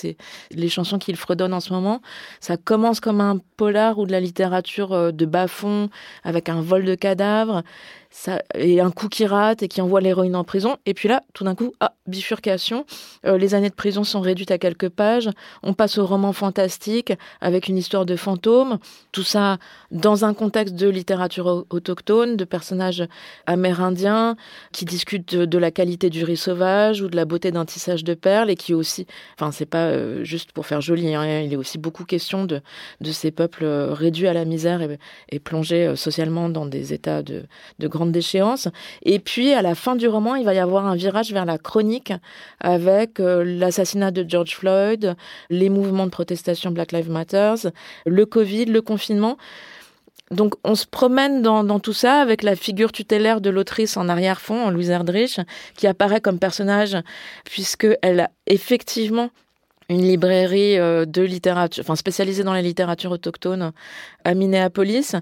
les 0.52 0.70
chansons 0.70 1.00
qu'il 1.00 1.15
fredonne 1.15 1.54
en 1.54 1.60
ce 1.60 1.74
moment. 1.74 2.02
Ça 2.39 2.58
commence 2.58 3.00
comme 3.00 3.22
un 3.22 3.39
polar 3.58 3.98
ou 4.00 4.06
de 4.06 4.12
la 4.12 4.20
littérature 4.20 4.93
euh, 4.93 5.12
de 5.12 5.26
bas-fond 5.26 5.89
avec 6.24 6.48
un 6.48 6.62
vol 6.62 6.86
de 6.86 6.96
cadavres 6.96 7.63
et 8.56 8.82
un 8.82 8.91
coup 8.91 9.10
qui 9.10 9.26
rate 9.26 9.63
et 9.63 9.67
qui 9.67 9.82
envoie 9.82 10.02
l'héroïne 10.02 10.36
en 10.36 10.43
prison. 10.43 10.78
Et 10.86 10.93
puis 10.93 11.08
là, 11.08 11.24
tout 11.34 11.43
d'un 11.43 11.56
coup, 11.56 11.74
ah, 11.80 11.93
bifurcation. 12.08 12.86
Euh, 13.26 13.38
les 13.38 13.54
années 13.54 13.70
de 13.70 13.76
prison 13.76 14.04
sont 14.04 14.22
réduites 14.22 14.52
à 14.52 14.58
quelques 14.58 14.89
pages. 14.89 15.30
On 15.63 15.74
passe 15.74 15.98
au 15.98 16.06
roman 16.06 16.34
fantastique 16.34 17.13
avec 17.41 17.67
une 17.67 17.78
histoire 17.78 18.06
de 18.06 18.15
fantôme. 18.15 18.80
Tout 19.12 19.24
ça 19.24 19.58
dans 19.91 20.26
un 20.26 20.34
contexte 20.34 20.76
de 20.76 20.88
littérature 20.88 21.65
autochtone, 21.70 22.38
de 22.38 22.46
personnages 22.46 23.08
amérindiens 23.46 24.36
qui 24.72 24.86
discutent 24.86 25.36
de, 25.36 25.58
la 25.58 25.72
qualité 25.72 26.10
du 26.10 26.24
riz 26.24 26.38
sauvage 26.38 27.02
ou 27.02 27.08
de 27.08 27.15
la 27.15 27.26
beauté 27.26 27.52
d'un 27.52 27.65
tissage 27.65 28.04
de 28.04 28.13
perles 28.13 28.50
et 28.50 28.56
qui 28.56 28.74
aussi, 28.74 29.08
enfin, 29.39 29.52
c'est 29.52 29.65
pas 29.65 29.88
euh, 29.88 30.24
juste 30.24 30.52
pour 30.52 30.65
faire 30.65 30.82
joli, 30.82 31.15
hein, 31.15 31.41
il 31.41 31.52
est 31.52 31.56
aussi 31.56 31.78
beaucoup 31.78 32.06
question 32.06 32.46
de, 32.46 32.62
ces 33.12 33.32
peuples 33.32 33.63
euh, 33.63 33.93
réduits 33.93 34.28
à 34.28 34.34
la 34.34 34.46
misère 34.46 34.82
et, 34.82 35.00
et 35.32 35.39
plongés 35.39 35.96
socialement 35.96 36.50
dans 36.50 36.65
des 36.65 36.93
états 36.93 37.24
de, 37.24 37.46
de 37.80 37.88
grande 37.98 38.12
déchéance. 38.12 38.70
Et 39.04 39.20
puis, 39.20 39.54
à 39.54 39.62
la 39.62 39.76
fin 39.76 39.96
du 39.96 40.08
roman, 40.08 40.36
il 40.36 40.46
va 40.46 40.54
y 40.54 40.60
avoir 40.60 40.86
un 40.86 40.96
virage 40.96 41.34
vers 41.34 41.46
la 41.46 41.58
chronique 41.58 42.14
avec 42.62 43.20
euh, 43.20 43.44
l'assassinat 43.44 44.12
de 44.12 44.26
George 44.28 44.56
Floyd, 44.56 45.16
les 45.50 45.70
mouvements 45.70 46.06
de 46.06 46.12
protestation 46.12 46.72
Black 46.72 46.94
Lives 46.94 47.10
Matter, 47.10 47.56
le 48.06 48.26
Covid, 48.26 48.66
le 48.66 48.82
confinement. 48.82 49.38
Donc 50.32 50.56
on 50.64 50.76
se 50.76 50.86
promène 50.86 51.42
dans, 51.42 51.80
tout 51.80 51.94
ça 51.94 52.20
avec 52.20 52.44
la 52.44 52.56
figure 52.56 52.92
tutélaire 52.92 53.40
de 53.40 53.50
l'autrice 53.50 53.96
en 53.96 54.10
arrière-fond, 54.10 54.70
Louise 54.70 54.90
Erdrich, 54.90 55.40
qui 55.76 55.88
apparaît 55.88 56.20
comme 56.20 56.40
personnage 56.40 56.98
puisqu'elle 57.46 58.20
a 58.20 58.32
effectivement 58.46 59.30
une 59.90 60.02
librairie 60.02 60.78
euh, 60.78 61.06
de 61.06 61.22
littérature, 61.22 61.82
enfin 61.82 61.96
spécialisée 61.96 62.44
dans 62.44 62.54
la 62.54 62.62
littérature 62.62 63.12
autochtone 63.12 63.72
à 64.26 64.34
Minneapolis, 64.34 65.16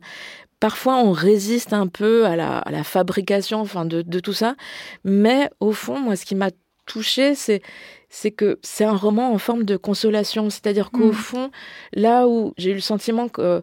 parfois 0.66 0.96
on 0.96 1.12
résiste 1.12 1.74
un 1.74 1.86
peu 1.86 2.26
à 2.26 2.36
la, 2.36 2.84
fabrication 2.84 3.60
enfin 3.62 3.86
de, 3.86 4.20
tout 4.20 4.34
ça, 4.34 4.56
mais 5.04 5.48
au 5.60 5.74
fond, 5.74 6.00
moi, 6.00 6.16
ce 6.16 6.26
qui 6.26 6.34
m'a 6.34 6.50
touché, 6.88 7.36
c'est 7.36 7.62
c'est 8.10 8.32
que 8.32 8.58
c'est 8.64 8.84
un 8.84 8.96
roman 8.96 9.32
en 9.32 9.38
forme 9.38 9.64
de 9.64 9.78
consolation, 9.78 10.50
c'est-à-dire 10.50 10.90
qu'au 10.90 11.12
mmh. 11.12 11.14
fond, 11.14 11.52
là 11.94 12.28
où 12.28 12.56
j'ai 12.58 12.72
eu 12.72 12.74
le 12.74 12.80
sentiment 12.80 13.28
que 13.28 13.62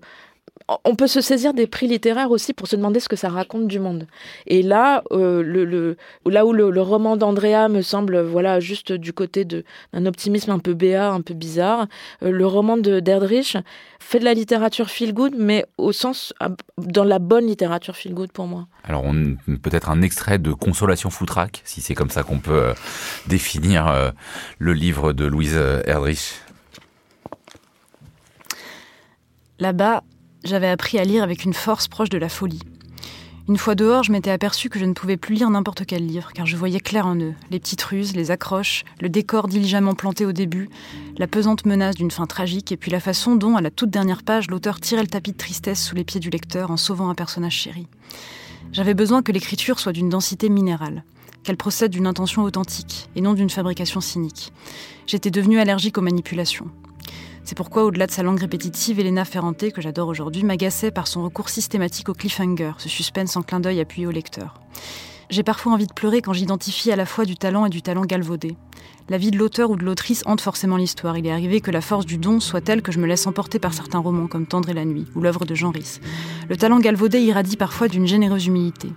on 0.85 0.95
peut 0.95 1.07
se 1.07 1.21
saisir 1.21 1.55
des 1.55 1.67
prix 1.67 1.87
littéraires 1.87 2.31
aussi 2.31 2.53
pour 2.53 2.67
se 2.67 2.77
demander 2.77 3.01
ce 3.01 3.09
que 3.09 3.17
ça 3.17 3.29
raconte 3.29 3.67
du 3.67 3.79
monde. 3.79 4.07
Et 4.47 4.63
là, 4.63 5.03
euh, 5.13 5.43
le, 5.43 5.97
là 6.27 6.47
où 6.47 6.53
le, 6.53 6.81
roman 6.81 7.17
d'Andrea 7.17 7.69
me 7.69 7.83
semble, 7.83 8.21
voilà, 8.21 8.61
juste 8.61 8.93
du 8.93 9.13
côté 9.13 9.45
d'un 9.45 10.07
optimisme 10.07 10.51
un 10.51 10.59
peu 10.59 10.75
béat, 10.75 11.11
un 11.11 11.21
peu 11.21 11.35
bizarre, 11.35 11.87
euh, 12.23 12.31
le 12.31 12.47
roman 12.47 12.77
de 12.77 13.01
d'Erdrich 13.01 13.57
fait 14.01 14.19
de 14.19 14.25
la 14.25 14.35
littérature 14.35 14.91
feel 14.91 15.15
good, 15.15 15.35
mais 15.37 15.65
au 15.79 15.93
sens 15.93 16.35
dans 16.79 17.05
la 17.05 17.19
bonne 17.19 17.47
littérature 17.47 17.97
feel 17.97 18.15
good 18.15 18.33
pour 18.33 18.47
moi. 18.47 18.67
Alors, 18.85 19.05
peut-être 19.63 19.91
un 19.91 20.03
extrait 20.03 20.39
de 20.39 20.53
Consolation 20.53 21.11
Foutraque, 21.11 21.63
si 21.65 21.81
c'est 21.81 21.95
comme 21.95 22.11
ça 22.11 22.23
qu'on 22.23 22.39
peut 22.39 22.53
euh, 22.53 22.75
définir 23.27 24.13
le 24.59 24.73
livre 24.73 25.13
de 25.13 25.25
Louise 25.25 25.59
Erdrich. 25.87 26.35
Là-bas, 29.59 30.03
j'avais 30.45 30.69
appris 30.69 30.99
à 30.99 31.05
lire 31.05 31.23
avec 31.23 31.45
une 31.45 31.55
force 31.55 31.89
proche 31.89 32.09
de 32.09 32.19
la 32.19 32.29
folie. 32.29 32.63
Une 33.49 33.57
fois 33.57 33.75
dehors, 33.75 34.05
je 34.05 34.13
m'étais 34.13 34.31
aperçu 34.31 34.69
que 34.69 34.79
je 34.79 34.85
ne 34.85 34.93
pouvais 34.93 35.17
plus 35.17 35.35
lire 35.35 35.51
n'importe 35.51 35.85
quel 35.85 36.07
livre, 36.07 36.33
car 36.33 36.47
je 36.47 36.57
voyais 36.57 36.79
clair 36.79 37.07
en 37.07 37.17
eux, 37.17 37.35
les 37.51 37.59
petites 37.59 37.83
ruses, 37.83 38.15
les 38.15 38.31
accroches, 38.31 38.85
le 39.01 39.09
décor 39.09 39.49
diligemment 39.49 39.95
planté 39.95 40.25
au 40.25 40.31
début, 40.31 40.71
la 41.19 41.27
pesante 41.27 41.67
menace 41.67 41.97
d'une 41.97 42.13
fin 42.13 42.27
tragique, 42.27 42.71
et 42.71 42.77
puis 42.77 42.93
la 42.93 43.01
façon 43.01 43.35
dont, 43.35 43.57
à 43.57 43.61
la 43.61 43.73
toute 43.73 43.91
dernière 43.91 44.23
page, 44.23 44.49
l'auteur 44.49 44.79
tirait 44.79 45.03
le 45.03 45.09
tapis 45.09 45.33
de 45.33 45.37
tristesse 45.37 45.85
sous 45.85 45.97
les 45.97 46.05
pieds 46.05 46.21
du 46.21 46.31
lecteur 46.31 46.71
en 46.71 46.77
sauvant 46.77 47.11
un 47.11 47.17
personnage 47.17 47.57
chéri. 47.57 47.89
J'avais 48.71 48.95
besoin 48.95 49.23
que 49.23 49.33
l'écriture 49.33 49.81
soit 49.81 49.93
d'une 49.93 50.09
densité 50.09 50.49
minérale, 50.49 51.03
qu'elle 51.43 51.57
procède 51.57 51.91
d'une 51.91 52.07
intention 52.07 52.45
authentique, 52.45 53.09
et 53.17 53.21
non 53.21 53.35
d'une 53.35 53.51
fabrication 53.51 54.01
cynique. 54.01 54.53
J'étais 55.09 55.33
devenue 55.33 55.59
allergique 55.59 55.99
aux 55.99 56.03
manipulations. 56.03 56.71
C'est 57.45 57.57
pourquoi, 57.57 57.85
au-delà 57.85 58.07
de 58.07 58.13
sa 58.13 58.23
langue 58.23 58.41
répétitive, 58.41 59.01
Elena 59.01 59.25
Ferrante, 59.25 59.71
que 59.73 59.81
j'adore 59.81 60.09
aujourd'hui, 60.09 60.45
m'agaçait 60.45 60.91
par 60.91 61.07
son 61.07 61.25
recours 61.25 61.49
systématique 61.49 62.09
au 62.09 62.15
cliffhanger, 62.15 62.73
ce 62.79 62.89
suspense 62.89 63.37
en 63.37 63.43
clin 63.43 63.61
d'œil 63.61 63.81
appuyé 63.81 64.07
au 64.07 64.11
lecteur. 64.11 64.55
J'ai 65.31 65.43
parfois 65.43 65.73
envie 65.73 65.87
de 65.87 65.93
pleurer 65.95 66.21
quand 66.21 66.35
j'identifie 66.35 66.93
à 66.93 66.97
la 66.97 67.07
fois 67.07 67.25
du 67.25 67.37
talent 67.37 67.65
et 67.65 67.71
du 67.71 67.81
talent 67.81 68.05
galvaudé. 68.05 68.55
La 69.09 69.19
vie 69.19 69.31
de 69.31 69.39
l'auteur 69.39 69.71
ou 69.71 69.77
de 69.77 69.85
l'autrice 69.85 70.23
hante 70.27 70.41
forcément 70.41 70.77
l'histoire. 70.77 71.17
Il 71.17 71.27
est 71.27 71.33
arrivé 71.33 71.61
que 71.61 71.71
la 71.71 71.81
force 71.81 72.07
du 72.07 72.19
don 72.19 72.39
soit 72.39 72.61
telle 72.61 72.83
que 72.83 72.93
je 72.93 72.99
me 72.99 73.07
laisse 73.07 73.27
emporter 73.27 73.59
par 73.59 73.75
certains 73.75 73.99
romans 73.99 74.27
comme 74.27 74.47
Tendre 74.47 74.69
et 74.69 74.75
la 74.75 74.85
nuit 74.85 75.07
ou 75.15 75.21
l'œuvre 75.21 75.45
de 75.45 75.55
Jean 75.55 75.71
Rhys. 75.71 76.01
Le 76.49 76.57
talent 76.57 76.81
galvaudé 76.81 77.19
irradie 77.21 77.57
parfois 77.57 77.89
d'une 77.89 78.07
généreuse 78.07 78.47
humilité. 78.47 78.93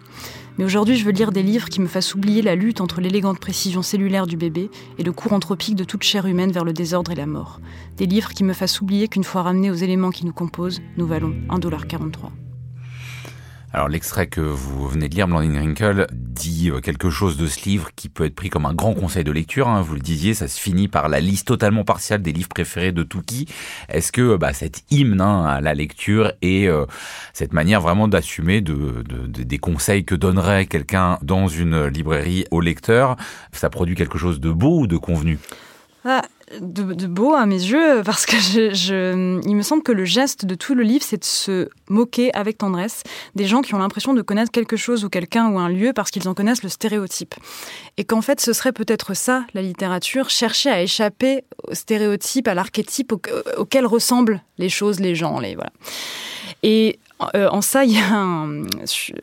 Mais 0.58 0.64
aujourd'hui, 0.64 0.96
je 0.96 1.04
veux 1.04 1.12
lire 1.12 1.32
des 1.32 1.44
livres 1.44 1.70
qui 1.70 1.82
me 1.82 1.88
fassent 1.88 2.16
oublier 2.16 2.42
la 2.42 2.56
lutte 2.56 2.80
entre 2.80 3.02
l'élégante 3.02 3.40
précision 3.40 3.82
cellulaire 3.82 4.28
du 4.28 4.38
bébé 4.38 4.70
et 4.98 5.04
le 5.04 5.12
cours 5.12 5.34
anthropique 5.34 5.76
de 5.76 5.84
toute 5.84 6.04
chair 6.04 6.26
humaine 6.26 6.52
vers 6.52 6.64
le 6.64 6.74
désordre 6.74 7.12
et 7.12 7.16
la 7.16 7.26
mort. 7.26 7.60
Des 7.98 8.06
livres 8.06 8.34
qui 8.34 8.44
me 8.44 8.54
fassent 8.54 8.80
oublier 8.80 9.08
qu'une 9.08 9.24
fois 9.24 9.44
ramenés 9.44 9.72
aux 9.72 9.76
éléments 9.76 10.12
qui 10.12 10.26
nous 10.26 10.34
composent, 10.34 10.82
nous 10.98 11.08
valons 11.08 11.34
1,43$. 11.50 12.45
Alors 13.76 13.90
l'extrait 13.90 14.28
que 14.28 14.40
vous 14.40 14.88
venez 14.88 15.10
de 15.10 15.16
lire, 15.16 15.28
Blandine 15.28 15.58
Wrinkle, 15.58 16.08
dit 16.14 16.70
euh, 16.72 16.80
quelque 16.80 17.10
chose 17.10 17.36
de 17.36 17.46
ce 17.46 17.68
livre 17.68 17.90
qui 17.94 18.08
peut 18.08 18.24
être 18.24 18.34
pris 18.34 18.50
comme 18.50 18.66
un 18.66 18.74
grand 18.74 18.94
conseil 18.94 19.26
de 19.26 19.34
lecture. 19.34 19.68
Hein, 19.68 19.82
vous 19.82 19.96
le 19.96 20.00
disiez, 20.00 20.34
ça 20.34 20.48
se 20.48 20.58
finit 20.62 20.88
par 20.88 21.10
la 21.10 21.20
liste 21.20 21.46
totalement 21.46 21.84
partiale 21.84 22.22
des 22.22 22.32
livres 22.32 22.48
préférés 22.48 22.94
de 22.94 23.04
Touki. 23.04 23.50
Est-ce 23.90 24.14
que 24.14 24.38
bah, 24.38 24.54
cet 24.54 24.86
hymne 24.92 25.20
hein, 25.20 25.44
à 25.44 25.60
la 25.60 25.74
lecture 25.74 26.32
et 26.42 26.70
euh, 26.70 26.86
cette 27.34 27.52
manière 27.52 27.82
vraiment 27.82 28.08
d'assumer 28.08 28.62
de, 28.62 29.04
de, 29.10 29.44
des 29.44 29.58
conseils 29.58 30.06
que 30.06 30.16
donnerait 30.16 30.68
quelqu'un 30.68 31.20
dans 31.22 31.50
une 31.50 31.88
librairie 31.88 32.46
au 32.52 32.62
lecteur, 32.62 33.18
ça 33.52 33.70
produit 33.70 33.96
quelque 33.96 34.18
chose 34.18 34.40
de 34.40 34.52
beau 34.52 34.80
ou 34.80 34.88
de 34.88 34.96
convenu? 34.96 35.38
De, 36.60 37.08
beau 37.08 37.34
à 37.34 37.46
mes 37.46 37.56
yeux 37.56 38.02
parce 38.06 38.26
que 38.26 38.38
je, 38.38 39.40
il 39.46 39.56
me 39.56 39.62
semble 39.62 39.84
que 39.84 39.92
le 39.92 40.06
geste 40.06 40.46
de 40.46 40.56
tout 40.56 40.76
le 40.76 40.84
livre, 40.84 41.04
c'est 41.04 41.18
de 41.18 41.26
se 41.26 41.70
moquer 41.90 42.34
avec 42.36 42.58
tendresse 42.58 43.04
des 43.36 43.46
gens 43.46 43.62
qui 43.62 43.74
ont 43.74 43.80
l'impression 43.80 44.14
de 44.14 44.22
connaître 44.22 44.52
quelque 44.52 44.78
chose 44.78 45.06
ou 45.06 45.10
quelqu'un 45.10 45.50
ou 45.50 45.60
un 45.60 45.70
lieu 45.70 45.94
parce 45.94 46.12
qu'ils 46.12 46.28
en 46.28 46.34
connaissent 46.34 46.64
le 46.64 46.70
stéréotype. 46.70 47.36
Et 47.98 48.04
qu'en 48.04 48.22
fait, 48.22 48.40
ce 48.40 48.54
serait 48.54 48.74
peut-être 48.74 49.14
ça, 49.14 49.46
la 49.54 49.62
littérature, 49.62 50.30
chercher 50.30 50.70
à 50.70 50.82
échapper 50.82 51.44
au 51.68 51.74
stéréotype, 51.74 52.48
à 52.48 52.54
l'archétype 52.54 53.14
auquel 53.58 53.86
ressemblent 53.86 54.42
les 54.58 54.70
choses, 54.70 55.00
les 55.00 55.16
gens, 55.16 55.40
les 55.40 55.56
voilà. 55.56 55.72
Et 56.64 57.00
euh, 57.36 57.48
en 57.50 57.62
ça, 57.62 57.86
il 57.86 57.94
y, 57.94 58.00
a 58.00 58.14
un, 58.14 58.64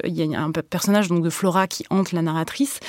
y 0.05 0.35
a 0.35 0.41
un 0.41 0.53
personnage 0.53 1.09
donc 1.09 1.23
de 1.23 1.31
Flora 1.31 1.67
qui 1.67 1.85
hante 1.91 2.13
la 2.13 2.23
narratrice 2.23 2.81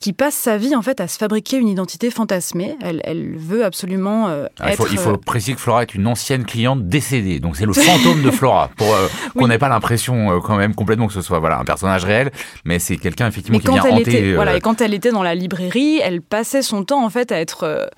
qui 0.00 0.12
passe 0.12 0.34
sa 0.34 0.58
vie 0.58 0.74
en 0.74 0.82
fait 0.82 1.00
à 1.00 1.08
se 1.08 1.16
fabriquer 1.18 1.56
une 1.56 1.68
identité 1.68 2.10
fantasmée. 2.10 2.76
Elle, 2.82 3.00
elle 3.04 3.36
veut 3.36 3.64
absolument 3.64 4.28
euh, 4.28 4.46
ah, 4.60 4.70
il, 4.70 4.76
faut, 4.76 4.86
il, 4.90 4.98
faut, 4.98 5.10
euh, 5.10 5.16
préciser 5.16 5.54
que 5.54 5.60
Flora 5.60 5.82
est 5.82 5.94
une 5.94 6.06
ancienne 6.06 6.44
cliente 6.44 6.86
décédée, 6.88 7.40
donc 7.40 7.56
c'est 7.56 7.66
le 7.66 7.72
fantôme 7.72 8.22
de 8.22 8.30
Flora, 8.30 8.70
pour 8.76 8.92
euh, 8.92 9.08
qu'on 9.36 9.48
n'ait 9.48 9.58
pas 9.58 9.68
l'impression 9.68 10.40
quand 10.40 10.56
même 10.56 10.74
complètement 10.74 11.06
que 11.06 11.12
ce 11.12 11.22
soit 11.22 11.38
voilà 11.38 11.58
un 11.58 11.64
personnage 11.64 12.04
réel, 12.04 12.30
mais 12.64 12.78
c'est 12.78 12.96
quelqu'un 12.96 13.28
effectivement 13.28 13.58
qui 13.58 13.68
vient 13.68 13.82
hanter. 13.82 14.00
Était, 14.02 14.34
voilà, 14.34 14.56
et 14.56 14.60
quand 14.60 14.80
elle 14.80 14.94
était 14.94 15.10
dans 15.10 15.22
la 15.22 15.34
librairie, 15.34 16.00
elle 16.02 16.20
passait 16.20 16.62
son 16.62 16.84
temps 16.84 17.04
en 17.04 17.10
fait 17.10 17.32
à 17.32 17.40
être 17.40 17.90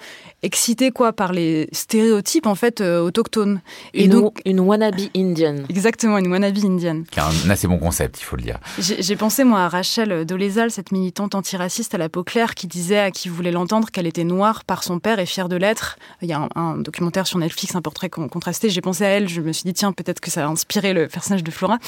excitée 0.42 0.90
quoi 0.90 1.12
par 1.12 1.32
les 1.32 1.68
stéréotypes 1.72 2.46
en 2.46 2.54
fait 2.54 2.80
autochtones. 2.80 3.60
Et 3.94 4.04
une, 4.04 4.10
donc 4.12 4.40
une 4.44 4.60
wannabe 4.60 5.00
indienne. 5.16 5.66
Exactement, 5.68 6.18
une 6.18 6.28
wannabe 6.28 6.58
indienne. 6.64 7.04
Qui 7.10 7.20
a 7.20 7.26
un 7.26 7.50
assez 7.50 7.66
bon 7.66 7.78
concept, 7.78 8.20
il 8.20 8.24
faut 8.24 8.36
le 8.36 8.42
dire. 8.42 8.58
J'ai 8.78 9.16
pensé 9.16 9.44
moi 9.44 9.60
à 9.60 9.68
Rachel 9.68 10.24
Dolezal, 10.24 10.70
cette 10.70 10.92
militante 10.92 11.34
antiraciste 11.34 11.94
à 11.94 11.98
la 11.98 12.08
peau 12.08 12.24
claire 12.24 12.54
qui 12.54 12.66
disait 12.66 12.98
à 12.98 13.10
qui 13.10 13.28
voulait 13.28 13.50
l'entendre 13.50 13.90
qu'elle 13.90 14.06
était 14.06 14.24
noire 14.24 14.64
par 14.64 14.82
son 14.82 14.98
père 14.98 15.18
et 15.18 15.26
fière 15.26 15.48
de 15.48 15.56
l'être. 15.56 15.98
Il 16.22 16.28
y 16.28 16.32
a 16.32 16.48
un, 16.54 16.78
documentaire 16.78 17.26
sur 17.26 17.38
Netflix, 17.38 17.74
un 17.74 17.82
portrait 17.82 18.10
contrasté. 18.10 18.70
J'ai 18.70 18.80
pensé 18.80 19.04
à 19.04 19.08
elle, 19.08 19.28
je 19.28 19.40
me 19.40 19.52
suis 19.52 19.64
dit, 19.64 19.74
tiens, 19.74 19.92
peut-être 19.92 20.20
que 20.20 20.30
ça 20.30 20.44
a 20.44 20.48
inspiré 20.48 20.92
le 20.92 21.08
personnage 21.08 21.44
de 21.44 21.50
Flora. 21.50 21.78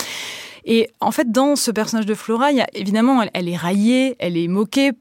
Et 0.65 0.91
en 1.01 1.11
fait, 1.11 1.31
dans 1.31 1.57
ce 1.57 1.71
personnage 1.71 2.07
de 2.07 2.15
Flora, 2.15 2.51
il 2.51 2.59
y 2.59 2.61
a, 2.61 2.67
évidemment, 2.75 3.23
elle, 3.33 3.49
est 3.49 3.57
raillée, 3.57 4.17
elle 4.19 4.37
est 4.37 4.49
moquée 4.49 4.93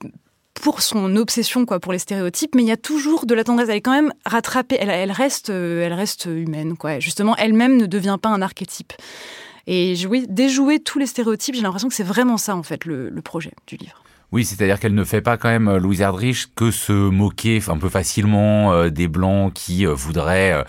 pour 0.62 0.82
son 0.82 1.16
obsession 1.16 1.66
quoi 1.66 1.80
pour 1.80 1.94
les 1.94 2.00
stéréotypes 2.00 2.56
mais 2.56 2.64
il 2.64 2.68
y 2.68 2.72
a 2.72 2.78
toujours 2.78 3.26
de 3.26 3.34
la 3.34 3.44
tendresse. 3.44 3.70
Elle 3.70 3.78
est 3.78 3.82
quand 3.82 3.92
même 3.92 4.14
rattrapée. 4.26 4.78
Elle, 4.80 5.12
reste 5.12 5.50
elle 5.50 5.94
reste 5.94 6.26
humaine 6.26 6.78
quoi. 6.78 7.00
Justement 7.00 7.36
elle-même 7.36 7.78
ne 7.78 7.86
devient 7.86 8.18
pas 8.22 8.30
un 8.30 8.42
archétype. 8.42 8.94
Et 9.70 9.96
jouer, 9.96 10.26
déjouer 10.28 10.80
tous 10.80 11.00
les 11.00 11.08
stéréotypes 11.08 11.56
j'ai 11.56 11.62
l'impression 11.62 11.90
que 11.90 11.96
c'est 11.96 12.04
vraiment 12.04 12.38
ça 12.38 12.56
en 12.56 12.64
fait 12.64 12.86
le 12.86 13.22
projet 13.22 13.52
du 13.68 13.76
livre 13.76 14.02
oui, 14.34 14.44
c'est-à-dire 14.44 14.78
qu'elle 14.78 14.94
ne 14.94 15.06
fait 15.06 15.22
pas 15.22 15.38
quand 15.38 15.48
même, 15.48 15.70
euh, 15.70 15.80
Louise 15.80 16.02
Erdrich, 16.02 16.48
que 16.54 16.70
se 16.70 16.92
moquer 16.92 17.62
un 17.70 17.78
peu 17.78 17.88
facilement 17.88 18.74
euh, 18.74 18.90
des 18.90 19.08
Blancs 19.08 19.54
qui 19.54 19.88
euh, 19.88 19.94
voudraient 19.94 20.66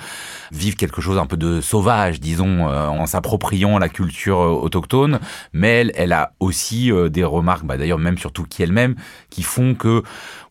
vivre 0.52 0.76
quelque 0.76 1.00
chose 1.00 1.18
un 1.18 1.26
peu 1.26 1.36
de 1.36 1.60
sauvage, 1.60 2.20
disons, 2.20 2.66
en 2.66 3.06
s'appropriant 3.06 3.78
la 3.78 3.88
culture 3.88 4.38
autochtone. 4.38 5.18
Mais 5.52 5.80
elle, 5.80 5.92
elle 5.94 6.12
a 6.12 6.32
aussi 6.40 6.90
des 7.10 7.24
remarques, 7.24 7.64
bah, 7.64 7.76
d'ailleurs 7.76 7.98
même 7.98 8.16
surtout 8.16 8.44
qui 8.44 8.62
elle-même, 8.62 8.94
qui 9.28 9.42
font 9.42 9.74
que 9.74 10.02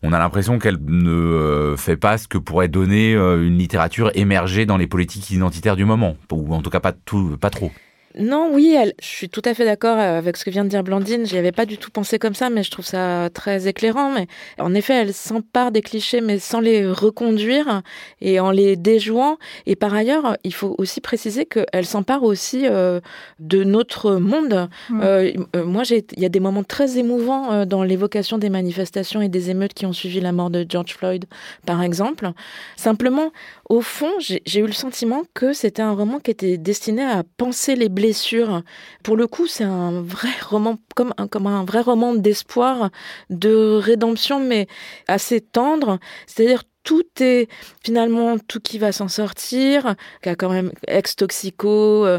on 0.02 0.12
a 0.12 0.18
l'impression 0.18 0.58
qu'elle 0.58 0.78
ne 0.86 1.74
fait 1.76 1.96
pas 1.96 2.18
ce 2.18 2.28
que 2.28 2.38
pourrait 2.38 2.68
donner 2.68 3.12
une 3.14 3.58
littérature 3.58 4.10
émergée 4.14 4.66
dans 4.66 4.76
les 4.76 4.86
politiques 4.86 5.30
identitaires 5.30 5.76
du 5.76 5.84
moment, 5.84 6.16
ou 6.30 6.54
en 6.54 6.62
tout 6.62 6.70
cas 6.70 6.80
pas, 6.80 6.92
tout, 6.92 7.36
pas 7.40 7.50
trop. 7.50 7.72
Non, 8.16 8.50
oui, 8.52 8.74
elle, 8.74 8.94
je 9.00 9.06
suis 9.06 9.28
tout 9.28 9.42
à 9.44 9.54
fait 9.54 9.64
d'accord 9.64 9.98
avec 9.98 10.36
ce 10.36 10.44
que 10.44 10.50
vient 10.50 10.64
de 10.64 10.70
dire 10.70 10.82
Blandine. 10.82 11.26
J'y 11.26 11.36
avais 11.36 11.52
pas 11.52 11.66
du 11.66 11.78
tout 11.78 11.90
pensé 11.90 12.18
comme 12.18 12.34
ça, 12.34 12.48
mais 12.50 12.62
je 12.62 12.70
trouve 12.70 12.86
ça 12.86 13.28
très 13.32 13.68
éclairant. 13.68 14.10
Mais 14.12 14.26
en 14.58 14.74
effet, 14.74 14.94
elle 14.94 15.12
s'empare 15.12 15.72
des 15.72 15.82
clichés, 15.82 16.20
mais 16.20 16.38
sans 16.38 16.60
les 16.60 16.86
reconduire 16.86 17.82
et 18.20 18.40
en 18.40 18.50
les 18.50 18.76
déjouant. 18.76 19.38
Et 19.66 19.76
par 19.76 19.94
ailleurs, 19.94 20.36
il 20.42 20.54
faut 20.54 20.74
aussi 20.78 21.00
préciser 21.00 21.44
qu'elle 21.44 21.86
s'empare 21.86 22.22
aussi 22.22 22.66
euh, 22.66 23.00
de 23.40 23.62
notre 23.62 24.16
monde. 24.16 24.68
Mmh. 24.88 25.00
Euh, 25.02 25.32
euh, 25.56 25.64
moi, 25.64 25.82
il 25.90 26.20
y 26.20 26.24
a 26.24 26.30
des 26.30 26.40
moments 26.40 26.64
très 26.64 26.98
émouvants 26.98 27.66
dans 27.66 27.82
l'évocation 27.82 28.38
des 28.38 28.50
manifestations 28.50 29.20
et 29.20 29.28
des 29.28 29.50
émeutes 29.50 29.74
qui 29.74 29.86
ont 29.86 29.92
suivi 29.92 30.20
la 30.20 30.32
mort 30.32 30.50
de 30.50 30.64
George 30.68 30.94
Floyd, 30.94 31.26
par 31.66 31.82
exemple. 31.82 32.30
Simplement, 32.76 33.32
au 33.68 33.80
fond, 33.80 34.12
j'ai 34.18 34.60
eu 34.60 34.66
le 34.66 34.72
sentiment 34.72 35.22
que 35.34 35.52
c'était 35.52 35.82
un 35.82 35.92
roman 35.92 36.20
qui 36.20 36.30
était 36.30 36.56
destiné 36.56 37.02
à 37.02 37.22
penser 37.36 37.76
les 37.76 37.88
blessures. 37.98 38.62
Pour 39.02 39.16
le 39.16 39.26
coup, 39.26 39.48
c'est 39.48 39.64
un 39.64 40.02
vrai 40.02 40.30
roman, 40.48 40.78
comme 40.94 41.12
un, 41.46 41.64
vrai 41.64 41.80
roman 41.80 42.14
d'espoir, 42.14 42.90
de 43.28 43.76
rédemption, 43.82 44.38
mais 44.38 44.68
assez 45.08 45.40
tendre. 45.40 45.98
C'est-à-dire 46.26 46.62
tout 46.88 47.04
est 47.20 47.48
finalement 47.84 48.38
tout 48.38 48.60
qui 48.60 48.78
va 48.78 48.92
s'en 48.92 49.08
sortir, 49.08 49.94
qui 50.22 50.30
a 50.30 50.36
quand 50.36 50.48
même 50.48 50.72
ex-toxico, 50.86 52.06
euh, 52.06 52.18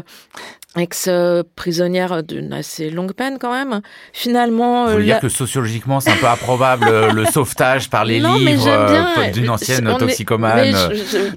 ex-prisonnière 0.76 2.22
d'une 2.22 2.52
assez 2.52 2.90
longue 2.90 3.12
peine 3.12 3.38
quand 3.40 3.52
même. 3.52 3.80
Finalement, 4.12 4.86
vous 4.86 4.92
voulez 4.92 5.04
dire 5.06 5.20
que 5.20 5.28
sociologiquement 5.28 5.98
c'est 5.98 6.10
un 6.10 6.16
peu 6.16 6.28
improbable 6.28 6.86
euh, 6.88 7.12
le 7.12 7.24
sauvetage 7.32 7.90
par 7.90 8.04
les 8.04 8.20
livres 8.20 8.68
euh, 8.68 9.30
d'une 9.32 9.50
ancienne 9.50 9.92
toxicomane 9.98 10.72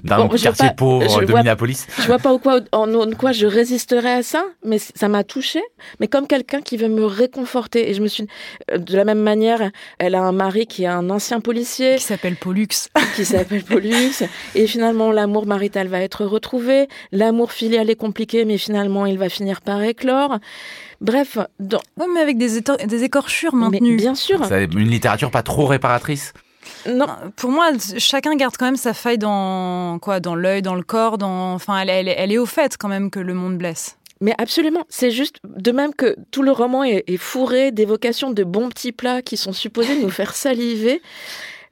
d'un 0.04 0.28
quartier 0.28 0.68
pauvre 0.76 1.24
de 1.24 1.32
Minneapolis. 1.32 1.86
Je 1.98 2.06
vois 2.06 2.18
pas 2.18 2.32
au 2.32 2.38
quoi, 2.38 2.60
en, 2.70 2.86
quoi 3.18 3.32
je 3.32 3.46
résisterais 3.46 4.12
à 4.12 4.22
ça, 4.22 4.44
mais 4.64 4.78
ça 4.78 5.08
m'a 5.08 5.24
touchée. 5.24 5.62
Mais 5.98 6.06
comme 6.06 6.28
quelqu'un 6.28 6.60
qui 6.60 6.76
veut 6.76 6.88
me 6.88 7.04
réconforter, 7.04 7.90
et 7.90 7.94
je 7.94 8.02
me 8.02 8.08
suis 8.08 8.28
euh, 8.70 8.78
de 8.78 8.96
la 8.96 9.04
même 9.04 9.20
manière, 9.20 9.70
elle 9.98 10.14
a 10.14 10.22
un 10.22 10.32
mari 10.32 10.68
qui 10.68 10.84
est 10.84 10.88
un 10.88 11.10
ancien 11.10 11.40
policier 11.40 11.96
qui 11.96 12.04
s'appelle 12.04 12.36
Pollux, 12.36 12.68
qui 13.16 13.23
s'appelle 13.24 13.64
Pollux, 13.64 14.24
et 14.54 14.66
finalement 14.66 15.12
l'amour 15.12 15.46
marital 15.46 15.88
va 15.88 16.00
être 16.00 16.24
retrouvé, 16.24 16.88
l'amour 17.12 17.52
filial 17.52 17.90
est 17.90 17.96
compliqué, 17.96 18.44
mais 18.44 18.58
finalement 18.58 19.06
il 19.06 19.18
va 19.18 19.28
finir 19.28 19.60
par 19.60 19.82
éclore. 19.82 20.38
Bref, 21.00 21.38
dans... 21.60 21.80
mais 22.12 22.20
avec 22.20 22.38
des, 22.38 22.60
des 22.86 23.04
écorchures 23.04 23.54
maintenues. 23.54 23.96
bien 23.96 24.14
sûr. 24.14 24.44
C'est 24.46 24.64
une 24.64 24.88
littérature 24.88 25.30
pas 25.30 25.42
trop 25.42 25.66
réparatrice? 25.66 26.32
Non, 26.86 27.06
pour 27.36 27.50
moi, 27.50 27.70
chacun 27.98 28.36
garde 28.36 28.56
quand 28.56 28.64
même 28.64 28.76
sa 28.76 28.94
faille 28.94 29.18
dans 29.18 29.98
quoi, 30.00 30.20
dans 30.20 30.34
l'œil, 30.34 30.62
dans 30.62 30.74
le 30.74 30.82
corps, 30.82 31.18
dans. 31.18 31.52
Enfin, 31.54 31.78
elle, 31.78 32.08
elle, 32.08 32.32
est 32.32 32.38
au 32.38 32.46
fait 32.46 32.76
quand 32.78 32.88
même 32.88 33.10
que 33.10 33.20
le 33.20 33.34
monde 33.34 33.58
blesse. 33.58 33.96
Mais 34.20 34.34
absolument, 34.38 34.84
c'est 34.88 35.10
juste 35.10 35.36
de 35.44 35.72
même 35.72 35.94
que 35.94 36.16
tout 36.30 36.42
le 36.42 36.52
roman 36.52 36.84
est, 36.84 37.04
est 37.06 37.16
fourré 37.16 37.72
d'évocations 37.72 38.30
de 38.30 38.44
bons 38.44 38.68
petits 38.68 38.92
plats 38.92 39.22
qui 39.22 39.36
sont 39.36 39.52
supposés 39.52 40.00
nous 40.00 40.10
faire 40.10 40.34
saliver 40.34 41.02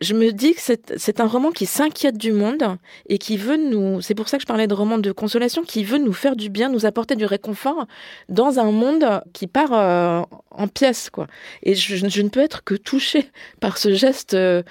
je 0.02 0.14
me 0.14 0.32
dis 0.32 0.54
que 0.54 0.60
c'est 0.60 1.20
un 1.20 1.26
roman 1.26 1.50
qui 1.50 1.66
s'inquiète 1.66 2.18
du 2.18 2.32
monde 2.32 2.76
et 3.08 3.18
qui 3.18 3.36
veut 3.36 3.56
nous, 3.56 4.00
c'est 4.00 4.14
pour 4.14 4.28
ça 4.28 4.36
que 4.36 4.42
je 4.42 4.46
parlais 4.46 4.66
de 4.66 4.74
roman 4.74 4.98
de 4.98 5.12
consolation, 5.12 5.62
qui 5.62 5.84
veut 5.84 5.98
nous 5.98 6.12
faire 6.12 6.36
du 6.36 6.50
bien, 6.50 6.68
nous 6.68 6.86
apporter 6.86 7.16
du 7.16 7.24
réconfort 7.24 7.86
dans 8.28 8.58
un 8.58 8.70
monde 8.70 9.22
qui 9.32 9.46
part 9.46 9.72
euh, 9.72 10.22
en 10.50 10.68
pièces, 10.68 11.10
quoi. 11.10 11.26
Et 11.62 11.74
je, 11.74 12.04
ne 12.04 12.28
peux 12.28 12.40
être 12.40 12.64
que 12.64 12.74
touchée 12.74 13.30
par 13.60 13.78
ce 13.78 13.94
geste 13.94 14.34
euh, 14.34 14.62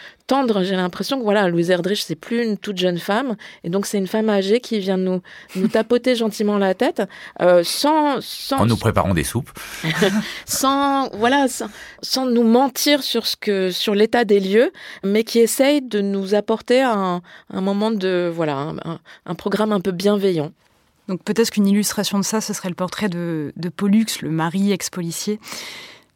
j'ai 0.62 0.76
l'impression 0.76 1.18
que 1.18 1.24
voilà, 1.24 1.48
Louise 1.48 1.70
Erdrich, 1.70 2.04
c'est 2.04 2.16
plus 2.16 2.44
une 2.44 2.58
toute 2.58 2.78
jeune 2.78 2.98
femme, 2.98 3.36
et 3.64 3.70
donc 3.70 3.86
c'est 3.86 3.98
une 3.98 4.08
femme 4.08 4.30
âgée 4.30 4.60
qui 4.60 4.80
vient 4.80 4.98
nous, 4.98 5.22
nous 5.56 5.68
tapoter 5.68 6.16
gentiment 6.16 6.58
la 6.58 6.74
tête, 6.74 7.04
euh, 7.42 7.64
sans, 7.64 8.22
sans... 8.22 8.62
En 8.62 8.66
nous 8.66 8.78
préparant 8.78 9.14
des 9.14 9.24
soupes. 9.24 9.52
sans, 10.46 11.10
voilà, 11.16 11.48
sans, 12.02 12.26
nous 12.26 12.44
mentir 12.44 13.04
sur 13.04 13.28
ce 13.28 13.36
que, 13.36 13.72
sur 13.72 13.96
l'état 13.96 14.24
des 14.24 14.40
lieux, 14.40 14.72
mais 15.04 15.24
qui 15.24 15.40
essaye 15.40 15.82
de 15.82 16.02
nous 16.02 16.34
apporter 16.34 16.82
un, 16.82 17.22
un 17.50 17.62
moment 17.62 17.92
de, 17.92 18.32
voilà, 18.34 18.74
un, 19.26 19.36
programme 19.36 19.72
un 19.72 19.82
peu 19.82 19.92
bienveillant. 19.92 20.52
Donc 21.08 21.24
peut-être 21.24 21.50
qu'une 21.50 21.68
illustration 21.68 22.20
de 22.20 22.24
ça, 22.24 22.42
ce 22.42 22.54
serait 22.54 22.70
le 22.70 22.76
portrait 22.76 23.10
de, 23.10 23.52
de 23.58 23.70
Pollux, 23.70 24.06
le 24.22 24.30
mari 24.30 24.72
ex-policier. 24.72 25.40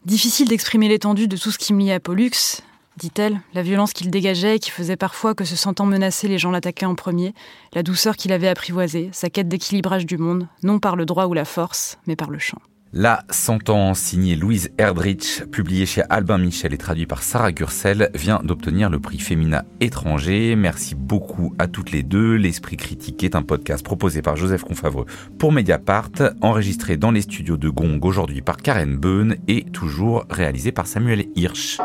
Difficile 0.05 0.47
d'exprimer 0.47 0.87
l'étendue 0.87 1.27
de 1.27 1.35
tout 1.35 1.51
ce 1.51 1.57
qui 1.57 1.73
me 1.73 1.81
lie 1.81 1.91
à 1.91 1.99
Pollux, 1.99 2.61
dit-elle, 2.97 3.41
la 3.53 3.61
violence 3.61 3.93
qu'il 3.93 4.09
dégageait 4.09 4.55
et 4.55 4.59
qui 4.59 4.71
faisait 4.71 4.95
parfois 4.95 5.35
que 5.35 5.45
se 5.45 5.55
sentant 5.55 5.85
menacé, 5.85 6.27
les 6.27 6.37
gens 6.37 6.51
l'attaquaient 6.51 6.85
en 6.85 6.95
premier, 6.95 7.33
la 7.73 7.83
douceur 7.83 8.15
qu'il 8.15 8.31
avait 8.31 8.47
apprivoisée, 8.47 9.09
sa 9.11 9.29
quête 9.29 9.47
d'équilibrage 9.47 10.05
du 10.05 10.17
monde, 10.17 10.47
non 10.63 10.79
par 10.79 10.95
le 10.95 11.05
droit 11.05 11.25
ou 11.25 11.33
la 11.33 11.45
force, 11.45 11.97
mais 12.07 12.15
par 12.15 12.29
le 12.29 12.39
chant. 12.39 12.59
La 12.97 13.25
sentence 13.29 13.99
signée 13.99 14.37
Louise 14.37 14.71
Erdrich, 14.77 15.43
publiée 15.51 15.85
chez 15.85 16.03
Albin 16.09 16.37
Michel 16.37 16.73
et 16.73 16.77
traduit 16.77 17.05
par 17.05 17.23
Sarah 17.23 17.51
Gursel, 17.51 18.09
vient 18.13 18.39
d'obtenir 18.41 18.89
le 18.89 19.01
prix 19.01 19.19
Féminin 19.19 19.63
étranger. 19.81 20.55
Merci 20.55 20.95
beaucoup 20.95 21.53
à 21.59 21.67
toutes 21.67 21.91
les 21.91 22.03
deux. 22.03 22.35
L'Esprit 22.35 22.77
critique 22.77 23.21
est 23.25 23.35
un 23.35 23.41
podcast 23.41 23.83
proposé 23.83 24.21
par 24.21 24.37
Joseph 24.37 24.63
Confavreux 24.63 25.07
pour 25.37 25.51
Mediapart, 25.51 26.11
enregistré 26.39 26.95
dans 26.95 27.11
les 27.11 27.23
studios 27.23 27.57
de 27.57 27.67
Gong 27.67 27.99
aujourd'hui 28.01 28.41
par 28.41 28.55
Karen 28.55 28.95
Beun 28.95 29.35
et 29.49 29.65
toujours 29.65 30.23
réalisé 30.29 30.71
par 30.71 30.87
Samuel 30.87 31.25
Hirsch. 31.35 31.79